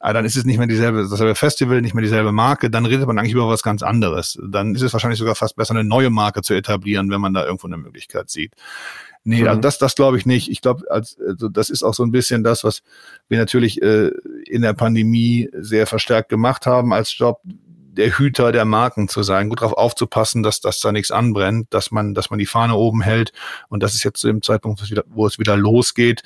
Aber 0.00 0.12
dann 0.12 0.24
ist 0.24 0.36
es 0.36 0.44
nicht 0.44 0.58
mehr 0.58 0.68
dieselbe, 0.68 1.08
dasselbe 1.08 1.34
Festival, 1.34 1.80
nicht 1.80 1.94
mehr 1.94 2.02
dieselbe 2.02 2.30
Marke, 2.30 2.70
dann 2.70 2.86
redet 2.86 3.06
man 3.06 3.18
eigentlich 3.18 3.32
über 3.32 3.48
was 3.48 3.62
ganz 3.62 3.82
anderes. 3.82 4.38
Dann 4.46 4.74
ist 4.74 4.82
es 4.82 4.92
wahrscheinlich 4.92 5.18
sogar 5.18 5.34
fast 5.34 5.56
besser, 5.56 5.72
eine 5.72 5.82
neue 5.82 6.10
Marke 6.10 6.42
zu 6.42 6.54
etablieren, 6.54 7.10
wenn 7.10 7.20
man 7.20 7.34
da 7.34 7.44
irgendwo 7.44 7.66
eine 7.66 7.78
Möglichkeit 7.78 8.30
sieht. 8.30 8.54
Nee, 9.28 9.42
mhm. 9.42 9.48
also 9.48 9.60
das, 9.60 9.76
das 9.76 9.94
glaube 9.94 10.16
ich 10.16 10.24
nicht. 10.24 10.50
Ich 10.50 10.62
glaube, 10.62 10.90
also 10.90 11.50
das 11.50 11.68
ist 11.68 11.82
auch 11.82 11.92
so 11.92 12.02
ein 12.02 12.10
bisschen 12.10 12.42
das, 12.42 12.64
was 12.64 12.82
wir 13.28 13.36
natürlich 13.36 13.82
äh, 13.82 14.10
in 14.46 14.62
der 14.62 14.72
Pandemie 14.72 15.50
sehr 15.52 15.86
verstärkt 15.86 16.30
gemacht 16.30 16.64
haben 16.64 16.94
als 16.94 17.16
Job, 17.18 17.42
der 17.44 18.16
Hüter 18.16 18.52
der 18.52 18.64
Marken 18.64 19.06
zu 19.06 19.22
sein, 19.22 19.50
gut 19.50 19.60
darauf 19.60 19.74
aufzupassen, 19.74 20.42
dass, 20.42 20.62
dass 20.62 20.80
da 20.80 20.92
nichts 20.92 21.10
anbrennt, 21.10 21.66
dass 21.74 21.90
man, 21.90 22.14
dass 22.14 22.30
man 22.30 22.38
die 22.38 22.46
Fahne 22.46 22.74
oben 22.74 23.02
hält. 23.02 23.32
Und 23.68 23.82
das 23.82 23.94
ist 23.94 24.02
jetzt 24.02 24.20
zu 24.20 24.28
dem 24.28 24.40
Zeitpunkt, 24.40 24.82
wo 25.08 25.26
es 25.26 25.38
wieder 25.38 25.58
losgeht. 25.58 26.22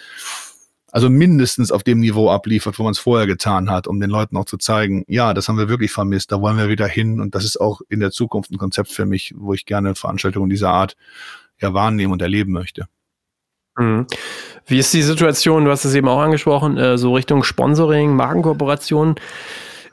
Also 0.93 1.11
mindestens 1.11 1.73
auf 1.73 1.83
dem 1.83 1.99
Niveau 1.99 2.31
abliefert, 2.31 2.79
wo 2.79 2.85
man 2.85 2.93
es 2.93 3.01
vorher 3.01 3.27
getan 3.27 3.69
hat, 3.69 3.89
um 3.89 3.99
den 3.99 4.11
Leuten 4.11 4.37
auch 4.37 4.45
zu 4.45 4.59
zeigen, 4.59 5.05
ja, 5.09 5.35
das 5.35 5.49
haben 5.49 5.59
wir 5.59 5.69
wirklich 5.69 5.91
vermisst, 5.91 6.31
da 6.31 6.41
wollen 6.41 6.59
wir 6.59 6.69
wieder 6.69 6.87
hin. 6.87 7.21
Und 7.21 7.35
das 7.35 7.45
ist 7.45 7.61
auch 7.61 7.81
in 7.89 7.99
der 7.99 8.13
Zukunft 8.13 8.53
ein 8.53 8.59
Konzept 8.59 8.93
für 8.93 9.07
mich, 9.07 9.35
wo 9.37 9.55
ich 9.55 9.67
gerne 9.67 9.97
Veranstaltungen 9.97 10.51
dieser 10.51 10.71
Art 10.71 10.95
ja 11.63 11.75
wahrnehmen 11.75 12.13
und 12.13 12.23
erleben 12.23 12.53
möchte. 12.53 12.87
Mhm. 13.77 14.07
Wie 14.67 14.79
ist 14.79 14.93
die 14.93 15.03
Situation, 15.03 15.65
du 15.65 15.71
hast 15.71 15.85
es 15.85 15.95
eben 15.95 16.09
auch 16.09 16.21
angesprochen, 16.21 16.77
äh, 16.77 16.99
so 16.99 17.15
Richtung 17.15 17.43
Sponsoring, 17.43 18.15
Markenkooperation? 18.15 19.17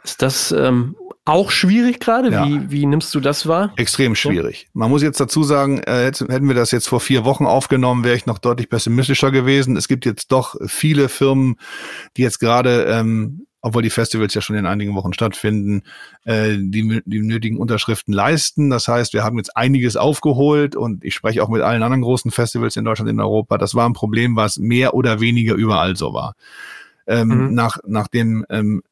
Ist 0.03 0.21
das 0.21 0.51
ähm, 0.51 0.95
auch 1.25 1.51
schwierig 1.51 1.99
gerade? 1.99 2.31
Ja. 2.31 2.45
Wie, 2.45 2.71
wie 2.71 2.85
nimmst 2.85 3.13
du 3.13 3.19
das 3.19 3.47
wahr? 3.47 3.73
Extrem 3.77 4.15
schwierig. 4.15 4.67
Man 4.73 4.89
muss 4.89 5.01
jetzt 5.01 5.19
dazu 5.19 5.43
sagen, 5.43 5.79
äh, 5.79 6.05
hätten 6.05 6.47
wir 6.47 6.55
das 6.55 6.71
jetzt 6.71 6.87
vor 6.87 6.99
vier 6.99 7.25
Wochen 7.25 7.45
aufgenommen, 7.45 8.03
wäre 8.03 8.15
ich 8.15 8.25
noch 8.25 8.39
deutlich 8.39 8.69
pessimistischer 8.69 9.31
gewesen. 9.31 9.77
Es 9.77 9.87
gibt 9.87 10.05
jetzt 10.05 10.31
doch 10.31 10.55
viele 10.67 11.09
Firmen, 11.09 11.57
die 12.17 12.21
jetzt 12.21 12.39
gerade 12.39 12.85
ähm, 12.85 13.45
obwohl 13.61 13.81
die 13.81 13.89
Festivals 13.89 14.33
ja 14.33 14.41
schon 14.41 14.55
in 14.55 14.65
einigen 14.65 14.95
Wochen 14.95 15.13
stattfinden, 15.13 15.83
äh, 16.23 16.55
die, 16.57 17.01
die 17.05 17.19
nötigen 17.21 17.57
Unterschriften 17.57 18.13
leisten. 18.13 18.69
Das 18.69 18.87
heißt, 18.87 19.13
wir 19.13 19.23
haben 19.23 19.37
jetzt 19.37 19.55
einiges 19.57 19.97
aufgeholt 19.97 20.75
und 20.75 21.03
ich 21.03 21.13
spreche 21.13 21.43
auch 21.43 21.49
mit 21.49 21.61
allen 21.61 21.83
anderen 21.83 22.01
großen 22.01 22.31
Festivals 22.31 22.75
in 22.77 22.85
Deutschland, 22.85 23.09
in 23.09 23.19
Europa. 23.19 23.57
Das 23.57 23.75
war 23.75 23.87
ein 23.87 23.93
Problem, 23.93 24.35
was 24.35 24.57
mehr 24.57 24.93
oder 24.93 25.19
weniger 25.19 25.55
überall 25.55 25.95
so 25.95 26.13
war. 26.13 26.35
Ähm, 27.07 27.27
mhm. 27.27 27.53
nach, 27.53 27.79
nach 27.85 28.07
dem 28.07 28.45
ähm, 28.49 28.83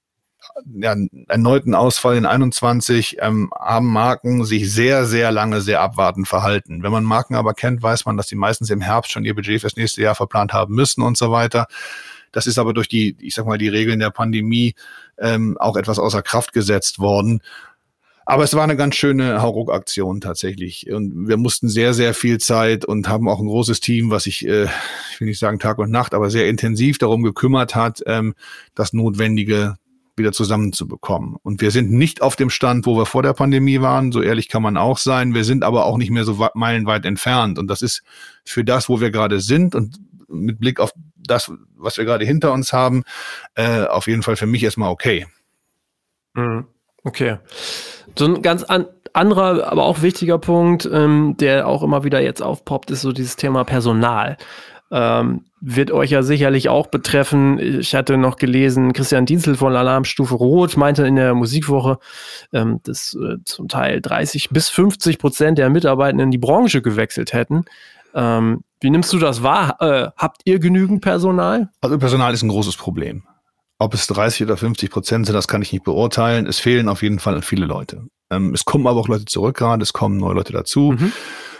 ja, 0.65 0.95
erneuten 1.27 1.75
Ausfall 1.75 2.17
in 2.17 2.25
21 2.25 3.17
ähm, 3.19 3.51
haben 3.57 3.87
Marken 3.87 4.43
sich 4.43 4.71
sehr, 4.71 5.05
sehr 5.05 5.31
lange 5.31 5.61
sehr 5.61 5.81
abwartend 5.81 6.27
verhalten. 6.27 6.83
Wenn 6.83 6.91
man 6.91 7.03
Marken 7.03 7.35
aber 7.35 7.53
kennt, 7.53 7.81
weiß 7.83 8.05
man, 8.05 8.17
dass 8.17 8.27
die 8.27 8.35
meistens 8.35 8.69
im 8.69 8.81
Herbst 8.81 9.11
schon 9.11 9.25
ihr 9.25 9.35
Budget 9.35 9.61
fürs 9.61 9.75
nächste 9.75 10.01
Jahr 10.01 10.15
verplant 10.15 10.53
haben 10.53 10.73
müssen 10.73 11.03
und 11.03 11.17
so 11.17 11.31
weiter. 11.31 11.67
Das 12.31 12.47
ist 12.47 12.57
aber 12.57 12.73
durch 12.73 12.87
die, 12.87 13.15
ich 13.19 13.35
sag 13.35 13.45
mal, 13.45 13.57
die 13.57 13.67
Regeln 13.67 13.99
der 13.99 14.11
Pandemie 14.11 14.75
ähm, 15.17 15.57
auch 15.59 15.75
etwas 15.75 15.99
außer 15.99 16.21
Kraft 16.21 16.53
gesetzt 16.53 16.99
worden. 16.99 17.41
Aber 18.29 18.43
es 18.43 18.53
war 18.53 18.63
eine 18.63 18.75
ganz 18.75 18.95
schöne 18.95 19.41
Hauruck-Aktion 19.41 20.19
tatsächlich. 20.19 20.91
Und 20.91 21.29
wir 21.29 21.37
mussten 21.37 21.69
sehr, 21.69 21.93
sehr 21.93 22.13
viel 22.13 22.39
Zeit 22.39 22.83
und 22.83 23.07
haben 23.07 23.29
auch 23.29 23.39
ein 23.39 23.47
großes 23.47 23.79
Team, 23.79 24.11
was 24.11 24.23
sich, 24.23 24.45
äh, 24.45 24.65
ich 25.11 25.21
will 25.21 25.29
nicht 25.29 25.39
sagen 25.39 25.59
Tag 25.59 25.77
und 25.77 25.91
Nacht, 25.91 26.13
aber 26.13 26.29
sehr 26.29 26.49
intensiv 26.49 26.97
darum 26.97 27.23
gekümmert 27.23 27.73
hat, 27.73 28.03
ähm, 28.05 28.33
das 28.75 28.91
Notwendige 28.91 29.77
wieder 30.17 30.33
zusammenzubekommen. 30.33 31.37
Und 31.41 31.61
wir 31.61 31.71
sind 31.71 31.91
nicht 31.91 32.21
auf 32.21 32.35
dem 32.35 32.49
Stand, 32.49 32.85
wo 32.85 32.97
wir 32.97 33.05
vor 33.05 33.23
der 33.23 33.33
Pandemie 33.33 33.79
waren, 33.79 34.11
so 34.11 34.21
ehrlich 34.21 34.49
kann 34.49 34.61
man 34.61 34.75
auch 34.75 34.97
sein. 34.97 35.33
Wir 35.33 35.45
sind 35.45 35.63
aber 35.63 35.85
auch 35.85 35.97
nicht 35.97 36.11
mehr 36.11 36.25
so 36.25 36.45
meilenweit 36.53 37.05
entfernt. 37.05 37.57
Und 37.57 37.67
das 37.67 37.81
ist 37.81 38.03
für 38.43 38.65
das, 38.65 38.89
wo 38.89 38.99
wir 38.99 39.11
gerade 39.11 39.39
sind 39.39 39.73
und 39.73 39.99
mit 40.27 40.59
Blick 40.59 40.81
auf 40.81 40.91
das, 41.27 41.51
was 41.75 41.97
wir 41.97 42.05
gerade 42.05 42.25
hinter 42.25 42.51
uns 42.53 42.73
haben, 42.73 43.03
äh, 43.55 43.83
auf 43.83 44.07
jeden 44.07 44.23
Fall 44.23 44.35
für 44.35 44.47
mich 44.47 44.63
erstmal 44.63 44.89
okay. 44.89 45.27
Mhm. 46.33 46.67
Okay. 47.03 47.37
So 48.17 48.25
ein 48.25 48.41
ganz 48.41 48.63
an, 48.63 48.85
anderer, 49.13 49.71
aber 49.71 49.85
auch 49.85 50.01
wichtiger 50.01 50.37
Punkt, 50.37 50.87
ähm, 50.91 51.35
der 51.39 51.67
auch 51.67 51.83
immer 51.83 52.03
wieder 52.03 52.21
jetzt 52.21 52.41
aufpoppt, 52.41 52.91
ist 52.91 53.01
so 53.01 53.11
dieses 53.11 53.35
Thema 53.35 53.63
Personal. 53.63 54.37
Ähm, 54.89 55.43
wird 55.59 55.91
euch 55.91 56.11
ja 56.11 56.21
sicherlich 56.21 56.69
auch 56.69 56.87
betreffen. 56.87 57.59
Ich 57.59 57.93
hatte 57.95 58.15
noch 58.15 58.37
gelesen, 58.37 58.93
Christian 58.93 59.25
Dienzel 59.25 59.55
von 59.55 59.75
Alarmstufe 59.75 60.35
Rot 60.35 60.77
meinte 60.77 61.05
in 61.05 61.15
der 61.15 61.33
Musikwoche, 61.33 61.97
ähm, 62.53 62.79
dass 62.83 63.15
äh, 63.15 63.37
zum 63.43 63.67
Teil 63.67 64.01
30 64.01 64.49
bis 64.49 64.69
50 64.69 65.17
Prozent 65.17 65.57
der 65.57 65.69
Mitarbeitenden 65.69 66.31
die 66.31 66.37
Branche 66.37 66.81
gewechselt 66.81 67.33
hätten. 67.33 67.65
Ähm, 68.13 68.63
wie 68.79 68.89
nimmst 68.89 69.11
du 69.13 69.17
das 69.17 69.43
wahr? 69.43 69.77
Äh, 69.81 70.09
habt 70.17 70.41
ihr 70.45 70.59
genügend 70.59 71.01
Personal? 71.01 71.69
Also 71.81 71.97
Personal 71.97 72.33
ist 72.33 72.43
ein 72.43 72.49
großes 72.49 72.77
Problem. 72.77 73.23
Ob 73.79 73.93
es 73.93 74.07
30 74.07 74.43
oder 74.43 74.57
50 74.57 74.89
Prozent 74.89 75.25
sind, 75.25 75.35
das 75.35 75.47
kann 75.47 75.61
ich 75.61 75.71
nicht 75.71 75.83
beurteilen. 75.83 76.47
Es 76.47 76.59
fehlen 76.59 76.89
auf 76.89 77.03
jeden 77.03 77.19
Fall 77.19 77.41
viele 77.41 77.65
Leute. 77.65 78.07
Ähm, 78.29 78.53
es 78.53 78.65
kommen 78.65 78.87
aber 78.87 78.99
auch 78.99 79.07
Leute 79.07 79.25
zurück 79.25 79.57
gerade, 79.57 79.83
es 79.83 79.93
kommen 79.93 80.17
neue 80.17 80.33
Leute 80.33 80.53
dazu. 80.53 80.95
Mhm. 80.97 81.11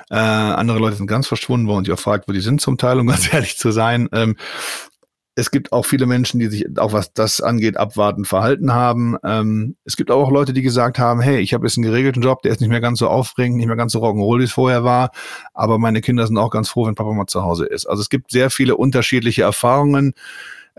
Äh, 0.10 0.16
andere 0.16 0.80
Leute 0.80 0.96
sind 0.96 1.08
ganz 1.08 1.28
verschwunden, 1.28 1.68
wo 1.68 1.76
man 1.76 1.84
sich 1.84 1.94
auch 1.94 2.00
fragt, 2.00 2.28
wo 2.28 2.34
die 2.34 2.40
sind 2.40 2.62
zum 2.62 2.78
Teil, 2.78 3.00
um 3.00 3.08
ganz 3.08 3.34
ehrlich 3.34 3.58
zu 3.58 3.72
sein. 3.72 4.10
Ähm, 4.14 4.36
es 5.38 5.52
gibt 5.52 5.72
auch 5.72 5.86
viele 5.86 6.08
Menschen, 6.08 6.40
die 6.40 6.48
sich 6.48 6.66
auch 6.80 6.94
was 6.94 7.14
das 7.14 7.42
angeht, 7.42 7.78
abwartend 7.78 8.28
verhalten 8.28 8.74
haben. 8.74 9.18
Ähm, 9.24 9.76
es 9.86 9.96
gibt 9.96 10.10
auch 10.10 10.32
Leute, 10.32 10.52
die 10.52 10.64
gesagt 10.64 10.98
haben, 10.98 11.22
hey, 11.22 11.40
ich 11.42 11.54
habe 11.54 11.68
jetzt 11.68 11.78
einen 11.78 11.86
geregelten 11.86 12.24
Job, 12.24 12.42
der 12.42 12.52
ist 12.52 12.60
nicht 12.60 12.72
mehr 12.72 12.82
ganz 12.82 12.98
so 12.98 13.08
aufregend, 13.08 13.58
nicht 13.58 13.68
mehr 13.68 13.76
ganz 13.76 13.92
so 13.92 14.00
rock'n'roll, 14.00 14.40
wie 14.40 14.46
es 14.46 14.52
vorher 14.52 14.84
war, 14.84 15.12
aber 15.54 15.78
meine 15.78 16.02
Kinder 16.02 16.26
sind 16.26 16.40
auch 16.40 16.50
ganz 16.50 16.70
froh, 16.70 16.88
wenn 16.88 16.96
Papa 16.96 17.14
mal 17.14 17.28
zu 17.28 17.44
Hause 17.44 17.68
ist. 17.68 17.86
Also 17.86 18.02
es 18.02 18.10
gibt 18.10 18.32
sehr 18.32 18.50
viele 18.50 18.78
unterschiedliche 18.78 19.44
Erfahrungen. 19.44 20.16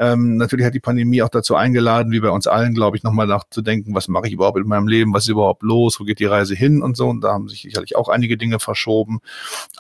Ähm, 0.01 0.37
natürlich 0.37 0.65
hat 0.65 0.75
die 0.75 0.81
Pandemie 0.81 1.23
auch 1.23 1.29
dazu 1.29 1.57
eingeladen, 1.57 2.13
wie 2.13 2.21
bei 2.21 2.31
uns 2.31 2.47
allen, 2.47 2.73
glaube 2.73 2.97
ich, 2.97 3.03
nochmal 3.03 3.27
nachzudenken, 3.27 3.97
was 3.97 4.07
mache 4.07 4.29
ich 4.29 4.33
überhaupt 4.33 4.57
in 4.57 4.69
meinem 4.69 4.87
Leben, 4.87 5.13
was 5.13 5.25
ist 5.25 5.31
überhaupt 5.31 5.65
los, 5.65 5.99
wo 5.99 6.05
geht 6.05 6.21
die 6.21 6.25
Reise 6.25 6.55
hin 6.55 6.83
und 6.83 6.97
so. 6.97 7.09
Und 7.09 7.23
da 7.23 7.33
haben 7.33 7.49
sich 7.49 7.63
sicherlich 7.63 7.97
auch 7.97 8.09
einige 8.09 8.37
Dinge 8.37 8.61
verschoben. 8.61 9.19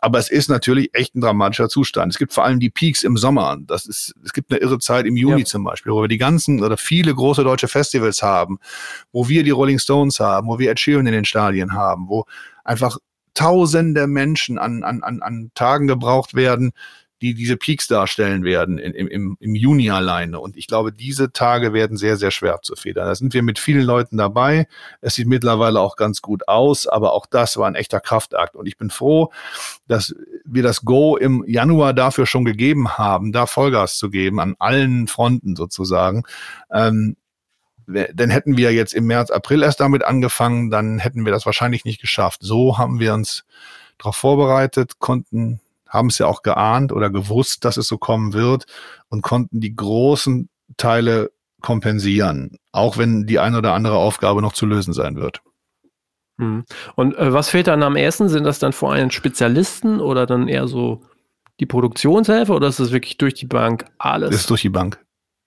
Aber 0.00 0.18
es 0.18 0.28
ist 0.28 0.50
natürlich 0.50 0.90
echt 0.92 1.14
ein 1.14 1.20
dramatischer 1.20 1.68
Zustand. 1.68 2.12
Es 2.12 2.18
gibt 2.18 2.32
vor 2.32 2.44
allem 2.44 2.58
die 2.58 2.68
Peaks 2.68 3.04
im 3.04 3.16
Sommer. 3.16 3.58
Das 3.60 3.86
ist, 3.86 4.12
es 4.24 4.32
gibt 4.32 4.50
eine 4.50 4.60
irre 4.60 4.80
Zeit 4.80 5.06
im 5.06 5.16
Juni 5.16 5.40
ja. 5.40 5.46
zum 5.46 5.62
Beispiel, 5.62 5.92
wo 5.92 6.02
wir 6.02 6.08
die 6.08 6.18
ganzen 6.18 6.64
oder 6.64 6.76
viele 6.76 7.14
große 7.14 7.44
deutsche 7.44 7.68
Festivals 7.68 8.20
haben, 8.20 8.58
wo 9.12 9.28
wir 9.28 9.44
die 9.44 9.50
Rolling 9.50 9.78
Stones 9.78 10.18
haben, 10.18 10.48
wo 10.48 10.58
wir 10.58 10.70
Ed 10.72 10.80
Sheeran 10.80 11.06
in 11.06 11.12
den 11.12 11.24
Stadien 11.26 11.74
haben, 11.74 12.08
wo 12.08 12.24
einfach 12.64 12.98
tausende 13.34 14.08
Menschen 14.08 14.58
an, 14.58 14.82
an, 14.82 15.04
an, 15.04 15.22
an 15.22 15.52
Tagen 15.54 15.86
gebraucht 15.86 16.34
werden, 16.34 16.72
die 17.20 17.34
diese 17.34 17.56
Peaks 17.56 17.88
darstellen 17.88 18.44
werden 18.44 18.78
im, 18.78 19.08
im, 19.08 19.36
im 19.40 19.54
Juni 19.54 19.90
alleine. 19.90 20.40
Und 20.40 20.56
ich 20.56 20.66
glaube, 20.66 20.92
diese 20.92 21.32
Tage 21.32 21.72
werden 21.72 21.96
sehr, 21.96 22.16
sehr 22.16 22.30
schwer 22.30 22.60
zu 22.62 22.76
federn. 22.76 23.06
Da 23.06 23.14
sind 23.14 23.34
wir 23.34 23.42
mit 23.42 23.58
vielen 23.58 23.84
Leuten 23.84 24.16
dabei. 24.16 24.68
Es 25.00 25.14
sieht 25.14 25.26
mittlerweile 25.26 25.80
auch 25.80 25.96
ganz 25.96 26.22
gut 26.22 26.46
aus, 26.48 26.86
aber 26.86 27.12
auch 27.12 27.26
das 27.26 27.56
war 27.56 27.66
ein 27.66 27.74
echter 27.74 28.00
Kraftakt. 28.00 28.54
Und 28.54 28.66
ich 28.66 28.76
bin 28.76 28.90
froh, 28.90 29.32
dass 29.86 30.14
wir 30.44 30.62
das 30.62 30.82
Go 30.82 31.16
im 31.16 31.44
Januar 31.46 31.92
dafür 31.92 32.26
schon 32.26 32.44
gegeben 32.44 32.98
haben, 32.98 33.32
da 33.32 33.46
Vollgas 33.46 33.96
zu 33.96 34.10
geben, 34.10 34.40
an 34.40 34.54
allen 34.58 35.08
Fronten 35.08 35.56
sozusagen. 35.56 36.22
Ähm, 36.72 37.16
denn 37.88 38.30
hätten 38.30 38.56
wir 38.58 38.72
jetzt 38.72 38.92
im 38.92 39.06
März, 39.06 39.30
April 39.30 39.62
erst 39.62 39.80
damit 39.80 40.04
angefangen, 40.04 40.70
dann 40.70 40.98
hätten 40.98 41.24
wir 41.24 41.32
das 41.32 41.46
wahrscheinlich 41.46 41.84
nicht 41.86 42.00
geschafft. 42.00 42.40
So 42.42 42.76
haben 42.76 43.00
wir 43.00 43.14
uns 43.14 43.44
darauf 43.96 44.16
vorbereitet, 44.16 44.98
konnten, 44.98 45.60
haben 45.88 46.08
es 46.08 46.18
ja 46.18 46.26
auch 46.26 46.42
geahnt 46.42 46.92
oder 46.92 47.10
gewusst, 47.10 47.64
dass 47.64 47.76
es 47.76 47.88
so 47.88 47.98
kommen 47.98 48.32
wird 48.32 48.64
und 49.08 49.22
konnten 49.22 49.60
die 49.60 49.74
großen 49.74 50.48
Teile 50.76 51.30
kompensieren, 51.60 52.58
auch 52.72 52.98
wenn 52.98 53.26
die 53.26 53.38
eine 53.38 53.58
oder 53.58 53.72
andere 53.72 53.96
Aufgabe 53.96 54.42
noch 54.42 54.52
zu 54.52 54.66
lösen 54.66 54.92
sein 54.92 55.16
wird. 55.16 55.40
Hm. 56.38 56.64
Und 56.94 57.16
äh, 57.16 57.32
was 57.32 57.48
fehlt 57.48 57.66
dann 57.66 57.82
am 57.82 57.96
ersten? 57.96 58.28
Sind 58.28 58.44
das 58.44 58.58
dann 58.58 58.72
vor 58.72 58.92
allem 58.92 59.10
Spezialisten 59.10 60.00
oder 60.00 60.26
dann 60.26 60.46
eher 60.46 60.68
so 60.68 61.02
die 61.58 61.66
Produktionshelfer 61.66 62.54
oder 62.54 62.68
ist 62.68 62.78
das 62.78 62.92
wirklich 62.92 63.18
durch 63.18 63.34
die 63.34 63.46
Bank 63.46 63.86
alles? 63.98 64.30
Das 64.30 64.40
ist 64.40 64.50
durch 64.50 64.62
die 64.62 64.68
Bank. 64.68 65.04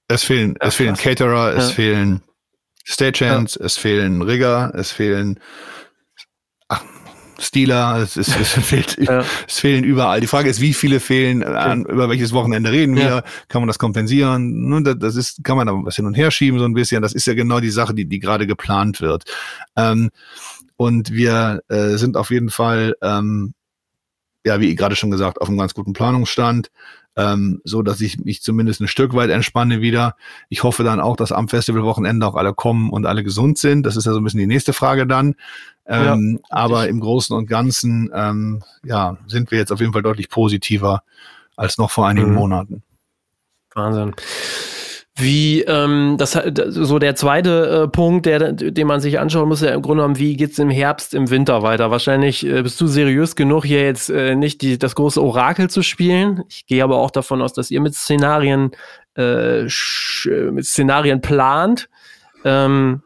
Es 0.10 0.24
fehlen, 0.24 0.58
es 0.60 0.76
fehlen 0.76 0.98
Caterer, 0.98 1.56
es 1.56 1.72
fehlen 1.72 2.22
Stagehands, 2.84 3.56
ja. 3.56 3.66
es 3.66 3.78
fehlen 3.78 4.22
Rigger, 4.22 4.74
es 4.76 4.92
fehlen 4.92 5.40
ach, 5.40 5.44
Stealer, 7.42 7.98
es, 7.98 8.18
es, 8.18 8.28
es, 8.28 8.50
fehlt, 8.66 8.98
ja. 9.00 9.24
es 9.48 9.60
fehlen 9.60 9.84
überall. 9.84 10.22
Die 10.22 10.28
Frage 10.28 10.50
ist, 10.50 10.62
wie 10.62 10.74
viele 10.74 11.00
fehlen, 11.00 11.44
an, 11.44 11.86
über 11.86 12.10
welches 12.10 12.32
Wochenende 12.34 12.72
reden 12.72 12.96
wir, 12.96 13.04
ja. 13.04 13.24
kann 13.48 13.62
man 13.62 13.68
das 13.68 13.80
kompensieren? 13.80 14.68
Nun, 14.70 14.84
das 14.84 15.16
ist, 15.16 15.44
kann 15.44 15.58
man 15.58 15.68
da 15.68 15.74
was 15.74 15.96
hin 15.96 16.06
und 16.06 16.14
her 16.14 16.32
schieben 16.32 16.60
so 16.60 16.66
ein 16.66 16.74
bisschen. 16.74 17.02
Das 17.02 17.14
ist 17.14 17.26
ja 17.28 17.34
genau 17.34 17.60
die 17.60 17.70
Sache, 17.70 17.94
die, 17.94 18.06
die 18.06 18.20
gerade 18.20 18.48
geplant 18.48 19.02
wird. 19.02 19.24
Ähm, 19.76 20.12
und 20.78 21.12
wir 21.12 21.62
äh, 21.68 21.98
sind 21.98 22.18
auf 22.18 22.32
jeden 22.32 22.50
Fall, 22.50 22.96
ähm, 23.02 23.54
ja, 24.46 24.60
wie 24.60 24.74
gerade 24.76 24.96
schon 24.96 25.12
gesagt, 25.12 25.42
auf 25.42 25.50
einem 25.50 25.58
ganz 25.58 25.74
guten 25.74 25.94
Planungsstand 25.94 26.70
ähm, 27.18 27.62
so 27.64 27.82
dass 27.82 28.02
ich 28.02 28.20
mich 28.20 28.42
zumindest 28.42 28.82
ein 28.82 28.88
Stück 28.88 29.14
weit 29.14 29.30
entspanne 29.30 29.82
wieder. 29.82 30.16
Ich 30.50 30.64
hoffe 30.64 30.84
dann 30.84 31.00
auch, 31.00 31.16
dass 31.16 31.32
am 31.32 31.50
Festivalwochenende 31.50 32.26
auch 32.26 32.36
alle 32.36 32.54
kommen 32.54 32.90
und 32.90 33.06
alle 33.06 33.24
gesund 33.24 33.58
sind. 33.58 33.86
Das 33.86 33.98
ist 33.98 34.06
ja 34.06 34.14
so 34.14 34.20
ein 34.20 34.24
bisschen 34.24 34.40
die 34.40 34.48
nächste 34.48 34.74
Frage 34.74 35.06
dann. 35.06 35.36
Ähm, 35.92 36.40
ja, 36.42 36.56
aber 36.56 36.88
im 36.88 37.02
Großen 37.02 37.36
und 37.36 37.48
Ganzen 37.48 38.10
ähm, 38.14 38.64
ja, 38.84 39.18
sind 39.28 39.52
wir 39.52 39.58
jetzt 39.58 39.72
auf 39.72 39.82
jeden 39.82 39.92
Fall 39.92 40.02
deutlich 40.02 40.30
positiver 40.30 41.04
als 41.58 41.78
noch 41.78 41.92
vor 41.92 42.08
einigen 42.08 42.30
mhm. 42.30 42.36
Monaten. 42.36 42.84
Wahnsinn. 43.76 44.16
Wie, 45.16 45.62
ähm, 45.64 46.16
das 46.18 46.32
so 46.32 46.98
der 46.98 47.16
zweite 47.16 47.84
äh, 47.84 47.88
Punkt, 47.90 48.26
der, 48.26 48.54
den 48.54 48.88
man 48.88 49.02
sich 49.02 49.20
anschauen 49.20 49.50
muss, 49.50 49.62
ja 49.62 49.72
im 49.72 49.82
Grunde 49.82 50.04
genommen, 50.04 50.18
wie 50.18 50.38
geht's 50.38 50.58
im 50.58 50.70
Herbst, 50.70 51.14
im 51.14 51.30
Winter 51.30 51.62
weiter? 51.62 51.92
Wahrscheinlich 51.92 52.46
äh, 52.46 52.64
bist 52.64 52.80
du 52.80 52.88
seriös 52.88 53.36
genug, 53.36 53.66
hier 53.66 53.84
jetzt 53.84 54.10
äh, 54.10 54.36
nicht 54.36 54.62
die, 54.62 54.80
das 54.80 54.96
große 54.96 55.22
Orakel 55.22 55.70
zu 55.70 55.84
spielen. 55.84 56.44
Ich 56.48 56.66
gehe 56.66 56.84
aber 56.84 56.98
auch 56.98 57.12
davon 57.12 57.42
aus, 57.42 57.52
dass 57.52 57.70
ihr 57.70 57.82
mit 57.82 57.94
Szenarien, 57.94 58.72
äh, 59.18 59.64
mit 59.64 60.66
Szenarien 60.66 61.20
plant. 61.20 61.90
Ähm, 62.46 63.04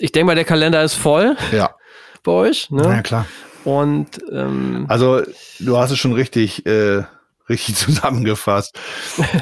ich 0.00 0.12
denke 0.12 0.26
mal, 0.26 0.34
der 0.34 0.44
Kalender 0.44 0.82
ist 0.82 0.94
voll. 0.94 1.36
Ja. 1.52 1.74
Bei 2.22 2.32
euch. 2.32 2.70
Ne? 2.70 2.82
Ja, 2.82 3.02
klar. 3.02 3.26
Und 3.64 4.20
ähm, 4.32 4.86
also 4.88 5.22
du 5.58 5.76
hast 5.76 5.90
es 5.90 5.98
schon 5.98 6.12
richtig 6.12 6.64
äh, 6.66 7.02
richtig 7.48 7.74
zusammengefasst. 7.76 8.78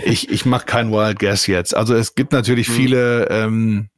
ich 0.04 0.30
ich 0.30 0.44
mache 0.44 0.66
kein 0.66 0.90
Wild 0.90 1.18
Guess 1.18 1.46
jetzt. 1.46 1.76
Also 1.76 1.94
es 1.94 2.14
gibt 2.14 2.32
natürlich 2.32 2.68
mhm. 2.68 2.72
viele 2.72 3.28
ähm, 3.30 3.88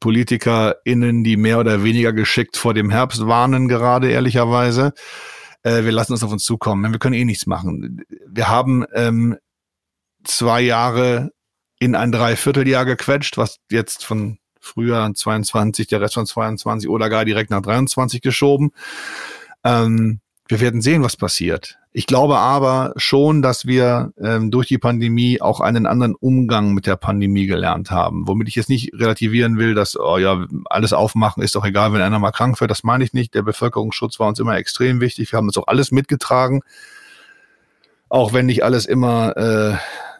PolitikerInnen, 0.00 1.24
die 1.24 1.36
mehr 1.36 1.58
oder 1.58 1.82
weniger 1.84 2.12
geschickt 2.12 2.56
vor 2.56 2.74
dem 2.74 2.90
Herbst 2.90 3.26
warnen, 3.26 3.68
gerade 3.68 4.10
ehrlicherweise. 4.10 4.92
Äh, 5.62 5.84
wir 5.84 5.92
lassen 5.92 6.14
es 6.14 6.22
auf 6.22 6.32
uns 6.32 6.44
zukommen. 6.44 6.90
Wir 6.90 6.98
können 6.98 7.14
eh 7.14 7.24
nichts 7.24 7.46
machen. 7.46 8.02
Wir 8.28 8.48
haben 8.48 8.84
ähm, 8.94 9.36
zwei 10.24 10.60
Jahre 10.60 11.30
in 11.78 11.94
ein 11.94 12.12
Dreivierteljahr 12.12 12.84
gequetscht, 12.86 13.36
was 13.36 13.58
jetzt 13.70 14.04
von 14.04 14.38
früher 14.66 15.10
22, 15.14 15.86
der 15.86 16.00
Rest 16.00 16.14
von 16.14 16.26
22 16.26 16.88
oder 16.88 17.08
gar 17.08 17.24
direkt 17.24 17.50
nach 17.50 17.62
23 17.62 18.20
geschoben. 18.20 18.72
Ähm, 19.64 20.20
wir 20.48 20.60
werden 20.60 20.80
sehen, 20.80 21.02
was 21.02 21.16
passiert. 21.16 21.78
Ich 21.92 22.06
glaube 22.06 22.36
aber 22.36 22.92
schon, 22.96 23.40
dass 23.40 23.66
wir 23.66 24.12
ähm, 24.22 24.50
durch 24.50 24.68
die 24.68 24.78
Pandemie 24.78 25.40
auch 25.40 25.60
einen 25.60 25.86
anderen 25.86 26.14
Umgang 26.14 26.74
mit 26.74 26.86
der 26.86 26.96
Pandemie 26.96 27.46
gelernt 27.46 27.90
haben. 27.90 28.28
Womit 28.28 28.48
ich 28.48 28.54
jetzt 28.54 28.68
nicht 28.68 28.92
relativieren 28.92 29.56
will, 29.56 29.74
dass, 29.74 29.98
oh 29.98 30.18
ja, 30.18 30.44
alles 30.66 30.92
aufmachen 30.92 31.42
ist 31.42 31.54
doch 31.54 31.64
egal, 31.64 31.94
wenn 31.94 32.02
einer 32.02 32.18
mal 32.18 32.32
krank 32.32 32.60
wird. 32.60 32.70
Das 32.70 32.84
meine 32.84 33.02
ich 33.02 33.14
nicht. 33.14 33.34
Der 33.34 33.42
Bevölkerungsschutz 33.42 34.20
war 34.20 34.28
uns 34.28 34.38
immer 34.38 34.56
extrem 34.56 35.00
wichtig. 35.00 35.32
Wir 35.32 35.38
haben 35.38 35.46
das 35.46 35.56
auch 35.56 35.68
alles 35.68 35.90
mitgetragen. 35.90 36.60
Auch 38.08 38.32
wenn 38.34 38.46
nicht 38.46 38.62
alles 38.62 38.84
immer 38.84 39.34
äh, 39.36 39.76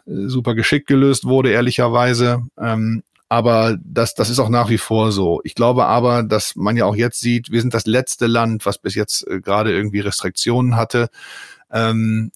super 0.07 0.55
geschickt 0.55 0.87
gelöst 0.87 1.25
wurde, 1.25 1.51
ehrlicherweise. 1.51 2.43
Ähm, 2.59 3.03
aber 3.29 3.77
das, 3.83 4.13
das 4.13 4.29
ist 4.29 4.39
auch 4.39 4.49
nach 4.49 4.69
wie 4.69 4.77
vor 4.77 5.11
so. 5.11 5.41
Ich 5.43 5.55
glaube 5.55 5.85
aber, 5.85 6.23
dass 6.23 6.55
man 6.55 6.77
ja 6.77 6.85
auch 6.85 6.95
jetzt 6.95 7.19
sieht, 7.19 7.51
wir 7.51 7.61
sind 7.61 7.73
das 7.73 7.85
letzte 7.85 8.27
Land, 8.27 8.65
was 8.65 8.77
bis 8.77 8.95
jetzt 8.95 9.27
äh, 9.27 9.41
gerade 9.41 9.71
irgendwie 9.71 9.99
Restriktionen 9.99 10.75
hatte. 10.75 11.09
Ähm, 11.71 12.31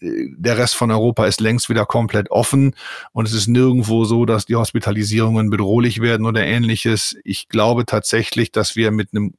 der 0.00 0.56
Rest 0.56 0.76
von 0.76 0.90
Europa 0.90 1.26
ist 1.26 1.40
längst 1.40 1.68
wieder 1.68 1.84
komplett 1.84 2.30
offen 2.30 2.74
und 3.12 3.26
es 3.26 3.34
ist 3.34 3.48
nirgendwo 3.48 4.04
so, 4.04 4.24
dass 4.24 4.46
die 4.46 4.56
Hospitalisierungen 4.56 5.50
bedrohlich 5.50 6.00
werden 6.00 6.26
oder 6.26 6.42
ähnliches. 6.42 7.16
Ich 7.22 7.48
glaube 7.48 7.84
tatsächlich, 7.84 8.50
dass 8.50 8.76
wir 8.76 8.90
mit 8.90 9.10
einem 9.12 9.34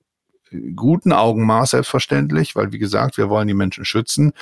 guten 0.76 1.14
Augenmaß 1.14 1.72
selbstverständlich, 1.72 2.56
weil 2.56 2.72
wie 2.72 2.80
gesagt, 2.80 3.18
wir 3.18 3.30
wollen 3.30 3.48
die 3.48 3.54
Menschen 3.54 3.86
schützen, 3.86 4.34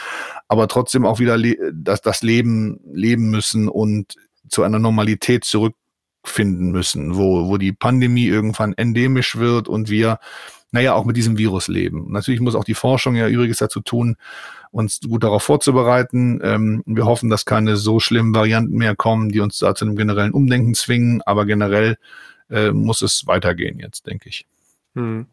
aber 0.48 0.67
trotzdem 0.67 1.06
auch 1.06 1.19
wieder 1.19 1.38
das, 1.74 2.02
das 2.02 2.22
Leben 2.22 2.80
leben 2.91 3.30
müssen 3.30 3.69
und 3.69 4.15
zu 4.50 4.63
einer 4.63 4.80
Normalität 4.80 5.45
zurück 5.45 5.76
finden 6.29 6.71
müssen, 6.71 7.15
wo, 7.15 7.47
wo 7.47 7.57
die 7.57 7.71
Pandemie 7.71 8.25
irgendwann 8.25 8.73
endemisch 8.73 9.37
wird 9.37 9.67
und 9.67 9.89
wir, 9.89 10.19
naja, 10.71 10.93
auch 10.93 11.05
mit 11.05 11.17
diesem 11.17 11.37
Virus 11.37 11.67
leben. 11.67 12.11
Natürlich 12.11 12.41
muss 12.41 12.55
auch 12.55 12.63
die 12.63 12.73
Forschung 12.73 13.15
ja 13.15 13.27
übrigens 13.27 13.57
dazu 13.57 13.81
tun, 13.81 14.15
uns 14.71 14.99
gut 15.01 15.23
darauf 15.23 15.43
vorzubereiten. 15.43 16.39
Ähm, 16.43 16.83
wir 16.85 17.05
hoffen, 17.05 17.29
dass 17.29 17.45
keine 17.45 17.75
so 17.75 17.99
schlimmen 17.99 18.35
Varianten 18.35 18.77
mehr 18.77 18.95
kommen, 18.95 19.29
die 19.29 19.39
uns 19.39 19.57
da 19.57 19.73
zu 19.73 19.85
einem 19.85 19.95
generellen 19.95 20.31
Umdenken 20.31 20.73
zwingen, 20.75 21.21
aber 21.25 21.45
generell 21.45 21.97
äh, 22.49 22.71
muss 22.71 23.01
es 23.01 23.25
weitergehen 23.27 23.79
jetzt, 23.79 24.05
denke 24.07 24.29
ich. 24.29 24.45
Hm. 24.95 25.25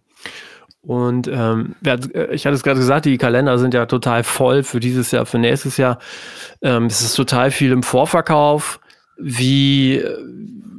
Und 0.87 1.26
ähm, 1.26 1.74
äh, 1.85 2.32
ich 2.32 2.46
hatte 2.46 2.54
es 2.54 2.62
gerade 2.62 2.78
gesagt, 2.78 3.06
die 3.06 3.18
Kalender 3.18 3.59
sind 3.59 3.74
ja 3.74 3.87
total 3.87 4.22
voll 4.22 4.62
für 4.62 4.78
dieses 4.78 5.11
Jahr, 5.11 5.26
für 5.26 5.38
nächstes 5.38 5.76
Jahr. 5.76 5.98
Ähm, 6.62 6.85
es 6.85 7.00
ist 7.02 7.14
total 7.14 7.50
viel 7.50 7.72
im 7.72 7.82
Vorverkauf. 7.82 8.80
Wie, 9.16 10.02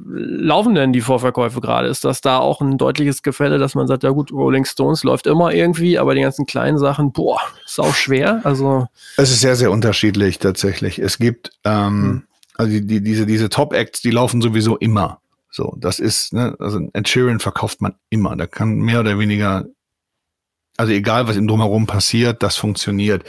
laufen 0.10 0.76
denn 0.76 0.93
die 0.93 1.02
Vorverkäufe 1.02 1.62
gerade? 1.62 1.88
Ist 1.88 2.06
das 2.06 2.21
da 2.21 2.38
auch 2.38 2.62
ein 2.62 2.78
deutliches 2.78 3.21
Gefälle, 3.21 3.58
dass 3.58 3.76
man 3.76 3.88
sagt, 3.88 4.04
ja 4.04 4.10
gut, 4.12 4.32
Rolling 4.32 4.65
Stones 4.65 5.04
läuft 5.04 5.28
immer 5.28 5.54
irgendwie, 5.54 6.00
aber 6.00 6.15
die 6.15 6.21
ganzen 6.21 6.45
kleinen 6.45 6.78
Sachen, 6.78 7.12
boah, 7.12 7.39
ist 7.65 7.80
auch 7.80 7.93
schwer. 7.93 8.41
Also 8.43 8.88
es 9.17 9.32
ist 9.32 9.41
sehr, 9.41 9.56
sehr 9.56 9.71
unterschiedlich 9.71 10.39
tatsächlich. 10.39 11.00
Es 11.00 11.17
gibt 11.17 11.52
ähm, 11.63 12.02
hm. 12.02 12.23
also 12.56 12.71
die, 12.71 12.86
die, 12.86 13.02
diese, 13.02 13.26
diese 13.26 13.50
Top-Acts, 13.50 14.02
die 14.02 14.12
laufen 14.12 14.41
sowieso 14.41 14.78
immer. 14.78 15.19
So, 15.50 15.76
das 15.80 16.00
ist, 16.00 16.34
ne, 16.34 16.56
also 16.60 16.80
Ed 16.93 17.08
Sheeran 17.08 17.39
verkauft 17.39 17.82
man 17.82 17.95
immer. 18.10 18.36
Da 18.36 18.47
kann 18.47 18.76
mehr 18.76 19.00
oder 19.00 19.17
weniger, 19.19 19.65
also 20.78 20.93
egal 20.93 21.28
was 21.28 21.38
ihm 21.38 21.47
drumherum 21.47 21.88
passiert, 21.88 22.43
das 22.43 22.56
funktioniert. 22.56 23.23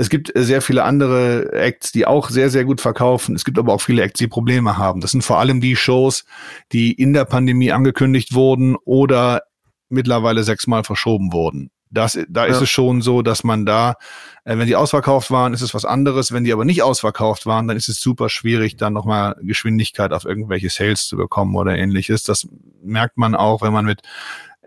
Es 0.00 0.08
gibt 0.08 0.34
äh, 0.34 0.42
sehr 0.42 0.62
viele 0.62 0.84
andere 0.84 1.52
Acts, 1.52 1.92
die 1.92 2.06
auch 2.06 2.30
sehr, 2.30 2.48
sehr 2.48 2.64
gut 2.64 2.80
verkaufen. 2.80 3.34
Es 3.34 3.44
gibt 3.44 3.58
aber 3.58 3.74
auch 3.74 3.82
viele 3.82 4.00
Acts, 4.00 4.18
die 4.18 4.28
Probleme 4.28 4.78
haben. 4.78 5.02
Das 5.02 5.10
sind 5.10 5.22
vor 5.22 5.38
allem 5.38 5.60
die 5.60 5.76
Shows, 5.76 6.24
die 6.72 6.92
in 6.92 7.12
der 7.12 7.26
Pandemie 7.26 7.70
angekündigt 7.70 8.32
wurden 8.32 8.76
oder 8.76 9.42
mittlerweile 9.90 10.42
sechsmal 10.42 10.84
verschoben 10.84 11.34
wurden. 11.34 11.70
Das, 11.90 12.18
da 12.30 12.46
ja. 12.46 12.52
ist 12.52 12.62
es 12.62 12.70
schon 12.70 13.02
so, 13.02 13.20
dass 13.20 13.44
man 13.44 13.66
da, 13.66 13.96
äh, 14.44 14.56
wenn 14.56 14.66
die 14.66 14.76
ausverkauft 14.76 15.30
waren, 15.30 15.52
ist 15.52 15.60
es 15.60 15.74
was 15.74 15.84
anderes. 15.84 16.32
Wenn 16.32 16.44
die 16.44 16.52
aber 16.54 16.64
nicht 16.64 16.82
ausverkauft 16.82 17.44
waren, 17.44 17.68
dann 17.68 17.76
ist 17.76 17.90
es 17.90 18.00
super 18.00 18.30
schwierig, 18.30 18.76
dann 18.76 18.94
nochmal 18.94 19.36
Geschwindigkeit 19.42 20.14
auf 20.14 20.24
irgendwelche 20.24 20.70
Sales 20.70 21.08
zu 21.08 21.18
bekommen 21.18 21.54
oder 21.56 21.76
ähnliches. 21.76 22.22
Das 22.22 22.48
merkt 22.82 23.18
man 23.18 23.34
auch, 23.34 23.60
wenn 23.60 23.74
man 23.74 23.84
mit, 23.84 24.00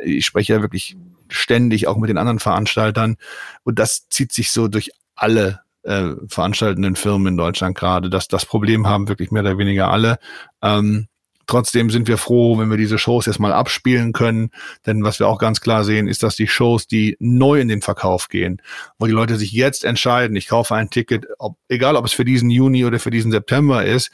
ich 0.03 0.27
spreche 0.27 0.53
ja 0.53 0.61
wirklich 0.61 0.95
ständig 1.27 1.87
auch 1.87 1.97
mit 1.97 2.11
den 2.11 2.19
anderen 2.19 2.37
Veranstaltern. 2.37 3.15
Und 3.63 3.79
das 3.79 4.07
zieht 4.09 4.31
sich 4.31 4.51
so 4.51 4.67
durch 4.67 4.91
alle 5.15 5.61
äh, 5.83 6.11
veranstaltenden 6.27 6.95
Firmen 6.95 7.27
in 7.27 7.37
Deutschland 7.37 7.77
gerade. 7.77 8.09
dass 8.09 8.27
das 8.27 8.45
Problem 8.45 8.87
haben 8.87 9.07
wirklich 9.07 9.31
mehr 9.31 9.43
oder 9.43 9.57
weniger 9.57 9.89
alle. 9.89 10.17
Ähm, 10.61 11.07
Trotzdem 11.45 11.89
sind 11.89 12.07
wir 12.07 12.17
froh, 12.17 12.57
wenn 12.57 12.69
wir 12.69 12.77
diese 12.77 12.97
Shows 12.97 13.25
jetzt 13.25 13.39
mal 13.39 13.51
abspielen 13.51 14.13
können. 14.13 14.51
Denn 14.85 15.03
was 15.03 15.19
wir 15.19 15.27
auch 15.27 15.37
ganz 15.37 15.59
klar 15.59 15.83
sehen, 15.83 16.07
ist, 16.07 16.23
dass 16.23 16.35
die 16.35 16.47
Shows, 16.47 16.87
die 16.87 17.17
neu 17.19 17.59
in 17.59 17.67
den 17.67 17.81
Verkauf 17.81 18.29
gehen, 18.29 18.61
wo 18.97 19.07
die 19.07 19.11
Leute 19.11 19.35
sich 19.35 19.51
jetzt 19.51 19.83
entscheiden, 19.83 20.37
ich 20.37 20.47
kaufe 20.47 20.73
ein 20.75 20.89
Ticket, 20.89 21.27
ob, 21.39 21.57
egal 21.67 21.95
ob 21.95 22.05
es 22.05 22.13
für 22.13 22.25
diesen 22.25 22.49
Juni 22.49 22.85
oder 22.85 22.99
für 22.99 23.11
diesen 23.11 23.31
September 23.31 23.83
ist, 23.85 24.11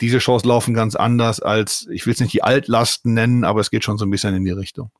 diese 0.00 0.20
Shows 0.20 0.44
laufen 0.44 0.74
ganz 0.74 0.96
anders 0.96 1.40
als, 1.40 1.86
ich 1.90 2.04
will 2.04 2.12
es 2.12 2.20
nicht 2.20 2.34
die 2.34 2.42
Altlasten 2.42 3.14
nennen, 3.14 3.44
aber 3.44 3.60
es 3.60 3.70
geht 3.70 3.84
schon 3.84 3.96
so 3.96 4.04
ein 4.04 4.10
bisschen 4.10 4.34
in 4.34 4.44
die 4.44 4.50
Richtung. 4.50 4.90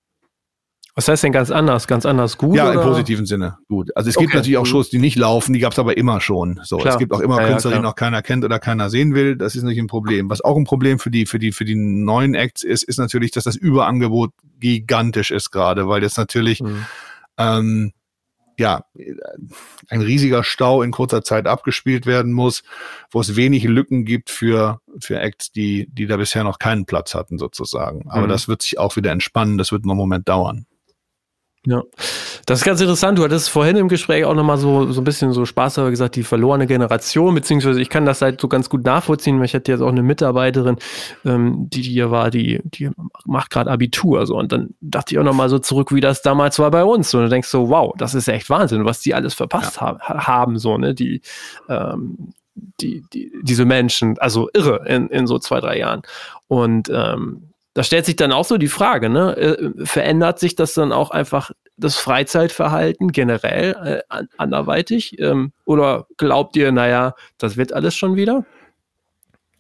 Was 0.97 1.09
heißt 1.09 1.25
denn 1.25 1.33
ganz 1.33 1.51
anders? 1.51 1.87
Ganz 1.87 2.07
anders 2.07 2.39
gut? 2.39 2.57
Ja, 2.57 2.71
oder? 2.71 2.81
im 2.81 2.81
positiven 2.81 3.27
Sinne 3.27 3.59
gut. 3.69 3.95
Also 3.95 4.09
es 4.09 4.17
gibt 4.17 4.31
okay. 4.31 4.39
natürlich 4.39 4.57
auch 4.57 4.65
Shows, 4.65 4.89
die 4.89 4.99
nicht 4.99 5.17
laufen, 5.17 5.53
die 5.53 5.59
gab 5.59 5.73
es 5.73 5.79
aber 5.79 5.99
immer 5.99 6.23
schon. 6.23 6.59
So, 6.65 6.79
klar. 6.79 6.95
es 6.95 6.99
gibt 6.99 7.13
auch 7.13 7.21
immer 7.21 7.39
ja, 7.39 7.49
Künstler, 7.49 7.73
ja, 7.73 7.77
die 7.77 7.83
noch 7.83 7.97
keiner 7.97 8.23
kennt 8.23 8.47
oder 8.47 8.59
keiner 8.59 8.89
sehen 8.89 9.15
will. 9.15 9.37
Das 9.37 9.55
ist 9.55 9.63
nicht 9.63 9.79
ein 9.79 9.89
Problem. 9.89 10.31
Was 10.31 10.41
auch 10.41 10.57
ein 10.57 10.65
Problem 10.65 10.99
für 10.99 11.11
die 11.11 11.27
für 11.27 11.39
die 11.39 11.53
für 11.53 11.67
die 11.67 11.75
neuen 11.75 12.35
Acts 12.35 12.63
ist, 12.65 12.83
ist 12.83 12.99
natürlich, 12.99 13.31
dass 13.31 13.45
das 13.45 13.57
Überangebot 13.57 14.33
gigantisch 14.59 15.31
ist 15.31 15.51
gerade, 15.51 15.87
weil 15.87 16.03
jetzt 16.03 16.17
natürlich 16.17 16.63
mhm. 16.63 16.87
ähm, 17.37 17.93
ja, 18.59 18.87
ein 19.91 20.01
riesiger 20.01 20.43
Stau 20.43 20.81
in 20.81 20.93
kurzer 20.93 21.23
Zeit 21.23 21.47
abgespielt 21.47 22.07
werden 22.07 22.33
muss, 22.33 22.63
wo 23.11 23.21
es 23.21 23.37
wenig 23.37 23.65
Lücken 23.65 24.07
gibt 24.07 24.31
für, 24.31 24.81
für 24.99 25.21
Acts, 25.21 25.53
die, 25.53 25.89
die 25.93 26.07
da 26.07 26.17
bisher 26.17 26.43
noch 26.43 26.59
keinen 26.59 26.87
Platz 26.87 27.15
hatten, 27.15 27.37
sozusagen. 27.37 28.09
Aber 28.09 28.25
mhm. 28.25 28.31
das 28.31 28.49
wird 28.49 28.63
sich 28.63 28.79
auch 28.79 28.97
wieder 28.97 29.13
entspannen, 29.13 29.59
das 29.59 29.73
wird 29.73 29.85
noch 29.85 29.93
einen 29.93 29.99
Moment 29.99 30.27
dauern. 30.27 30.65
Ja, 31.69 31.83
das 32.47 32.61
ist 32.61 32.65
ganz 32.65 32.81
interessant. 32.81 33.19
Du 33.19 33.25
hattest 33.25 33.51
vorhin 33.51 33.75
im 33.75 33.89
Gespräch 33.89 34.25
auch 34.25 34.35
nochmal 34.35 34.57
so, 34.57 34.93
so 34.93 35.01
ein 35.01 35.05
bisschen 35.05 35.33
so 35.33 35.45
Spaß 35.45 35.81
aber 35.81 35.91
gesagt, 35.91 36.15
die 36.15 36.23
verlorene 36.23 36.69
Generation, 36.69 37.35
beziehungsweise 37.35 37.81
ich 37.81 37.89
kann 37.89 38.07
das 38.07 38.23
halt 38.23 38.41
so 38.41 38.47
ganz 38.47 38.71
gut 38.71 38.85
nachvollziehen, 38.85 39.39
weil 39.39 39.47
ich 39.47 39.55
hatte 39.55 39.73
jetzt 39.73 39.81
auch 39.81 39.89
eine 39.89 40.05
Mitarbeiterin, 40.05 40.77
ähm, 41.25 41.69
die 41.69 41.83
hier 41.83 42.13
war, 42.13 42.31
die, 42.31 42.61
die 42.63 42.91
macht 43.25 43.51
gerade 43.51 43.69
Abitur, 43.69 44.27
so. 44.27 44.37
Und 44.37 44.53
dann 44.53 44.75
dachte 44.81 45.15
ich 45.15 45.19
auch 45.19 45.25
nochmal 45.25 45.49
so 45.49 45.59
zurück, 45.59 45.93
wie 45.93 46.01
das 46.01 46.23
damals 46.23 46.61
war 46.61 46.71
bei 46.71 46.85
uns. 46.85 47.13
Und 47.13 47.23
du 47.23 47.29
denkst 47.29 47.49
so, 47.49 47.69
wow, 47.69 47.93
das 47.99 48.15
ist 48.15 48.29
echt 48.29 48.49
Wahnsinn, 48.49 48.85
was 48.85 49.01
die 49.01 49.13
alles 49.13 49.35
verpasst 49.35 49.81
ja. 49.81 49.99
ha 49.99 50.27
haben, 50.29 50.61
so, 50.61 50.79
ne, 50.79 50.95
die, 50.95 51.23
ähm, 51.69 52.33
die, 52.81 53.03
die, 53.13 53.33
diese 53.43 53.65
Menschen, 53.65 54.19
also 54.21 54.49
irre 54.55 54.85
in, 54.87 55.09
in 55.09 55.27
so 55.27 55.41
zwei, 55.41 55.59
drei 55.59 55.79
Jahren. 55.79 56.03
Und, 56.47 56.89
ähm, 56.95 57.49
da 57.77 57.83
stellt 57.83 58.07
sich 58.07 58.17
dann 58.17 58.33
auch 58.33 58.47
so 58.47 58.57
die 58.57 58.69
Frage, 58.69 59.11
ne? 59.11 59.37
Äh, 59.37 59.85
verändert 59.85 60.39
sich 60.39 60.55
das 60.55 60.73
dann 60.73 60.93
auch 60.93 61.11
einfach 61.11 61.51
das 61.77 61.97
Freizeitverhalten 61.97 63.13
generell 63.13 64.03
äh, 64.09 64.25
anderweitig? 64.39 65.21
Ähm, 65.21 65.53
oder 65.67 66.07
glaubt 66.17 66.57
ihr, 66.57 66.73
naja, 66.73 67.15
das 67.37 67.59
wird 67.59 67.75
alles 67.75 67.95
schon 67.95 68.17
wieder? 68.17 68.47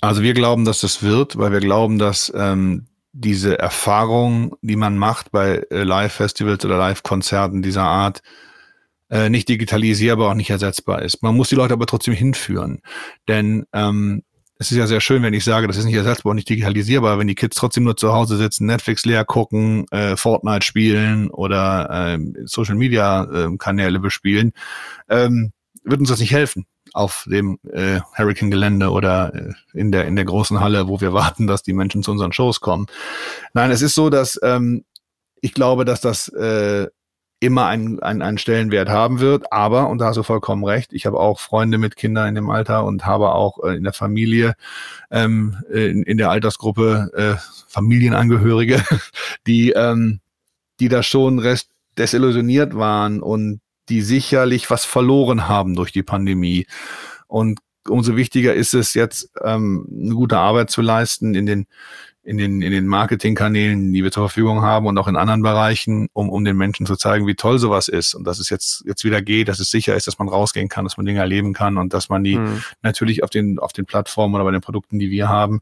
Also 0.00 0.22
wir 0.22 0.32
glauben, 0.32 0.64
dass 0.64 0.80
das 0.80 1.02
wird, 1.02 1.36
weil 1.36 1.52
wir 1.52 1.60
glauben, 1.60 1.98
dass 1.98 2.32
ähm, 2.34 2.86
diese 3.12 3.58
Erfahrung, 3.58 4.56
die 4.62 4.76
man 4.76 4.96
macht 4.96 5.30
bei 5.30 5.66
äh, 5.70 5.82
Live-Festivals 5.82 6.64
oder 6.64 6.78
Live-Konzerten 6.78 7.60
dieser 7.60 7.82
Art, 7.82 8.22
äh, 9.10 9.28
nicht 9.28 9.50
digitalisierbar 9.50 10.30
und 10.30 10.38
nicht 10.38 10.48
ersetzbar 10.48 11.02
ist. 11.02 11.22
Man 11.22 11.36
muss 11.36 11.50
die 11.50 11.54
Leute 11.54 11.74
aber 11.74 11.84
trotzdem 11.84 12.14
hinführen. 12.14 12.80
Denn 13.28 13.66
ähm, 13.74 14.22
es 14.58 14.70
ist 14.70 14.78
ja 14.78 14.86
sehr 14.86 15.00
schön, 15.00 15.22
wenn 15.22 15.34
ich 15.34 15.44
sage, 15.44 15.66
das 15.66 15.76
ist 15.76 15.84
nicht 15.84 15.94
ersetzbar 15.94 16.30
und 16.30 16.36
nicht 16.36 16.48
digitalisierbar, 16.48 17.18
wenn 17.18 17.26
die 17.26 17.34
Kids 17.34 17.56
trotzdem 17.56 17.84
nur 17.84 17.96
zu 17.96 18.12
Hause 18.12 18.36
sitzen, 18.36 18.66
Netflix 18.66 19.04
leer 19.04 19.24
gucken, 19.24 19.86
äh, 19.90 20.16
Fortnite 20.16 20.64
spielen 20.64 21.30
oder 21.30 22.14
äh, 22.14 22.18
Social 22.44 22.74
Media 22.74 23.24
äh, 23.24 23.56
Kanäle 23.58 24.00
bespielen, 24.00 24.52
ähm, 25.08 25.52
wird 25.84 26.00
uns 26.00 26.08
das 26.08 26.20
nicht 26.20 26.32
helfen 26.32 26.66
auf 26.94 27.26
dem 27.30 27.58
äh, 27.70 28.00
Hurricane 28.16 28.50
Gelände 28.50 28.90
oder 28.90 29.34
äh, 29.34 29.52
in 29.74 29.92
der 29.92 30.06
in 30.06 30.16
der 30.16 30.24
großen 30.24 30.60
Halle, 30.60 30.88
wo 30.88 31.00
wir 31.00 31.12
warten, 31.12 31.46
dass 31.46 31.62
die 31.62 31.74
Menschen 31.74 32.02
zu 32.02 32.10
unseren 32.10 32.32
Shows 32.32 32.60
kommen. 32.60 32.86
Nein, 33.52 33.70
es 33.70 33.82
ist 33.82 33.94
so, 33.94 34.08
dass 34.08 34.40
ähm, 34.42 34.84
ich 35.42 35.52
glaube, 35.52 35.84
dass 35.84 36.00
das 36.00 36.28
äh, 36.28 36.86
immer 37.40 37.66
einen, 37.66 38.00
einen, 38.00 38.22
einen 38.22 38.38
Stellenwert 38.38 38.88
haben 38.88 39.20
wird. 39.20 39.52
Aber, 39.52 39.88
und 39.88 39.98
da 39.98 40.06
hast 40.06 40.16
du 40.16 40.22
vollkommen 40.22 40.64
recht, 40.64 40.92
ich 40.92 41.06
habe 41.06 41.20
auch 41.20 41.38
Freunde 41.40 41.78
mit 41.78 41.96
Kindern 41.96 42.28
in 42.28 42.34
dem 42.34 42.50
Alter 42.50 42.84
und 42.84 43.04
habe 43.04 43.32
auch 43.32 43.62
äh, 43.62 43.76
in 43.76 43.84
der 43.84 43.92
Familie, 43.92 44.54
ähm, 45.10 45.56
in, 45.70 46.02
in 46.02 46.16
der 46.16 46.30
Altersgruppe 46.30 47.10
äh, 47.14 47.40
Familienangehörige, 47.68 48.82
die, 49.46 49.70
ähm, 49.70 50.20
die 50.80 50.88
da 50.88 51.02
schon 51.02 51.38
rest 51.38 51.70
desillusioniert 51.98 52.74
waren 52.74 53.20
und 53.22 53.60
die 53.88 54.02
sicherlich 54.02 54.68
was 54.70 54.84
verloren 54.84 55.48
haben 55.48 55.76
durch 55.76 55.92
die 55.92 56.02
Pandemie. 56.02 56.66
Und 57.26 57.60
umso 57.88 58.16
wichtiger 58.16 58.54
ist 58.54 58.74
es 58.74 58.94
jetzt, 58.94 59.30
ähm, 59.42 59.86
eine 59.90 60.14
gute 60.14 60.38
Arbeit 60.38 60.70
zu 60.70 60.82
leisten 60.82 61.34
in 61.34 61.46
den 61.46 61.66
in 62.26 62.38
den, 62.38 62.60
in 62.60 62.72
den 62.72 62.88
Marketingkanälen, 62.88 63.92
die 63.92 64.02
wir 64.02 64.10
zur 64.10 64.28
Verfügung 64.28 64.60
haben 64.62 64.86
und 64.86 64.98
auch 64.98 65.06
in 65.06 65.14
anderen 65.14 65.42
Bereichen, 65.42 66.08
um, 66.12 66.28
um 66.28 66.44
den 66.44 66.56
Menschen 66.56 66.84
zu 66.84 66.96
zeigen, 66.96 67.24
wie 67.28 67.36
toll 67.36 67.60
sowas 67.60 67.86
ist 67.86 68.14
und 68.14 68.24
dass 68.24 68.40
es 68.40 68.50
jetzt, 68.50 68.82
jetzt 68.84 69.04
wieder 69.04 69.22
geht, 69.22 69.46
dass 69.46 69.60
es 69.60 69.70
sicher 69.70 69.94
ist, 69.94 70.08
dass 70.08 70.18
man 70.18 70.28
rausgehen 70.28 70.68
kann, 70.68 70.84
dass 70.84 70.96
man 70.96 71.06
Dinge 71.06 71.20
erleben 71.20 71.52
kann 71.52 71.76
und 71.76 71.94
dass 71.94 72.08
man 72.08 72.24
die 72.24 72.36
mhm. 72.36 72.64
natürlich 72.82 73.22
auf 73.22 73.30
den, 73.30 73.60
auf 73.60 73.72
den 73.72 73.86
Plattformen 73.86 74.34
oder 74.34 74.42
bei 74.42 74.50
den 74.50 74.60
Produkten, 74.60 74.98
die 74.98 75.08
wir 75.08 75.28
haben, 75.28 75.60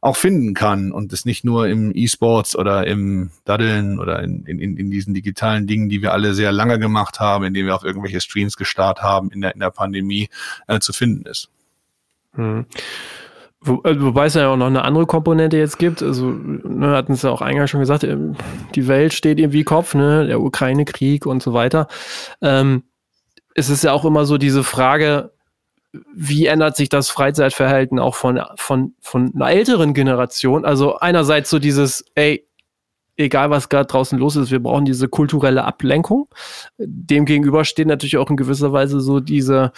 auch 0.00 0.16
finden 0.16 0.54
kann 0.54 0.92
und 0.92 1.12
es 1.12 1.24
nicht 1.24 1.44
nur 1.44 1.66
im 1.66 1.90
E-Sports 1.92 2.54
oder 2.54 2.86
im 2.86 3.30
Daddeln 3.44 3.98
oder 3.98 4.22
in, 4.22 4.46
in, 4.46 4.76
in 4.76 4.90
diesen 4.92 5.12
digitalen 5.12 5.66
Dingen, 5.66 5.88
die 5.88 6.02
wir 6.02 6.12
alle 6.12 6.34
sehr 6.34 6.52
lange 6.52 6.78
gemacht 6.78 7.18
haben, 7.18 7.44
indem 7.44 7.66
wir 7.66 7.74
auf 7.74 7.84
irgendwelche 7.84 8.20
Streams 8.20 8.56
gestartet 8.56 9.02
haben 9.02 9.32
in 9.32 9.40
der, 9.40 9.54
in 9.54 9.60
der 9.60 9.70
Pandemie, 9.70 10.28
äh, 10.68 10.78
zu 10.78 10.92
finden 10.92 11.26
ist. 11.26 11.48
Mhm. 12.36 12.66
Äh, 13.66 14.00
wobei 14.00 14.26
es 14.26 14.34
ja 14.34 14.48
auch 14.48 14.56
noch 14.56 14.66
eine 14.66 14.84
andere 14.84 15.06
Komponente 15.06 15.56
jetzt 15.56 15.78
gibt. 15.78 16.02
Also, 16.02 16.30
ne, 16.30 16.90
hatten 16.90 17.12
es 17.12 17.22
ja 17.22 17.30
auch 17.30 17.42
eingangs 17.42 17.70
schon 17.70 17.80
gesagt, 17.80 18.04
ähm, 18.04 18.36
die 18.74 18.88
Welt 18.88 19.12
steht 19.12 19.38
irgendwie 19.38 19.64
Kopf, 19.64 19.94
ne, 19.94 20.26
der 20.26 20.40
Ukraine-Krieg 20.40 21.26
und 21.26 21.42
so 21.42 21.52
weiter. 21.52 21.88
Ähm, 22.40 22.84
es 23.54 23.70
ist 23.70 23.84
ja 23.84 23.92
auch 23.92 24.04
immer 24.04 24.26
so 24.26 24.38
diese 24.38 24.62
Frage, 24.62 25.32
wie 26.14 26.46
ändert 26.46 26.76
sich 26.76 26.88
das 26.88 27.08
Freizeitverhalten 27.08 27.98
auch 27.98 28.14
von, 28.14 28.42
von, 28.56 28.94
von 29.00 29.32
einer 29.34 29.50
älteren 29.50 29.94
Generation? 29.94 30.64
Also 30.64 30.96
einerseits 30.98 31.48
so 31.48 31.58
dieses, 31.58 32.04
ey, 32.14 32.46
egal 33.16 33.50
was 33.50 33.68
gerade 33.68 33.86
draußen 33.86 34.18
los 34.18 34.36
ist, 34.36 34.50
wir 34.50 34.62
brauchen 34.62 34.84
diese 34.84 35.08
kulturelle 35.08 35.64
Ablenkung. 35.64 36.28
Demgegenüber 36.78 37.64
steht 37.64 37.88
natürlich 37.88 38.18
auch 38.18 38.30
in 38.30 38.36
gewisser 38.36 38.72
Weise 38.72 39.00
so 39.00 39.20
diese, 39.20 39.72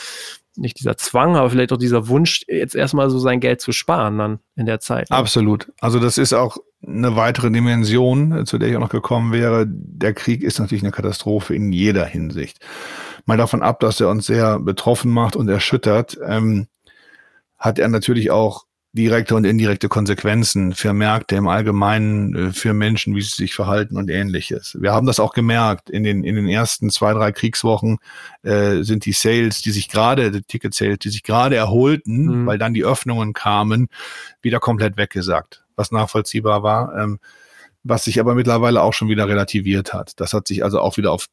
nicht 0.58 0.80
dieser 0.80 0.96
Zwang, 0.96 1.36
aber 1.36 1.50
vielleicht 1.50 1.72
auch 1.72 1.78
dieser 1.78 2.08
Wunsch, 2.08 2.44
jetzt 2.48 2.74
erstmal 2.74 3.10
so 3.10 3.18
sein 3.18 3.40
Geld 3.40 3.60
zu 3.60 3.72
sparen 3.72 4.18
dann 4.18 4.38
in 4.56 4.66
der 4.66 4.80
Zeit. 4.80 5.10
Ne? 5.10 5.16
Absolut. 5.16 5.72
Also 5.80 5.98
das 6.00 6.18
ist 6.18 6.32
auch 6.32 6.58
eine 6.86 7.16
weitere 7.16 7.50
Dimension, 7.50 8.46
zu 8.46 8.58
der 8.58 8.68
ich 8.68 8.76
auch 8.76 8.80
noch 8.80 8.88
gekommen 8.88 9.32
wäre. 9.32 9.64
Der 9.66 10.14
Krieg 10.14 10.42
ist 10.42 10.58
natürlich 10.58 10.82
eine 10.82 10.92
Katastrophe 10.92 11.54
in 11.54 11.72
jeder 11.72 12.04
Hinsicht. 12.04 12.60
Mal 13.26 13.36
davon 13.36 13.62
ab, 13.62 13.80
dass 13.80 14.00
er 14.00 14.08
uns 14.08 14.26
sehr 14.26 14.58
betroffen 14.58 15.10
macht 15.10 15.36
und 15.36 15.48
erschüttert, 15.48 16.18
ähm, 16.24 16.68
hat 17.58 17.78
er 17.78 17.88
natürlich 17.88 18.30
auch 18.30 18.67
direkte 18.98 19.36
und 19.36 19.44
indirekte 19.44 19.88
Konsequenzen 19.88 20.74
für 20.74 20.92
Märkte 20.92 21.36
im 21.36 21.46
Allgemeinen, 21.46 22.34
äh, 22.34 22.52
für 22.52 22.74
Menschen, 22.74 23.14
wie 23.14 23.22
sie 23.22 23.30
sich 23.30 23.54
verhalten 23.54 23.96
und 23.96 24.10
ähnliches. 24.10 24.76
Wir 24.80 24.92
haben 24.92 25.06
das 25.06 25.20
auch 25.20 25.32
gemerkt. 25.32 25.88
In 25.88 26.02
den, 26.02 26.24
in 26.24 26.34
den 26.34 26.48
ersten 26.48 26.90
zwei, 26.90 27.12
drei 27.12 27.30
Kriegswochen 27.30 27.98
äh, 28.42 28.82
sind 28.82 29.04
die 29.04 29.12
Sales, 29.12 29.62
die 29.62 29.70
sich 29.70 29.88
gerade, 29.88 30.32
die 30.32 30.42
Ticket-Sales, 30.42 30.98
die 30.98 31.10
sich 31.10 31.22
gerade 31.22 31.54
erholten, 31.54 32.42
mhm. 32.42 32.46
weil 32.46 32.58
dann 32.58 32.74
die 32.74 32.84
Öffnungen 32.84 33.32
kamen, 33.34 33.88
wieder 34.42 34.58
komplett 34.58 34.96
weggesagt, 34.96 35.64
was 35.76 35.92
nachvollziehbar 35.92 36.64
war. 36.64 36.96
Ähm, 36.98 37.20
was 37.84 38.04
sich 38.04 38.20
aber 38.20 38.34
mittlerweile 38.34 38.82
auch 38.82 38.92
schon 38.92 39.08
wieder 39.08 39.28
relativiert 39.28 39.94
hat. 39.94 40.20
Das 40.20 40.34
hat 40.34 40.48
sich 40.48 40.64
also 40.64 40.80
auch 40.80 40.96
wieder 40.96 41.12
auf, 41.12 41.28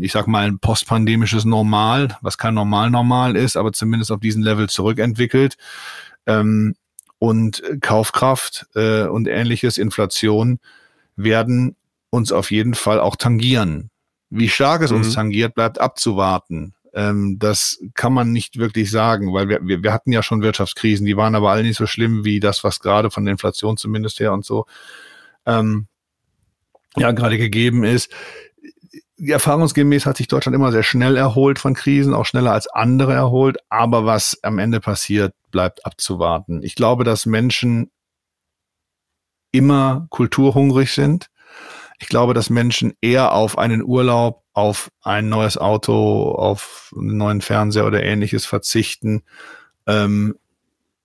ich 0.00 0.10
sag 0.10 0.26
mal, 0.26 0.46
ein 0.46 0.58
postpandemisches 0.58 1.44
Normal, 1.44 2.16
was 2.22 2.38
kein 2.38 2.54
Normal-Normal 2.54 3.36
ist, 3.36 3.56
aber 3.56 3.72
zumindest 3.72 4.10
auf 4.10 4.20
diesen 4.20 4.42
Level 4.42 4.68
zurückentwickelt 4.68 5.56
ähm, 6.26 6.74
und 7.18 7.62
Kaufkraft 7.80 8.66
äh, 8.74 9.04
und 9.04 9.26
ähnliches, 9.26 9.78
Inflation, 9.78 10.60
werden 11.16 11.76
uns 12.10 12.32
auf 12.32 12.50
jeden 12.50 12.74
Fall 12.74 13.00
auch 13.00 13.16
tangieren. 13.16 13.90
Wie 14.30 14.48
stark 14.48 14.82
es 14.82 14.90
mhm. 14.90 14.98
uns 14.98 15.14
tangiert, 15.14 15.54
bleibt 15.54 15.80
abzuwarten. 15.80 16.74
Ähm, 16.94 17.38
das 17.38 17.80
kann 17.94 18.12
man 18.12 18.32
nicht 18.32 18.58
wirklich 18.58 18.90
sagen, 18.90 19.32
weil 19.32 19.48
wir, 19.48 19.60
wir, 19.62 19.82
wir 19.82 19.92
hatten 19.92 20.12
ja 20.12 20.22
schon 20.22 20.42
Wirtschaftskrisen, 20.42 21.06
die 21.06 21.16
waren 21.16 21.34
aber 21.34 21.50
alle 21.50 21.62
nicht 21.62 21.76
so 21.76 21.86
schlimm 21.86 22.24
wie 22.24 22.40
das, 22.40 22.64
was 22.64 22.80
gerade 22.80 23.10
von 23.10 23.24
der 23.24 23.32
Inflation 23.32 23.76
zumindest 23.76 24.20
her 24.20 24.32
und 24.32 24.44
so 24.44 24.66
ähm, 25.48 25.86
ja 26.96 27.10
gerade 27.12 27.38
gegeben 27.38 27.84
ist 27.84 28.12
erfahrungsgemäß 29.18 30.06
hat 30.06 30.16
sich 30.16 30.28
Deutschland 30.28 30.54
immer 30.54 30.72
sehr 30.72 30.82
schnell 30.82 31.16
erholt 31.16 31.58
von 31.58 31.74
Krisen, 31.74 32.14
auch 32.14 32.26
schneller 32.26 32.52
als 32.52 32.68
andere 32.68 33.12
erholt. 33.12 33.58
Aber 33.68 34.06
was 34.06 34.38
am 34.42 34.58
Ende 34.58 34.80
passiert, 34.80 35.34
bleibt 35.50 35.84
abzuwarten. 35.84 36.62
Ich 36.62 36.74
glaube, 36.74 37.04
dass 37.04 37.26
Menschen 37.26 37.90
immer 39.52 40.06
kulturhungrig 40.10 40.92
sind. 40.92 41.30
Ich 41.98 42.08
glaube, 42.08 42.34
dass 42.34 42.50
Menschen 42.50 42.92
eher 43.00 43.32
auf 43.32 43.58
einen 43.58 43.82
Urlaub, 43.82 44.44
auf 44.52 44.90
ein 45.02 45.28
neues 45.28 45.58
Auto, 45.58 46.32
auf 46.32 46.92
einen 46.96 47.16
neuen 47.16 47.40
Fernseher 47.40 47.86
oder 47.86 48.02
ähnliches 48.02 48.46
verzichten, 48.46 49.22
ähm, 49.86 50.36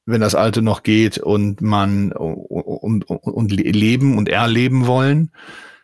wenn 0.05 0.21
das 0.21 0.35
Alte 0.35 0.61
noch 0.61 0.83
geht 0.83 1.17
und 1.17 1.61
man 1.61 2.11
und, 2.11 3.05
und, 3.05 3.09
und 3.09 3.51
leben 3.51 4.17
und 4.17 4.29
erleben 4.29 4.85
wollen. 4.85 5.31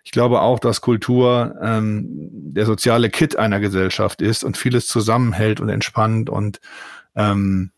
Ich 0.09 0.11
glaube 0.11 0.41
auch, 0.41 0.57
dass 0.57 0.81
Kultur 0.81 1.55
ähm, 1.61 2.07
der 2.31 2.65
soziale 2.65 3.11
Kit 3.11 3.35
einer 3.35 3.59
Gesellschaft 3.59 4.23
ist 4.23 4.43
und 4.43 4.57
vieles 4.57 4.87
zusammenhält 4.87 5.59
und 5.59 5.69
entspannt 5.69 6.31
und 6.31 6.59
ähm, 7.15 7.69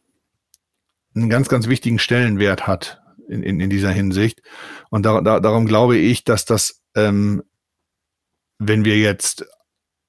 einen 1.13 1.29
ganz, 1.29 1.49
ganz 1.49 1.67
wichtigen 1.67 1.99
Stellenwert 1.99 2.67
hat 2.67 3.01
in, 3.27 3.43
in, 3.43 3.59
in 3.59 3.69
dieser 3.69 3.91
Hinsicht. 3.91 4.41
Und 4.89 5.05
da, 5.05 5.19
da, 5.19 5.41
darum 5.41 5.65
glaube 5.65 5.97
ich, 5.97 6.23
dass 6.23 6.45
das, 6.45 6.81
ähm, 6.95 7.43
wenn 8.59 8.85
wir 8.85 8.97
jetzt 8.97 9.45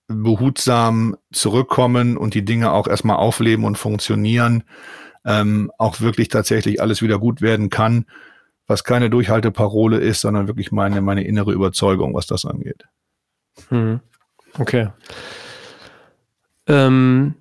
behutsam 0.06 1.16
zurückkommen 1.32 2.16
und 2.16 2.34
die 2.34 2.44
Dinge 2.44 2.70
auch 2.70 2.86
erstmal 2.86 3.16
aufleben 3.16 3.64
und 3.64 3.78
funktionieren, 3.78 4.62
ähm, 5.24 5.72
auch 5.76 6.00
wirklich 6.00 6.28
tatsächlich 6.28 6.80
alles 6.80 7.02
wieder 7.02 7.18
gut 7.18 7.42
werden 7.42 7.68
kann, 7.68 8.06
was 8.72 8.84
keine 8.84 9.10
Durchhalteparole 9.10 9.98
ist, 9.98 10.22
sondern 10.22 10.48
wirklich 10.48 10.72
meine, 10.72 11.02
meine 11.02 11.24
innere 11.24 11.52
Überzeugung, 11.52 12.14
was 12.14 12.26
das 12.26 12.44
angeht. 12.46 12.84
Hm. 13.68 14.00
Okay. 14.58 14.88
Ähm, 16.66 17.34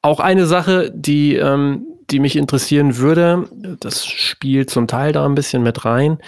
auch 0.00 0.20
eine 0.20 0.46
Sache, 0.46 0.92
die, 0.94 1.34
ähm, 1.34 1.84
die 2.10 2.20
mich 2.20 2.36
interessieren 2.36 2.96
würde, 2.98 3.48
das 3.80 4.06
spielt 4.06 4.70
zum 4.70 4.86
Teil 4.86 5.12
da 5.12 5.24
ein 5.24 5.34
bisschen 5.34 5.62
mit 5.62 5.84
rein, 5.84 6.18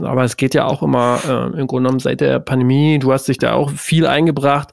aber 0.00 0.24
es 0.24 0.36
geht 0.36 0.54
ja 0.54 0.64
auch 0.64 0.82
immer 0.82 1.20
äh, 1.26 1.60
im 1.60 1.66
Grunde 1.66 1.88
genommen 1.88 1.98
seit 1.98 2.20
der 2.20 2.40
Pandemie, 2.40 2.98
du 2.98 3.12
hast 3.12 3.28
dich 3.28 3.38
da 3.38 3.52
auch 3.52 3.70
viel 3.70 4.06
eingebracht, 4.06 4.70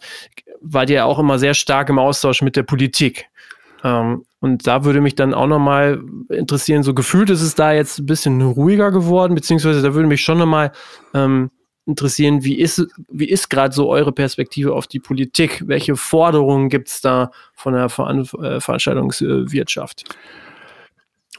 war 0.62 0.86
dir 0.86 0.98
ja 0.98 1.06
auch 1.06 1.20
immer 1.20 1.39
sehr 1.39 1.54
stark 1.54 1.89
im 1.89 2.00
Austausch 2.00 2.41
mit 2.41 2.56
der 2.56 2.63
Politik. 2.63 3.26
Ähm, 3.84 4.24
und 4.39 4.67
da 4.67 4.84
würde 4.84 5.02
mich 5.02 5.15
dann 5.15 5.34
auch 5.34 5.48
nochmal 5.48 6.02
interessieren, 6.30 6.84
so 6.84 6.94
gefühlt 6.94 7.30
ist 7.30 7.41
es 7.41 7.56
da 7.56 7.72
jetzt 7.72 8.00
ein 8.00 8.06
bisschen 8.06 8.41
ruhiger 8.41 8.91
geworden, 8.91 9.36
beziehungsweise 9.36 9.82
da 9.82 9.94
würde 9.94 10.08
mich 10.08 10.22
schon 10.22 10.38
nochmal 10.38 10.72
ähm, 11.13 11.52
interessieren, 11.86 12.44
wie 12.44 12.56
ist, 12.56 12.86
wie 13.10 13.30
ist 13.30 13.50
gerade 13.50 13.74
so 13.74 13.89
eure 13.89 14.12
Perspektive 14.12 14.74
auf 14.74 14.88
die 14.88 15.00
Politik? 15.00 15.63
Welche 15.67 15.96
Forderungen 15.96 16.70
gibt 16.70 16.89
es 16.89 17.02
da 17.02 17.32
von 17.56 17.74
der 17.74 17.89
Ver 17.89 18.10
äh, 18.10 18.60
Veranstaltungswirtschaft? 18.60 20.04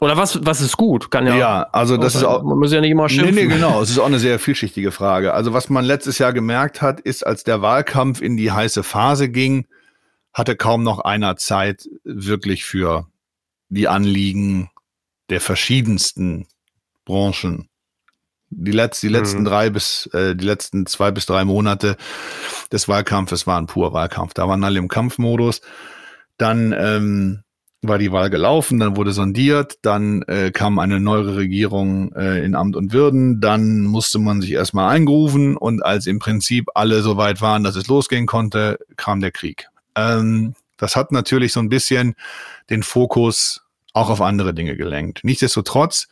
Oder 0.01 0.17
was, 0.17 0.45
was 0.45 0.59
ist 0.59 0.75
gut? 0.75 1.11
Kann 1.11 1.27
ja, 1.27 1.35
ja 1.35 1.67
also 1.71 1.97
das 1.97 2.15
ist 2.15 2.23
auch. 2.23 2.43
Man 2.43 2.59
muss 2.59 2.73
ja 2.73 2.81
nicht 2.81 2.91
immer 2.91 3.07
schimpfen. 3.07 3.35
Nee, 3.35 3.43
nee, 3.43 3.47
genau. 3.47 3.81
Es 3.81 3.89
ist 3.89 3.99
auch 3.99 4.07
eine 4.07 4.19
sehr 4.19 4.39
vielschichtige 4.47 4.91
Frage. 4.91 5.33
Also, 5.33 5.53
was 5.53 5.69
man 5.69 5.85
letztes 5.85 6.17
Jahr 6.17 6.33
gemerkt 6.33 6.81
hat, 6.81 6.99
ist, 6.99 7.25
als 7.25 7.43
der 7.43 7.61
Wahlkampf 7.61 8.21
in 8.21 8.35
die 8.35 8.51
heiße 8.51 8.83
Phase 8.83 9.29
ging, 9.29 9.65
hatte 10.33 10.55
kaum 10.55 10.83
noch 10.83 10.99
einer 10.99 11.35
Zeit 11.35 11.87
wirklich 12.03 12.65
für 12.65 13.07
die 13.69 13.87
Anliegen 13.87 14.69
der 15.29 15.41
verschiedensten 15.41 16.47
Branchen. 17.05 17.69
Die, 18.49 18.71
Letz-, 18.71 19.01
die 19.01 19.09
letzten 19.09 19.41
mhm. 19.41 19.45
drei 19.45 19.69
bis 19.69 20.07
äh, 20.13 20.35
die 20.35 20.45
letzten 20.45 20.85
zwei 20.85 21.11
bis 21.11 21.25
drei 21.25 21.43
Monate 21.43 21.97
des 22.71 22.87
Wahlkampfes 22.87 23.47
waren 23.47 23.67
pur 23.67 23.93
Wahlkampf. 23.93 24.33
Da 24.33 24.47
waren 24.47 24.63
alle 24.63 24.79
im 24.79 24.87
Kampfmodus. 24.87 25.61
Dann 26.37 26.73
ähm, 26.77 27.43
war 27.83 27.97
die 27.97 28.11
Wahl 28.11 28.29
gelaufen, 28.29 28.79
dann 28.79 28.95
wurde 28.95 29.11
sondiert, 29.11 29.77
dann 29.81 30.21
äh, 30.23 30.51
kam 30.51 30.79
eine 30.79 30.99
neue 30.99 31.35
Regierung 31.35 32.13
äh, 32.13 32.43
in 32.43 32.55
Amt 32.55 32.75
und 32.75 32.93
Würden, 32.93 33.41
dann 33.41 33.81
musste 33.81 34.19
man 34.19 34.41
sich 34.41 34.51
erstmal 34.51 34.89
eingerufen 34.89 35.57
und 35.57 35.83
als 35.83 36.07
im 36.07 36.19
Prinzip 36.19 36.69
alle 36.75 37.01
so 37.01 37.17
weit 37.17 37.41
waren, 37.41 37.63
dass 37.63 37.75
es 37.75 37.87
losgehen 37.87 38.25
konnte, 38.25 38.79
kam 38.95 39.19
der 39.19 39.31
Krieg. 39.31 39.67
Ähm, 39.95 40.55
das 40.77 40.95
hat 40.95 41.11
natürlich 41.11 41.53
so 41.53 41.59
ein 41.59 41.69
bisschen 41.69 42.15
den 42.69 42.83
Fokus 42.83 43.61
auch 43.93 44.09
auf 44.09 44.21
andere 44.21 44.53
Dinge 44.53 44.75
gelenkt. 44.75 45.21
Nichtsdestotrotz 45.23 46.07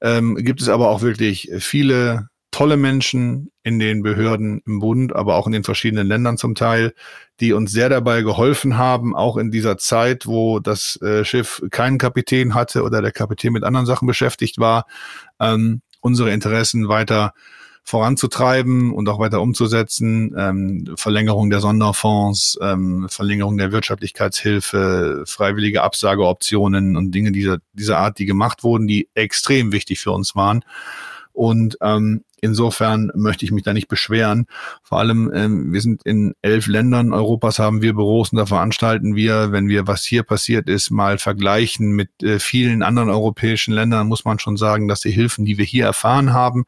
ähm, 0.00 0.36
gibt 0.36 0.60
es 0.60 0.68
aber 0.68 0.90
auch 0.90 1.02
wirklich 1.02 1.50
viele 1.58 2.28
tolle 2.50 2.76
Menschen 2.76 3.50
in 3.64 3.80
den 3.80 4.04
Behörden 4.04 4.62
im 4.64 4.78
Bund, 4.78 5.12
aber 5.12 5.34
auch 5.34 5.46
in 5.46 5.52
den 5.52 5.64
verschiedenen 5.64 6.06
Ländern 6.06 6.38
zum 6.38 6.54
Teil, 6.54 6.94
die 7.40 7.52
uns 7.52 7.72
sehr 7.72 7.88
dabei 7.88 8.22
geholfen 8.22 8.78
haben, 8.78 9.16
auch 9.16 9.36
in 9.36 9.50
dieser 9.50 9.76
Zeit, 9.76 10.26
wo 10.26 10.60
das 10.60 11.00
äh, 11.02 11.24
Schiff 11.24 11.60
keinen 11.72 11.98
Kapitän 11.98 12.54
hatte 12.54 12.84
oder 12.84 13.02
der 13.02 13.10
Kapitän 13.10 13.52
mit 13.52 13.64
anderen 13.64 13.86
Sachen 13.86 14.06
beschäftigt 14.06 14.58
war, 14.58 14.86
ähm, 15.40 15.80
unsere 16.00 16.30
Interessen 16.30 16.86
weiter 16.86 17.32
voranzutreiben 17.84 18.92
und 18.92 19.08
auch 19.08 19.18
weiter 19.18 19.42
umzusetzen. 19.42 20.34
Ähm, 20.36 20.94
Verlängerung 20.96 21.50
der 21.50 21.60
Sonderfonds, 21.60 22.58
ähm, 22.62 23.06
Verlängerung 23.10 23.58
der 23.58 23.72
Wirtschaftlichkeitshilfe, 23.72 25.24
freiwillige 25.26 25.82
Absageoptionen 25.82 26.96
und 26.96 27.12
Dinge 27.12 27.30
dieser, 27.30 27.58
dieser 27.74 27.98
Art, 27.98 28.18
die 28.18 28.26
gemacht 28.26 28.64
wurden, 28.64 28.86
die 28.86 29.08
extrem 29.14 29.72
wichtig 29.72 30.00
für 30.00 30.12
uns 30.12 30.34
waren. 30.34 30.64
Und 31.34 31.76
ähm, 31.82 32.24
insofern 32.40 33.10
möchte 33.16 33.44
ich 33.44 33.50
mich 33.50 33.64
da 33.64 33.72
nicht 33.72 33.88
beschweren. 33.88 34.46
Vor 34.82 35.00
allem, 35.00 35.30
ähm, 35.34 35.72
wir 35.72 35.80
sind 35.80 36.02
in 36.04 36.32
elf 36.42 36.68
Ländern 36.68 37.12
Europas, 37.12 37.58
haben 37.58 37.82
wir 37.82 37.92
Büros 37.92 38.30
und 38.30 38.38
da 38.38 38.46
veranstalten 38.46 39.16
wir, 39.16 39.50
wenn 39.50 39.68
wir, 39.68 39.86
was 39.86 40.04
hier 40.04 40.22
passiert 40.22 40.68
ist, 40.68 40.90
mal 40.90 41.18
vergleichen 41.18 41.90
mit 41.90 42.22
äh, 42.22 42.38
vielen 42.38 42.82
anderen 42.82 43.10
europäischen 43.10 43.74
Ländern, 43.74 44.06
muss 44.06 44.24
man 44.24 44.38
schon 44.38 44.56
sagen, 44.56 44.86
dass 44.86 45.00
die 45.00 45.10
Hilfen, 45.10 45.44
die 45.44 45.58
wir 45.58 45.64
hier 45.64 45.86
erfahren 45.86 46.32
haben, 46.32 46.66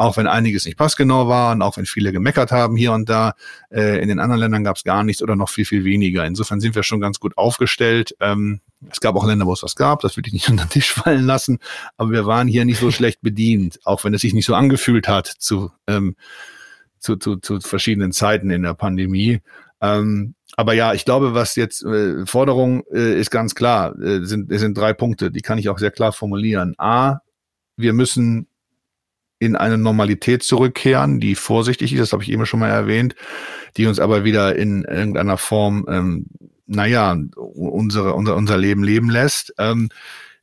auch 0.00 0.16
wenn 0.16 0.26
einiges 0.26 0.64
nicht 0.64 0.78
passgenau 0.78 1.28
war 1.28 1.52
und 1.52 1.60
auch 1.60 1.76
wenn 1.76 1.84
viele 1.84 2.10
gemeckert 2.10 2.52
haben 2.52 2.74
hier 2.74 2.92
und 2.92 3.10
da. 3.10 3.34
Äh, 3.70 4.00
in 4.00 4.08
den 4.08 4.18
anderen 4.18 4.40
Ländern 4.40 4.64
gab 4.64 4.76
es 4.76 4.82
gar 4.84 5.04
nichts 5.04 5.22
oder 5.22 5.36
noch 5.36 5.50
viel, 5.50 5.66
viel 5.66 5.84
weniger. 5.84 6.24
Insofern 6.24 6.58
sind 6.58 6.74
wir 6.74 6.82
schon 6.82 7.00
ganz 7.00 7.20
gut 7.20 7.36
aufgestellt. 7.36 8.16
Ähm, 8.18 8.60
es 8.90 9.00
gab 9.00 9.14
auch 9.14 9.26
Länder, 9.26 9.44
wo 9.44 9.52
es 9.52 9.62
was 9.62 9.76
gab, 9.76 10.00
das 10.00 10.16
würde 10.16 10.28
ich 10.28 10.32
nicht 10.32 10.48
unter 10.50 10.64
den 10.64 10.70
Tisch 10.70 10.94
fallen 10.94 11.26
lassen, 11.26 11.58
aber 11.98 12.12
wir 12.12 12.24
waren 12.24 12.48
hier 12.48 12.64
nicht 12.64 12.80
so 12.80 12.90
schlecht 12.90 13.20
bedient, 13.20 13.78
auch 13.84 14.02
wenn 14.02 14.14
es 14.14 14.22
sich 14.22 14.32
nicht 14.32 14.46
so 14.46 14.54
angefühlt 14.54 15.06
hat 15.06 15.26
zu, 15.26 15.70
ähm, 15.86 16.16
zu, 16.98 17.16
zu, 17.16 17.36
zu 17.36 17.60
verschiedenen 17.60 18.12
Zeiten 18.12 18.48
in 18.48 18.62
der 18.62 18.74
Pandemie. 18.74 19.42
Ähm, 19.82 20.34
aber 20.56 20.72
ja, 20.72 20.94
ich 20.94 21.04
glaube, 21.04 21.34
was 21.34 21.56
jetzt 21.56 21.84
äh, 21.84 22.24
Forderung 22.24 22.84
äh, 22.90 23.20
ist 23.20 23.30
ganz 23.30 23.54
klar, 23.54 23.98
äh, 24.00 24.24
sind, 24.24 24.50
sind 24.50 24.78
drei 24.78 24.94
Punkte, 24.94 25.30
die 25.30 25.42
kann 25.42 25.58
ich 25.58 25.68
auch 25.68 25.78
sehr 25.78 25.90
klar 25.90 26.12
formulieren. 26.12 26.74
A, 26.78 27.18
wir 27.76 27.92
müssen 27.92 28.46
in 29.40 29.56
eine 29.56 29.78
Normalität 29.78 30.44
zurückkehren, 30.44 31.18
die 31.18 31.34
vorsichtig 31.34 31.92
ist, 31.92 32.00
das 32.00 32.12
habe 32.12 32.22
ich 32.22 32.30
eben 32.30 32.46
schon 32.46 32.60
mal 32.60 32.68
erwähnt, 32.68 33.16
die 33.76 33.86
uns 33.86 33.98
aber 33.98 34.22
wieder 34.22 34.54
in 34.54 34.84
irgendeiner 34.84 35.38
Form, 35.38 35.86
ähm, 35.88 36.26
naja, 36.66 37.16
unsere, 37.34 38.14
unser, 38.14 38.36
unser 38.36 38.58
Leben 38.58 38.84
leben 38.84 39.10
lässt. 39.10 39.54
Ähm, 39.58 39.88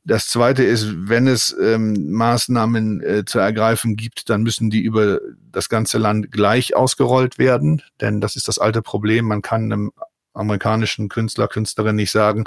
das 0.04 0.26
zweite 0.26 0.64
ist, 0.64 0.88
wenn 1.08 1.28
es 1.28 1.56
ähm, 1.62 2.10
Maßnahmen 2.10 3.02
äh, 3.02 3.24
zu 3.24 3.38
ergreifen 3.38 3.94
gibt, 3.94 4.28
dann 4.30 4.42
müssen 4.42 4.68
die 4.68 4.80
über 4.80 5.20
das 5.52 5.68
ganze 5.68 5.98
Land 5.98 6.32
gleich 6.32 6.74
ausgerollt 6.74 7.38
werden, 7.38 7.82
denn 8.00 8.20
das 8.20 8.34
ist 8.34 8.48
das 8.48 8.58
alte 8.58 8.82
Problem. 8.82 9.26
Man 9.26 9.42
kann 9.42 9.64
einem 9.64 9.92
amerikanischen 10.38 11.08
Künstler, 11.08 11.48
Künstlerin 11.48 11.96
nicht 11.96 12.10
sagen, 12.10 12.44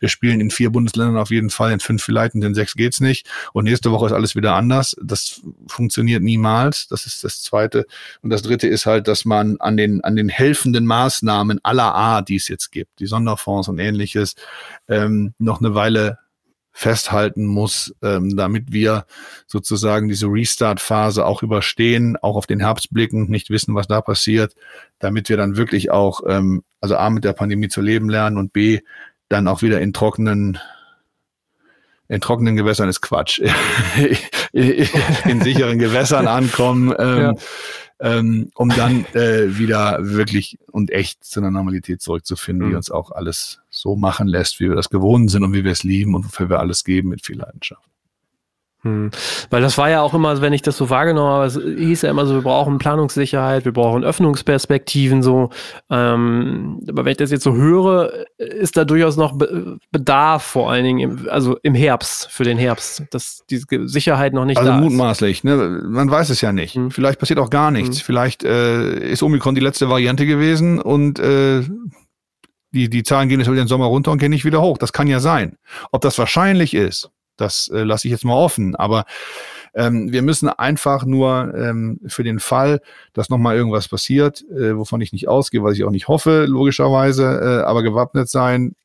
wir 0.00 0.08
spielen 0.08 0.40
in 0.40 0.50
vier 0.50 0.70
Bundesländern 0.70 1.16
auf 1.16 1.30
jeden 1.30 1.50
Fall, 1.50 1.72
in 1.72 1.80
fünf 1.80 2.02
vielleicht, 2.02 2.34
und 2.34 2.42
in 2.42 2.54
sechs 2.54 2.74
geht's 2.74 3.00
nicht. 3.00 3.26
Und 3.52 3.64
nächste 3.64 3.90
Woche 3.90 4.06
ist 4.06 4.12
alles 4.12 4.36
wieder 4.36 4.54
anders. 4.54 4.96
Das 5.02 5.40
funktioniert 5.66 6.22
niemals. 6.22 6.88
Das 6.88 7.06
ist 7.06 7.24
das 7.24 7.42
Zweite. 7.42 7.86
Und 8.22 8.30
das 8.30 8.42
Dritte 8.42 8.68
ist 8.68 8.86
halt, 8.86 9.08
dass 9.08 9.24
man 9.24 9.56
an 9.60 9.76
den, 9.76 10.02
an 10.02 10.16
den 10.16 10.28
helfenden 10.28 10.86
Maßnahmen 10.86 11.60
aller 11.62 11.94
Art, 11.94 12.28
die 12.28 12.36
es 12.36 12.48
jetzt 12.48 12.70
gibt, 12.70 13.00
die 13.00 13.06
Sonderfonds 13.06 13.68
und 13.68 13.78
ähnliches, 13.78 14.34
ähm, 14.88 15.34
noch 15.38 15.60
eine 15.60 15.74
Weile 15.74 16.18
festhalten 16.76 17.46
muss, 17.46 17.94
ähm, 18.02 18.36
damit 18.36 18.72
wir 18.72 19.06
sozusagen 19.46 20.08
diese 20.08 20.26
Restart-Phase 20.26 21.24
auch 21.24 21.44
überstehen, 21.44 22.16
auch 22.20 22.34
auf 22.34 22.48
den 22.48 22.58
Herbst 22.58 22.92
blicken, 22.92 23.30
nicht 23.30 23.48
wissen, 23.48 23.76
was 23.76 23.86
da 23.86 24.00
passiert, 24.00 24.54
damit 24.98 25.28
wir 25.28 25.36
dann 25.36 25.56
wirklich 25.56 25.92
auch, 25.92 26.22
ähm, 26.26 26.64
also 26.84 26.96
A, 26.98 27.08
mit 27.08 27.24
der 27.24 27.32
Pandemie 27.32 27.68
zu 27.68 27.80
leben 27.80 28.10
lernen 28.10 28.36
und 28.36 28.52
B, 28.52 28.80
dann 29.30 29.48
auch 29.48 29.62
wieder 29.62 29.80
in 29.80 29.94
trockenen 29.94 30.58
in 32.06 32.20
trockenen 32.20 32.54
Gewässern 32.54 32.90
ist 32.90 33.00
Quatsch. 33.00 33.40
in 34.52 35.40
sicheren 35.40 35.78
Gewässern 35.78 36.28
ankommen. 36.28 36.94
Ähm, 36.98 37.18
ja 37.18 37.34
ähm, 38.00 38.50
um 38.54 38.68
dann 38.68 39.06
äh, 39.14 39.56
wieder 39.56 39.98
wirklich 40.00 40.58
und 40.70 40.90
echt 40.90 41.24
zu 41.24 41.40
einer 41.40 41.50
Normalität 41.50 42.02
zurückzufinden, 42.02 42.66
mhm. 42.66 42.70
die 42.70 42.76
uns 42.76 42.90
auch 42.90 43.10
alles 43.12 43.60
so 43.70 43.96
machen 43.96 44.28
lässt, 44.28 44.60
wie 44.60 44.68
wir 44.68 44.76
das 44.76 44.90
gewohnt 44.90 45.30
sind 45.30 45.42
und 45.42 45.54
wie 45.54 45.64
wir 45.64 45.72
es 45.72 45.84
lieben 45.84 46.14
und 46.14 46.26
wofür 46.26 46.50
wir 46.50 46.60
alles 46.60 46.84
geben 46.84 47.08
mit 47.08 47.24
viel 47.24 47.38
Leidenschaft. 47.38 47.88
Hm. 48.84 49.10
Weil 49.48 49.62
das 49.62 49.78
war 49.78 49.88
ja 49.88 50.02
auch 50.02 50.12
immer, 50.12 50.42
wenn 50.42 50.52
ich 50.52 50.60
das 50.60 50.76
so 50.76 50.90
wahrgenommen 50.90 51.30
habe, 51.30 51.46
es 51.46 51.54
hieß 51.54 52.02
ja 52.02 52.10
immer 52.10 52.26
so, 52.26 52.34
wir 52.34 52.42
brauchen 52.42 52.78
Planungssicherheit, 52.78 53.64
wir 53.64 53.72
brauchen 53.72 54.04
Öffnungsperspektiven 54.04 55.22
so. 55.22 55.48
Ähm, 55.90 56.80
aber 56.86 57.06
wenn 57.06 57.12
ich 57.12 57.16
das 57.16 57.30
jetzt 57.30 57.44
so 57.44 57.54
höre, 57.54 58.12
ist 58.36 58.76
da 58.76 58.84
durchaus 58.84 59.16
noch 59.16 59.38
Bedarf, 59.90 60.42
vor 60.42 60.70
allen 60.70 60.84
Dingen, 60.84 61.00
im, 61.00 61.28
also 61.30 61.56
im 61.62 61.74
Herbst, 61.74 62.30
für 62.30 62.44
den 62.44 62.58
Herbst, 62.58 63.04
dass 63.10 63.44
diese 63.48 63.66
Sicherheit 63.88 64.34
noch 64.34 64.44
nicht 64.44 64.58
also 64.58 64.70
da 64.70 64.76
ist. 64.76 64.82
Also 64.82 64.90
mutmaßlich, 64.90 65.44
ne? 65.44 65.82
man 65.88 66.10
weiß 66.10 66.28
es 66.28 66.42
ja 66.42 66.52
nicht. 66.52 66.74
Hm. 66.74 66.90
Vielleicht 66.90 67.18
passiert 67.18 67.38
auch 67.38 67.50
gar 67.50 67.70
nichts. 67.70 67.98
Hm. 67.98 68.04
Vielleicht 68.04 68.44
äh, 68.44 68.98
ist 68.98 69.22
Omikron 69.22 69.54
die 69.54 69.62
letzte 69.62 69.88
Variante 69.88 70.26
gewesen 70.26 70.78
und 70.78 71.18
äh, 71.18 71.62
die, 72.74 72.90
die 72.90 73.02
Zahlen 73.04 73.28
gehen 73.28 73.38
jetzt 73.38 73.46
über 73.46 73.56
den 73.56 73.68
Sommer 73.68 73.86
runter 73.86 74.10
und 74.10 74.18
gehen 74.18 74.30
nicht 74.30 74.44
wieder 74.44 74.60
hoch. 74.60 74.76
Das 74.76 74.92
kann 74.92 75.06
ja 75.06 75.20
sein. 75.20 75.56
Ob 75.92 76.02
das 76.02 76.18
wahrscheinlich 76.18 76.74
ist, 76.74 77.10
das 77.36 77.68
äh, 77.68 77.82
lasse 77.82 78.08
ich 78.08 78.12
jetzt 78.12 78.24
mal 78.24 78.34
offen. 78.34 78.76
Aber 78.76 79.04
ähm, 79.74 80.12
wir 80.12 80.22
müssen 80.22 80.48
einfach 80.48 81.04
nur 81.04 81.52
ähm, 81.54 82.00
für 82.06 82.22
den 82.22 82.38
Fall, 82.38 82.80
dass 83.12 83.28
nochmal 83.28 83.56
irgendwas 83.56 83.88
passiert, 83.88 84.44
äh, 84.50 84.76
wovon 84.76 85.00
ich 85.00 85.12
nicht 85.12 85.28
ausgehe, 85.28 85.62
was 85.62 85.76
ich 85.76 85.84
auch 85.84 85.90
nicht 85.90 86.08
hoffe, 86.08 86.46
logischerweise, 86.46 87.24
äh, 87.24 87.64
aber 87.64 87.82
gewappnet 87.82 88.28
sein, 88.28 88.76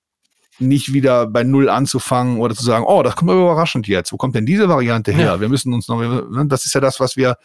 nicht 0.59 0.93
wieder 0.93 1.27
bei 1.27 1.43
Null 1.43 1.69
anzufangen 1.69 2.39
oder 2.39 2.55
zu 2.55 2.63
sagen, 2.63 2.85
oh, 2.85 3.03
das 3.03 3.15
kommt 3.15 3.31
aber 3.31 3.41
überraschend 3.41 3.87
jetzt. 3.87 4.11
Wo 4.11 4.17
kommt 4.17 4.35
denn 4.35 4.45
diese 4.45 4.67
Variante 4.67 5.11
her? 5.11 5.25
Ja. 5.25 5.41
Wir 5.41 5.49
müssen 5.49 5.73
uns 5.73 5.87
noch, 5.87 5.99
ne, 5.99 6.45
das 6.47 6.65
ist 6.65 6.73
ja 6.73 6.81
das, 6.81 6.99
was 6.99 7.15
wir, 7.15 7.37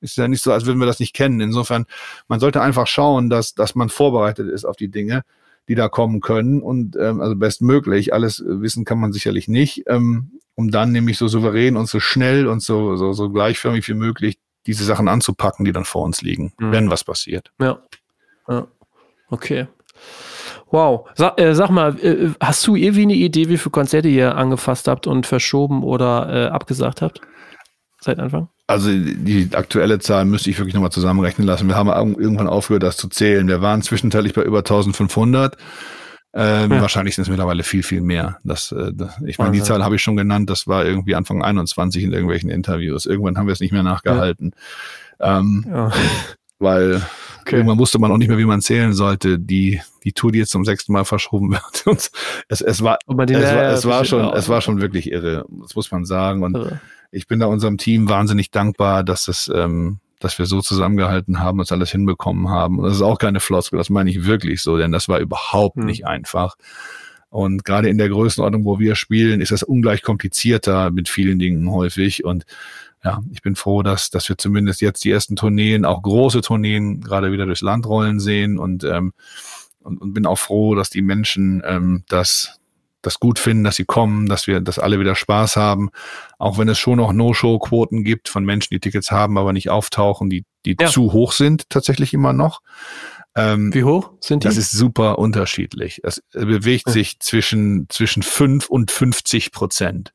ist 0.00 0.16
ja 0.16 0.28
nicht 0.28 0.42
so, 0.42 0.52
als 0.52 0.64
würden 0.64 0.78
wir 0.78 0.86
das 0.86 1.00
nicht 1.00 1.14
kennen. 1.14 1.40
Insofern, 1.40 1.86
man 2.28 2.40
sollte 2.40 2.62
einfach 2.62 2.86
schauen, 2.86 3.30
dass, 3.30 3.54
dass 3.54 3.74
man 3.74 3.88
vorbereitet 3.88 4.48
ist 4.48 4.64
auf 4.64 4.76
die 4.76 4.88
Dinge, 4.88 5.22
die 5.68 5.74
da 5.74 5.88
kommen 5.88 6.20
können 6.20 6.62
und 6.62 6.96
ähm, 6.96 7.20
also 7.20 7.36
bestmöglich. 7.36 8.12
Alles 8.12 8.42
wissen 8.46 8.84
kann 8.84 9.00
man 9.00 9.12
sicherlich 9.12 9.48
nicht. 9.48 9.84
Ähm, 9.86 10.40
um 10.56 10.70
dann 10.70 10.90
nämlich 10.90 11.18
so 11.18 11.28
souverän 11.28 11.76
und 11.76 11.86
so 11.86 12.00
schnell 12.00 12.46
und 12.46 12.62
so, 12.62 12.96
so, 12.96 13.12
so 13.12 13.30
gleichförmig 13.30 13.86
wie 13.88 13.94
möglich 13.94 14.38
diese 14.66 14.84
Sachen 14.84 15.06
anzupacken, 15.06 15.64
die 15.64 15.72
dann 15.72 15.84
vor 15.84 16.02
uns 16.02 16.22
liegen, 16.22 16.52
mhm. 16.58 16.72
wenn 16.72 16.90
was 16.90 17.04
passiert. 17.04 17.52
Ja. 17.60 17.78
ja. 18.48 18.66
Okay. 19.28 19.68
Wow. 20.70 21.08
Sag, 21.14 21.40
äh, 21.40 21.54
sag 21.54 21.70
mal, 21.70 21.98
äh, 22.00 22.30
hast 22.40 22.66
du 22.66 22.74
irgendwie 22.74 23.02
eine 23.02 23.14
Idee, 23.14 23.48
wie 23.48 23.58
viele 23.58 23.70
Konzerte 23.70 24.08
ihr 24.08 24.34
angefasst 24.34 24.88
habt 24.88 25.06
und 25.06 25.26
verschoben 25.26 25.84
oder 25.84 26.28
äh, 26.28 26.48
abgesagt 26.48 27.02
habt? 27.02 27.20
Seit 28.00 28.18
Anfang? 28.18 28.48
Also 28.68 28.90
die 28.90 29.48
aktuelle 29.52 30.00
Zahl 30.00 30.24
müsste 30.24 30.50
ich 30.50 30.58
wirklich 30.58 30.74
nochmal 30.74 30.90
zusammenrechnen 30.90 31.46
lassen. 31.46 31.68
Wir 31.68 31.76
haben 31.76 32.16
irgendwann 32.16 32.48
aufgehört, 32.48 32.82
das 32.82 32.96
zu 32.96 33.08
zählen. 33.08 33.46
Wir 33.46 33.62
waren 33.62 33.82
zwischenzeitlich 33.82 34.34
bei 34.34 34.42
über 34.42 34.58
1500. 34.58 35.56
Ähm, 36.34 36.72
ja. 36.72 36.82
Wahrscheinlich 36.82 37.14
sind 37.14 37.22
es 37.22 37.28
mittlerweile 37.30 37.62
viel, 37.62 37.84
viel 37.84 38.00
mehr. 38.00 38.38
Das, 38.42 38.72
äh, 38.72 38.92
das 38.92 39.14
ich 39.24 39.38
meine, 39.38 39.52
die 39.52 39.62
Zahl 39.62 39.84
habe 39.84 39.94
ich 39.94 40.02
schon 40.02 40.16
genannt. 40.16 40.50
Das 40.50 40.66
war 40.66 40.84
irgendwie 40.84 41.14
Anfang 41.14 41.42
21 41.42 42.02
in 42.02 42.12
irgendwelchen 42.12 42.50
Interviews. 42.50 43.06
Irgendwann 43.06 43.38
haben 43.38 43.46
wir 43.46 43.52
es 43.52 43.60
nicht 43.60 43.72
mehr 43.72 43.84
nachgehalten. 43.84 44.50
Ja. 45.20 45.38
Ähm, 45.38 45.64
ja. 45.68 45.92
Weil 46.58 47.02
okay. 47.40 47.56
irgendwann 47.56 47.78
wusste 47.78 47.98
man 48.00 48.10
auch 48.10 48.18
nicht 48.18 48.28
mehr, 48.28 48.38
wie 48.38 48.44
man 48.44 48.60
zählen 48.60 48.92
sollte. 48.92 49.38
Die, 49.38 49.80
die 50.02 50.12
Tour, 50.12 50.32
die 50.32 50.40
jetzt 50.40 50.50
zum 50.50 50.64
sechsten 50.64 50.92
Mal 50.92 51.04
verschoben 51.04 51.52
wird. 51.86 52.10
Es, 52.48 52.60
es 52.60 52.82
war, 52.82 52.98
es 53.08 53.16
war, 53.16 53.62
es 53.72 53.84
war 53.86 54.04
schon, 54.04 54.34
es 54.34 54.48
war 54.48 54.60
schon 54.60 54.80
wirklich 54.80 55.10
irre. 55.10 55.46
Das 55.62 55.76
muss 55.76 55.90
man 55.90 56.04
sagen. 56.04 56.42
Und 56.42 56.56
irre. 56.56 56.80
Ich 57.10 57.26
bin 57.26 57.40
da 57.40 57.46
unserem 57.46 57.78
Team 57.78 58.08
wahnsinnig 58.08 58.50
dankbar, 58.50 59.04
dass 59.04 59.28
es, 59.28 59.50
ähm, 59.54 60.00
dass 60.20 60.38
wir 60.38 60.46
so 60.46 60.60
zusammengehalten 60.60 61.40
haben, 61.40 61.60
uns 61.60 61.72
alles 61.72 61.90
hinbekommen 61.90 62.48
haben. 62.48 62.78
Und 62.78 62.84
das 62.84 62.94
ist 62.94 63.02
auch 63.02 63.18
keine 63.18 63.40
Floskel, 63.40 63.78
das 63.78 63.90
meine 63.90 64.10
ich 64.10 64.24
wirklich 64.24 64.62
so, 64.62 64.76
denn 64.78 64.92
das 64.92 65.08
war 65.08 65.20
überhaupt 65.20 65.76
mhm. 65.76 65.86
nicht 65.86 66.06
einfach. 66.06 66.56
Und 67.28 67.64
gerade 67.64 67.88
in 67.88 67.98
der 67.98 68.08
Größenordnung, 68.08 68.64
wo 68.64 68.78
wir 68.78 68.94
spielen, 68.94 69.40
ist 69.40 69.52
das 69.52 69.62
ungleich 69.62 70.02
komplizierter 70.02 70.90
mit 70.90 71.08
vielen 71.08 71.38
Dingen 71.38 71.70
häufig. 71.70 72.24
Und 72.24 72.46
ja, 73.04 73.20
ich 73.30 73.42
bin 73.42 73.56
froh, 73.56 73.82
dass, 73.82 74.10
dass 74.10 74.28
wir 74.28 74.38
zumindest 74.38 74.80
jetzt 74.80 75.04
die 75.04 75.10
ersten 75.10 75.36
Tourneen, 75.36 75.84
auch 75.84 76.02
große 76.02 76.40
Tourneen, 76.40 77.00
gerade 77.00 77.32
wieder 77.32 77.46
durchs 77.46 77.60
Land 77.60 77.86
rollen 77.86 78.20
sehen 78.20 78.58
und, 78.58 78.84
ähm, 78.84 79.12
und, 79.80 80.00
und 80.00 80.14
bin 80.14 80.26
auch 80.26 80.38
froh, 80.38 80.74
dass 80.74 80.88
die 80.88 81.02
Menschen 81.02 81.62
ähm, 81.64 82.04
das 82.08 82.58
das 83.06 83.20
gut 83.20 83.38
finden, 83.38 83.64
dass 83.64 83.76
sie 83.76 83.84
kommen, 83.84 84.28
dass 84.28 84.46
wir, 84.46 84.60
dass 84.60 84.78
alle 84.78 85.00
wieder 85.00 85.14
Spaß 85.14 85.56
haben. 85.56 85.90
Auch 86.38 86.58
wenn 86.58 86.68
es 86.68 86.78
schon 86.78 86.98
noch 86.98 87.12
No-Show-Quoten 87.12 88.04
gibt 88.04 88.28
von 88.28 88.44
Menschen, 88.44 88.74
die 88.74 88.80
Tickets 88.80 89.10
haben, 89.10 89.38
aber 89.38 89.52
nicht 89.52 89.70
auftauchen, 89.70 90.28
die, 90.28 90.44
die 90.64 90.76
ja. 90.78 90.88
zu 90.88 91.12
hoch 91.12 91.32
sind, 91.32 91.70
tatsächlich 91.70 92.12
immer 92.12 92.32
noch. 92.32 92.60
Ähm, 93.36 93.72
Wie 93.72 93.84
hoch 93.84 94.12
sind 94.20 94.44
die? 94.44 94.48
Das 94.48 94.56
ist 94.56 94.72
super 94.72 95.18
unterschiedlich. 95.18 96.00
Es 96.02 96.22
bewegt 96.32 96.86
ja. 96.86 96.92
sich 96.92 97.20
zwischen, 97.20 97.86
zwischen 97.88 98.22
fünf 98.22 98.68
und 98.68 98.90
50 98.90 99.52
Prozent. 99.52 100.12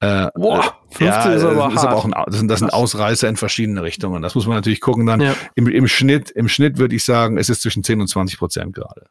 Äh, 0.00 0.28
Boah, 0.34 0.80
50 0.90 1.00
ja, 1.00 1.32
ist 1.32 1.44
aber, 1.44 1.72
ist 1.72 1.78
aber 1.78 1.96
auch 1.96 2.04
ein, 2.04 2.12
das 2.26 2.36
sind, 2.36 2.48
das 2.48 2.58
sind 2.58 2.72
Ausreißer 2.72 3.28
in 3.28 3.36
verschiedene 3.36 3.82
Richtungen. 3.82 4.20
Das 4.20 4.34
muss 4.34 4.46
man 4.46 4.56
natürlich 4.56 4.80
gucken. 4.80 5.06
Dann 5.06 5.20
ja. 5.20 5.34
im, 5.54 5.68
im 5.68 5.88
Schnitt, 5.88 6.30
im 6.30 6.48
Schnitt 6.48 6.78
würde 6.78 6.94
ich 6.94 7.04
sagen, 7.04 7.38
es 7.38 7.48
ist 7.48 7.62
zwischen 7.62 7.84
10 7.84 8.00
und 8.00 8.08
20 8.08 8.38
Prozent 8.38 8.74
gerade. 8.74 9.06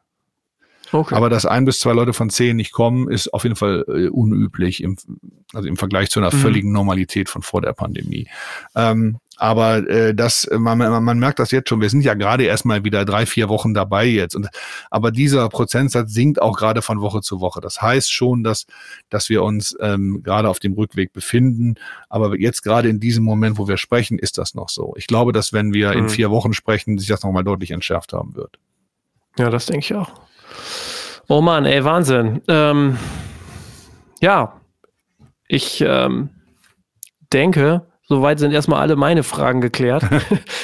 Okay. 0.92 1.14
Aber 1.14 1.30
dass 1.30 1.46
ein 1.46 1.64
bis 1.64 1.78
zwei 1.78 1.92
Leute 1.92 2.12
von 2.12 2.28
zehn 2.28 2.56
nicht 2.56 2.72
kommen, 2.72 3.10
ist 3.10 3.32
auf 3.32 3.44
jeden 3.44 3.56
Fall 3.56 3.84
äh, 3.88 4.08
unüblich, 4.08 4.82
im, 4.82 4.96
also 5.54 5.66
im 5.66 5.76
Vergleich 5.76 6.10
zu 6.10 6.20
einer 6.20 6.32
mhm. 6.32 6.38
völligen 6.38 6.72
Normalität 6.72 7.30
von 7.30 7.42
vor 7.42 7.62
der 7.62 7.72
Pandemie. 7.72 8.28
Ähm, 8.76 9.18
aber 9.38 9.88
äh, 9.88 10.14
das, 10.14 10.48
man, 10.52 10.78
man 10.78 11.18
merkt 11.18 11.38
das 11.38 11.50
jetzt 11.50 11.68
schon. 11.68 11.80
Wir 11.80 11.88
sind 11.88 12.02
ja 12.02 12.14
gerade 12.14 12.44
erst 12.44 12.64
mal 12.64 12.84
wieder 12.84 13.04
drei, 13.04 13.24
vier 13.24 13.48
Wochen 13.48 13.72
dabei 13.72 14.04
jetzt. 14.04 14.36
Und, 14.36 14.48
aber 14.90 15.10
dieser 15.10 15.48
Prozentsatz 15.48 16.12
sinkt 16.12 16.40
auch 16.40 16.56
gerade 16.56 16.82
von 16.82 17.00
Woche 17.00 17.22
zu 17.22 17.40
Woche. 17.40 17.60
Das 17.60 17.80
heißt 17.80 18.12
schon, 18.12 18.44
dass, 18.44 18.66
dass 19.08 19.30
wir 19.30 19.42
uns 19.42 19.74
ähm, 19.80 20.22
gerade 20.22 20.48
auf 20.48 20.60
dem 20.60 20.74
Rückweg 20.74 21.12
befinden. 21.12 21.76
Aber 22.10 22.38
jetzt 22.38 22.62
gerade 22.62 22.88
in 22.90 23.00
diesem 23.00 23.24
Moment, 23.24 23.58
wo 23.58 23.66
wir 23.66 23.78
sprechen, 23.78 24.18
ist 24.18 24.36
das 24.36 24.54
noch 24.54 24.68
so. 24.68 24.94
Ich 24.96 25.06
glaube, 25.06 25.32
dass 25.32 25.52
wenn 25.52 25.72
wir 25.72 25.92
mhm. 25.92 25.98
in 25.98 26.08
vier 26.10 26.30
Wochen 26.30 26.52
sprechen, 26.52 26.98
sich 26.98 27.08
das 27.08 27.22
nochmal 27.22 27.44
deutlich 27.44 27.70
entschärft 27.70 28.12
haben 28.12 28.34
wird. 28.34 28.58
Ja, 29.38 29.48
das 29.48 29.66
denke 29.66 29.80
ich 29.80 29.94
auch. 29.94 30.12
Oh 31.28 31.40
Mann, 31.40 31.64
ey, 31.64 31.84
Wahnsinn. 31.84 32.42
Ähm, 32.48 32.98
ja, 34.20 34.60
ich 35.48 35.82
ähm, 35.86 36.30
denke, 37.32 37.86
soweit 38.12 38.38
sind 38.38 38.52
erstmal 38.52 38.80
alle 38.80 38.96
meine 38.96 39.22
Fragen 39.22 39.60
geklärt. 39.60 40.04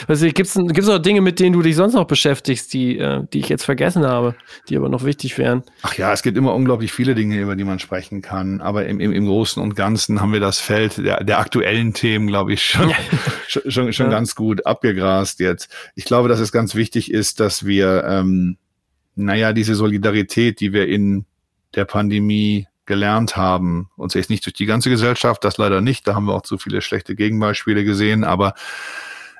also, 0.09 0.26
Gibt 0.26 0.49
es 0.49 0.57
noch 0.57 0.99
Dinge, 0.99 1.20
mit 1.20 1.41
denen 1.41 1.55
du 1.55 1.62
dich 1.62 1.76
sonst 1.76 1.95
noch 1.95 2.07
beschäftigst, 2.07 2.72
die, 2.74 2.99
äh, 2.99 3.22
die 3.32 3.39
ich 3.39 3.49
jetzt 3.49 3.64
vergessen 3.64 4.07
habe, 4.07 4.34
die 4.68 4.76
aber 4.76 4.89
noch 4.89 5.05
wichtig 5.05 5.39
wären? 5.39 5.62
Ach 5.82 5.95
ja, 5.95 6.12
es 6.12 6.22
gibt 6.22 6.36
immer 6.36 6.55
unglaublich 6.55 6.93
viele 6.93 7.14
Dinge, 7.14 7.41
über 7.41 7.57
die 7.57 7.64
man 7.64 7.78
sprechen 7.78 8.20
kann. 8.20 8.61
Aber 8.61 8.86
im, 8.86 9.01
im, 9.01 9.12
im 9.12 9.26
Großen 9.26 9.62
und 9.62 9.74
Ganzen 9.74 10.20
haben 10.20 10.32
wir 10.32 10.41
das 10.41 10.61
Feld 10.61 10.99
der, 10.99 11.24
der 11.24 11.39
aktuellen 11.39 11.95
Themen, 11.95 12.26
glaube 12.26 12.53
ich, 12.53 12.62
schon, 12.62 12.93
schon, 13.49 13.70
schon, 13.70 13.93
schon 13.93 14.07
ja. 14.07 14.12
ganz 14.12 14.34
gut 14.34 14.66
abgegrast 14.66 15.41
jetzt. 15.41 15.74
Ich 15.95 16.05
glaube, 16.05 16.28
dass 16.28 16.41
es 16.41 16.53
ganz 16.53 16.74
wichtig 16.74 17.11
ist, 17.11 17.41
dass 17.41 17.64
wir 17.64 18.05
ähm, 18.05 18.59
naja, 19.18 19.52
diese 19.52 19.74
Solidarität, 19.74 20.60
die 20.60 20.72
wir 20.72 20.88
in 20.88 21.26
der 21.74 21.84
Pandemie 21.84 22.66
gelernt 22.86 23.36
haben, 23.36 23.90
uns 23.96 24.14
jetzt 24.14 24.30
nicht 24.30 24.46
durch 24.46 24.54
die 24.54 24.66
ganze 24.66 24.90
Gesellschaft, 24.90 25.44
das 25.44 25.58
leider 25.58 25.80
nicht, 25.80 26.06
da 26.06 26.14
haben 26.14 26.26
wir 26.26 26.34
auch 26.34 26.42
zu 26.42 26.56
viele 26.56 26.80
schlechte 26.80 27.14
Gegenbeispiele 27.14 27.84
gesehen, 27.84 28.24
aber 28.24 28.54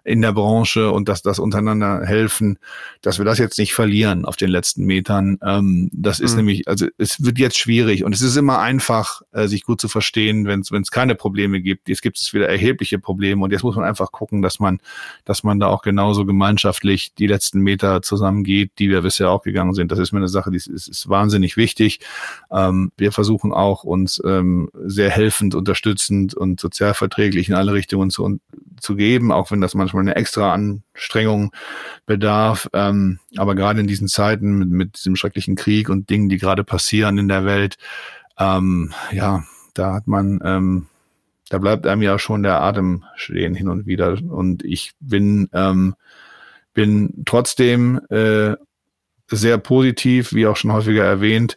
in 0.05 0.23
der 0.23 0.33
Branche 0.33 0.91
und 0.91 1.09
dass 1.09 1.23
das 1.23 1.39
untereinander 1.39 2.05
helfen, 2.05 2.59
dass 3.03 3.19
wir 3.19 3.25
das 3.25 3.39
jetzt 3.39 3.59
nicht 3.59 3.75
verlieren 3.75 4.25
auf 4.25 4.37
den 4.37 4.51
letzten 4.51 4.85
Metern. 4.85 5.39
Ähm, 5.43 5.91
das 5.93 6.21
ist 6.21 6.33
mhm. 6.33 6.39
nämlich, 6.39 6.69
also 6.69 6.87
es 6.99 7.25
wird 7.25 7.39
jetzt 7.39 7.59
schwierig 7.59 8.05
und 8.05 8.15
es 8.15 8.23
ist 8.23 8.37
immer 8.37 8.59
einfach, 8.59 9.23
äh, 9.33 9.47
sich 9.47 9.65
gut 9.65 9.81
zu 9.81 9.89
verstehen, 9.89 10.47
wenn 10.47 10.61
es 10.61 10.91
keine 10.91 11.15
Probleme 11.15 11.61
gibt. 11.61 11.89
Jetzt 11.89 12.03
gibt 12.03 12.19
es 12.19 12.33
wieder 12.33 12.49
erhebliche 12.49 12.99
Probleme 12.99 13.43
und 13.43 13.53
jetzt 13.53 13.63
muss 13.63 13.77
man 13.77 13.85
einfach 13.85 14.13
gucken, 14.13 14.43
dass 14.43 14.61
man, 14.61 14.81
dass 15.25 15.43
man 15.43 15.61
da 15.61 15.67
auch 15.67 15.83
genauso 15.83 16.25
gemeinschaftlich 16.25 17.15
die 17.15 17.27
letzten 17.27 17.61
Meter 17.61 18.03
zusammengeht, 18.03 18.73
die 18.79 18.91
wir 18.91 19.03
bisher 19.03 19.31
auch 19.31 19.43
gegangen 19.43 19.75
sind. 19.75 19.93
Das 19.93 19.99
ist 19.99 20.13
mir 20.13 20.19
eine 20.19 20.29
Sache, 20.29 20.51
die 20.51 20.57
ist, 20.57 20.67
ist 20.67 21.09
wahnsinnig 21.09 21.57
wichtig. 21.57 22.01
Ähm, 22.51 22.93
wir 22.97 23.13
versuchen 23.13 23.53
auch 23.53 23.85
uns 23.85 24.21
ähm, 24.25 24.71
sehr 24.85 25.11
helfend, 25.11 25.55
unterstützend 25.55 26.35
und 26.35 26.61
sozialverträglich 26.61 27.49
in 27.49 27.55
alle 27.55 27.73
Richtungen 27.73 28.11
zu, 28.11 28.39
zu 28.81 28.97
geben, 28.97 29.33
auch 29.33 29.51
wenn 29.51 29.61
das 29.61 29.75
manchmal 29.75 29.98
eine 30.01 30.17
extra 30.17 30.53
Anstrengung 30.53 31.53
bedarf. 32.07 32.69
Ähm, 32.73 33.19
aber 33.37 33.55
gerade 33.55 33.81
in 33.81 33.87
diesen 33.87 34.09
Zeiten 34.09 34.59
mit, 34.59 34.69
mit 34.71 34.97
diesem 34.97 35.17
schrecklichen 35.17 35.57
Krieg 35.57 35.89
und 35.89 36.11
Dingen, 36.11 36.29
die 36.29 36.39
gerade 36.39 36.65
passieren 36.65 37.19
in 37.19 37.29
der 37.29 37.45
Welt, 37.45 37.77
ähm, 38.39 38.93
ja, 39.13 39.45
da 39.75 39.95
hat 39.95 40.07
man, 40.07 40.41
ähm, 40.45 40.87
da 41.49 41.59
bleibt 41.59 41.87
einem 41.87 42.03
ja 42.03 42.19
schon 42.19 42.43
der 42.43 42.61
Atem 42.63 43.05
stehen 43.17 43.55
hin 43.55 43.69
und 43.69 43.87
wieder. 43.87 44.19
Und 44.29 44.65
ich 44.65 44.93
bin, 45.01 45.49
ähm, 45.53 45.95
bin 46.75 47.23
trotzdem 47.27 48.01
äh, 48.11 48.55
sehr 49.31 49.59
positiv, 49.59 50.33
wie 50.33 50.47
auch 50.47 50.57
schon 50.57 50.73
häufiger 50.73 51.05
erwähnt, 51.05 51.57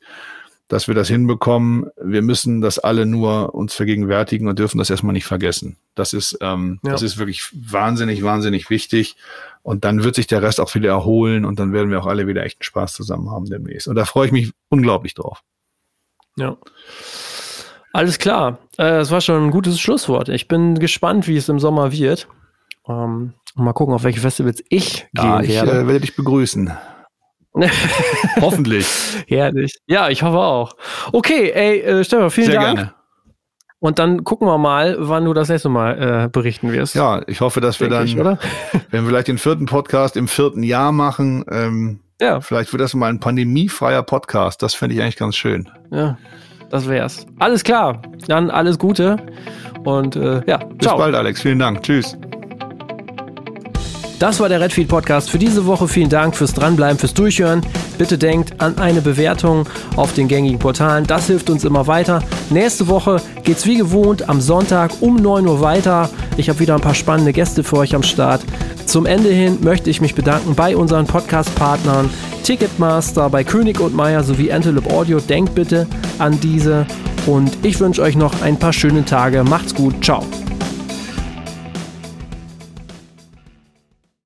dass 0.71 0.87
wir 0.87 0.95
das 0.95 1.09
hinbekommen. 1.09 1.89
Wir 2.01 2.21
müssen 2.21 2.61
das 2.61 2.79
alle 2.79 3.05
nur 3.05 3.53
uns 3.53 3.73
vergegenwärtigen 3.73 4.47
und 4.47 4.57
dürfen 4.57 4.77
das 4.77 4.89
erstmal 4.89 5.11
nicht 5.11 5.25
vergessen. 5.25 5.75
Das 5.95 6.13
ist, 6.13 6.37
ähm, 6.39 6.79
ja. 6.83 6.91
das 6.93 7.01
ist 7.01 7.17
wirklich 7.17 7.49
wahnsinnig, 7.51 8.23
wahnsinnig 8.23 8.69
wichtig. 8.69 9.17
Und 9.63 9.83
dann 9.83 10.05
wird 10.05 10.15
sich 10.15 10.27
der 10.27 10.41
Rest 10.41 10.61
auch 10.61 10.73
wieder 10.73 10.91
erholen 10.91 11.43
und 11.43 11.59
dann 11.59 11.73
werden 11.73 11.91
wir 11.91 11.99
auch 11.99 12.05
alle 12.07 12.25
wieder 12.25 12.45
echten 12.45 12.63
Spaß 12.63 12.93
zusammen 12.93 13.29
haben 13.29 13.47
demnächst. 13.47 13.89
Und 13.89 13.95
da 13.95 14.05
freue 14.05 14.27
ich 14.27 14.31
mich 14.31 14.53
unglaublich 14.69 15.13
drauf. 15.13 15.43
Ja. 16.37 16.55
Alles 17.91 18.17
klar. 18.17 18.59
Äh, 18.77 18.91
das 18.91 19.11
war 19.11 19.19
schon 19.19 19.43
ein 19.43 19.51
gutes 19.51 19.77
Schlusswort. 19.77 20.29
Ich 20.29 20.47
bin 20.47 20.79
gespannt, 20.79 21.27
wie 21.27 21.35
es 21.35 21.49
im 21.49 21.59
Sommer 21.59 21.91
wird. 21.91 22.29
Ähm, 22.87 23.33
mal 23.55 23.73
gucken, 23.73 23.93
auf 23.93 24.03
welche 24.03 24.21
Festivals 24.21 24.63
ich 24.69 25.05
ja, 25.11 25.41
gehen 25.41 25.49
ich, 25.49 25.55
werde. 25.55 25.71
Ich 25.71 25.77
äh, 25.77 25.87
werde 25.87 25.99
dich 25.99 26.15
begrüßen. 26.15 26.71
Hoffentlich. 28.39 28.87
Herrlich. 29.27 29.77
Ja, 29.87 30.09
ich 30.09 30.23
hoffe 30.23 30.37
auch. 30.37 30.73
Okay, 31.11 31.51
ey, 31.51 31.81
äh, 31.81 32.03
Stefan, 32.03 32.31
vielen 32.31 32.51
Sehr 32.51 32.61
Dank. 32.61 32.77
Gerne. 32.77 32.93
Und 33.79 33.97
dann 33.97 34.23
gucken 34.23 34.47
wir 34.47 34.59
mal, 34.59 34.95
wann 34.99 35.25
du 35.25 35.33
das 35.33 35.49
nächste 35.49 35.67
Mal 35.67 36.25
äh, 36.25 36.29
berichten 36.29 36.71
wirst. 36.71 36.93
Ja, 36.93 37.23
ich 37.25 37.41
hoffe, 37.41 37.61
dass 37.61 37.79
wir 37.79 37.89
dann, 37.89 38.05
ich, 38.05 38.17
oder? 38.17 38.37
wenn 38.91 39.03
wir 39.03 39.09
vielleicht 39.09 39.27
den 39.27 39.39
vierten 39.39 39.65
Podcast 39.65 40.15
im 40.17 40.27
vierten 40.27 40.61
Jahr 40.61 40.91
machen, 40.91 41.43
ähm, 41.49 41.99
Ja. 42.19 42.41
Vielleicht 42.41 42.71
wird 42.73 42.81
das 42.81 42.93
mal 42.93 43.09
ein 43.09 43.19
pandemiefreier 43.19 44.03
Podcast. 44.03 44.61
Das 44.61 44.75
fände 44.75 44.95
ich 44.95 45.01
eigentlich 45.01 45.17
ganz 45.17 45.35
schön. 45.35 45.67
Ja, 45.89 46.17
das 46.69 46.87
wär's. 46.87 47.25
Alles 47.39 47.63
klar. 47.63 48.03
Dann 48.27 48.51
alles 48.51 48.77
Gute. 48.77 49.17
Und 49.83 50.15
äh, 50.15 50.43
ja, 50.45 50.57
bis 50.57 50.87
ciao. 50.87 50.97
bald, 50.97 51.15
Alex. 51.15 51.41
Vielen 51.41 51.57
Dank. 51.57 51.81
Tschüss. 51.81 52.15
Das 54.21 54.39
war 54.39 54.49
der 54.49 54.61
Redfield 54.61 54.87
Podcast 54.87 55.31
für 55.31 55.39
diese 55.39 55.65
Woche. 55.65 55.87
Vielen 55.87 56.09
Dank 56.09 56.35
fürs 56.35 56.53
Dranbleiben, 56.53 56.99
fürs 56.99 57.15
Durchhören. 57.15 57.61
Bitte 57.97 58.19
denkt 58.19 58.61
an 58.61 58.77
eine 58.77 59.01
Bewertung 59.01 59.67
auf 59.95 60.13
den 60.13 60.27
gängigen 60.27 60.59
Portalen. 60.59 61.07
Das 61.07 61.25
hilft 61.25 61.49
uns 61.49 61.63
immer 61.63 61.87
weiter. 61.87 62.21
Nächste 62.51 62.87
Woche 62.87 63.19
geht 63.43 63.57
es 63.57 63.65
wie 63.65 63.77
gewohnt 63.77 64.29
am 64.29 64.39
Sonntag 64.39 64.91
um 64.99 65.15
9 65.15 65.47
Uhr 65.47 65.61
weiter. 65.61 66.07
Ich 66.37 66.49
habe 66.49 66.59
wieder 66.59 66.75
ein 66.75 66.81
paar 66.81 66.93
spannende 66.93 67.33
Gäste 67.33 67.63
für 67.63 67.77
euch 67.77 67.95
am 67.95 68.03
Start. 68.03 68.41
Zum 68.85 69.07
Ende 69.07 69.29
hin 69.29 69.57
möchte 69.61 69.89
ich 69.89 70.01
mich 70.01 70.13
bedanken 70.13 70.53
bei 70.53 70.77
unseren 70.77 71.07
Podcast-Partnern 71.07 72.07
Ticketmaster, 72.43 73.27
bei 73.31 73.43
König 73.43 73.79
und 73.79 73.95
Meier 73.95 74.23
sowie 74.23 74.51
Antelope 74.51 74.93
Audio. 74.93 75.19
Denkt 75.19 75.55
bitte 75.55 75.87
an 76.19 76.39
diese 76.41 76.85
und 77.25 77.57
ich 77.63 77.79
wünsche 77.79 78.03
euch 78.03 78.15
noch 78.15 78.43
ein 78.43 78.59
paar 78.59 78.71
schöne 78.71 79.03
Tage. 79.03 79.43
Macht's 79.43 79.73
gut. 79.73 80.05
Ciao. 80.05 80.23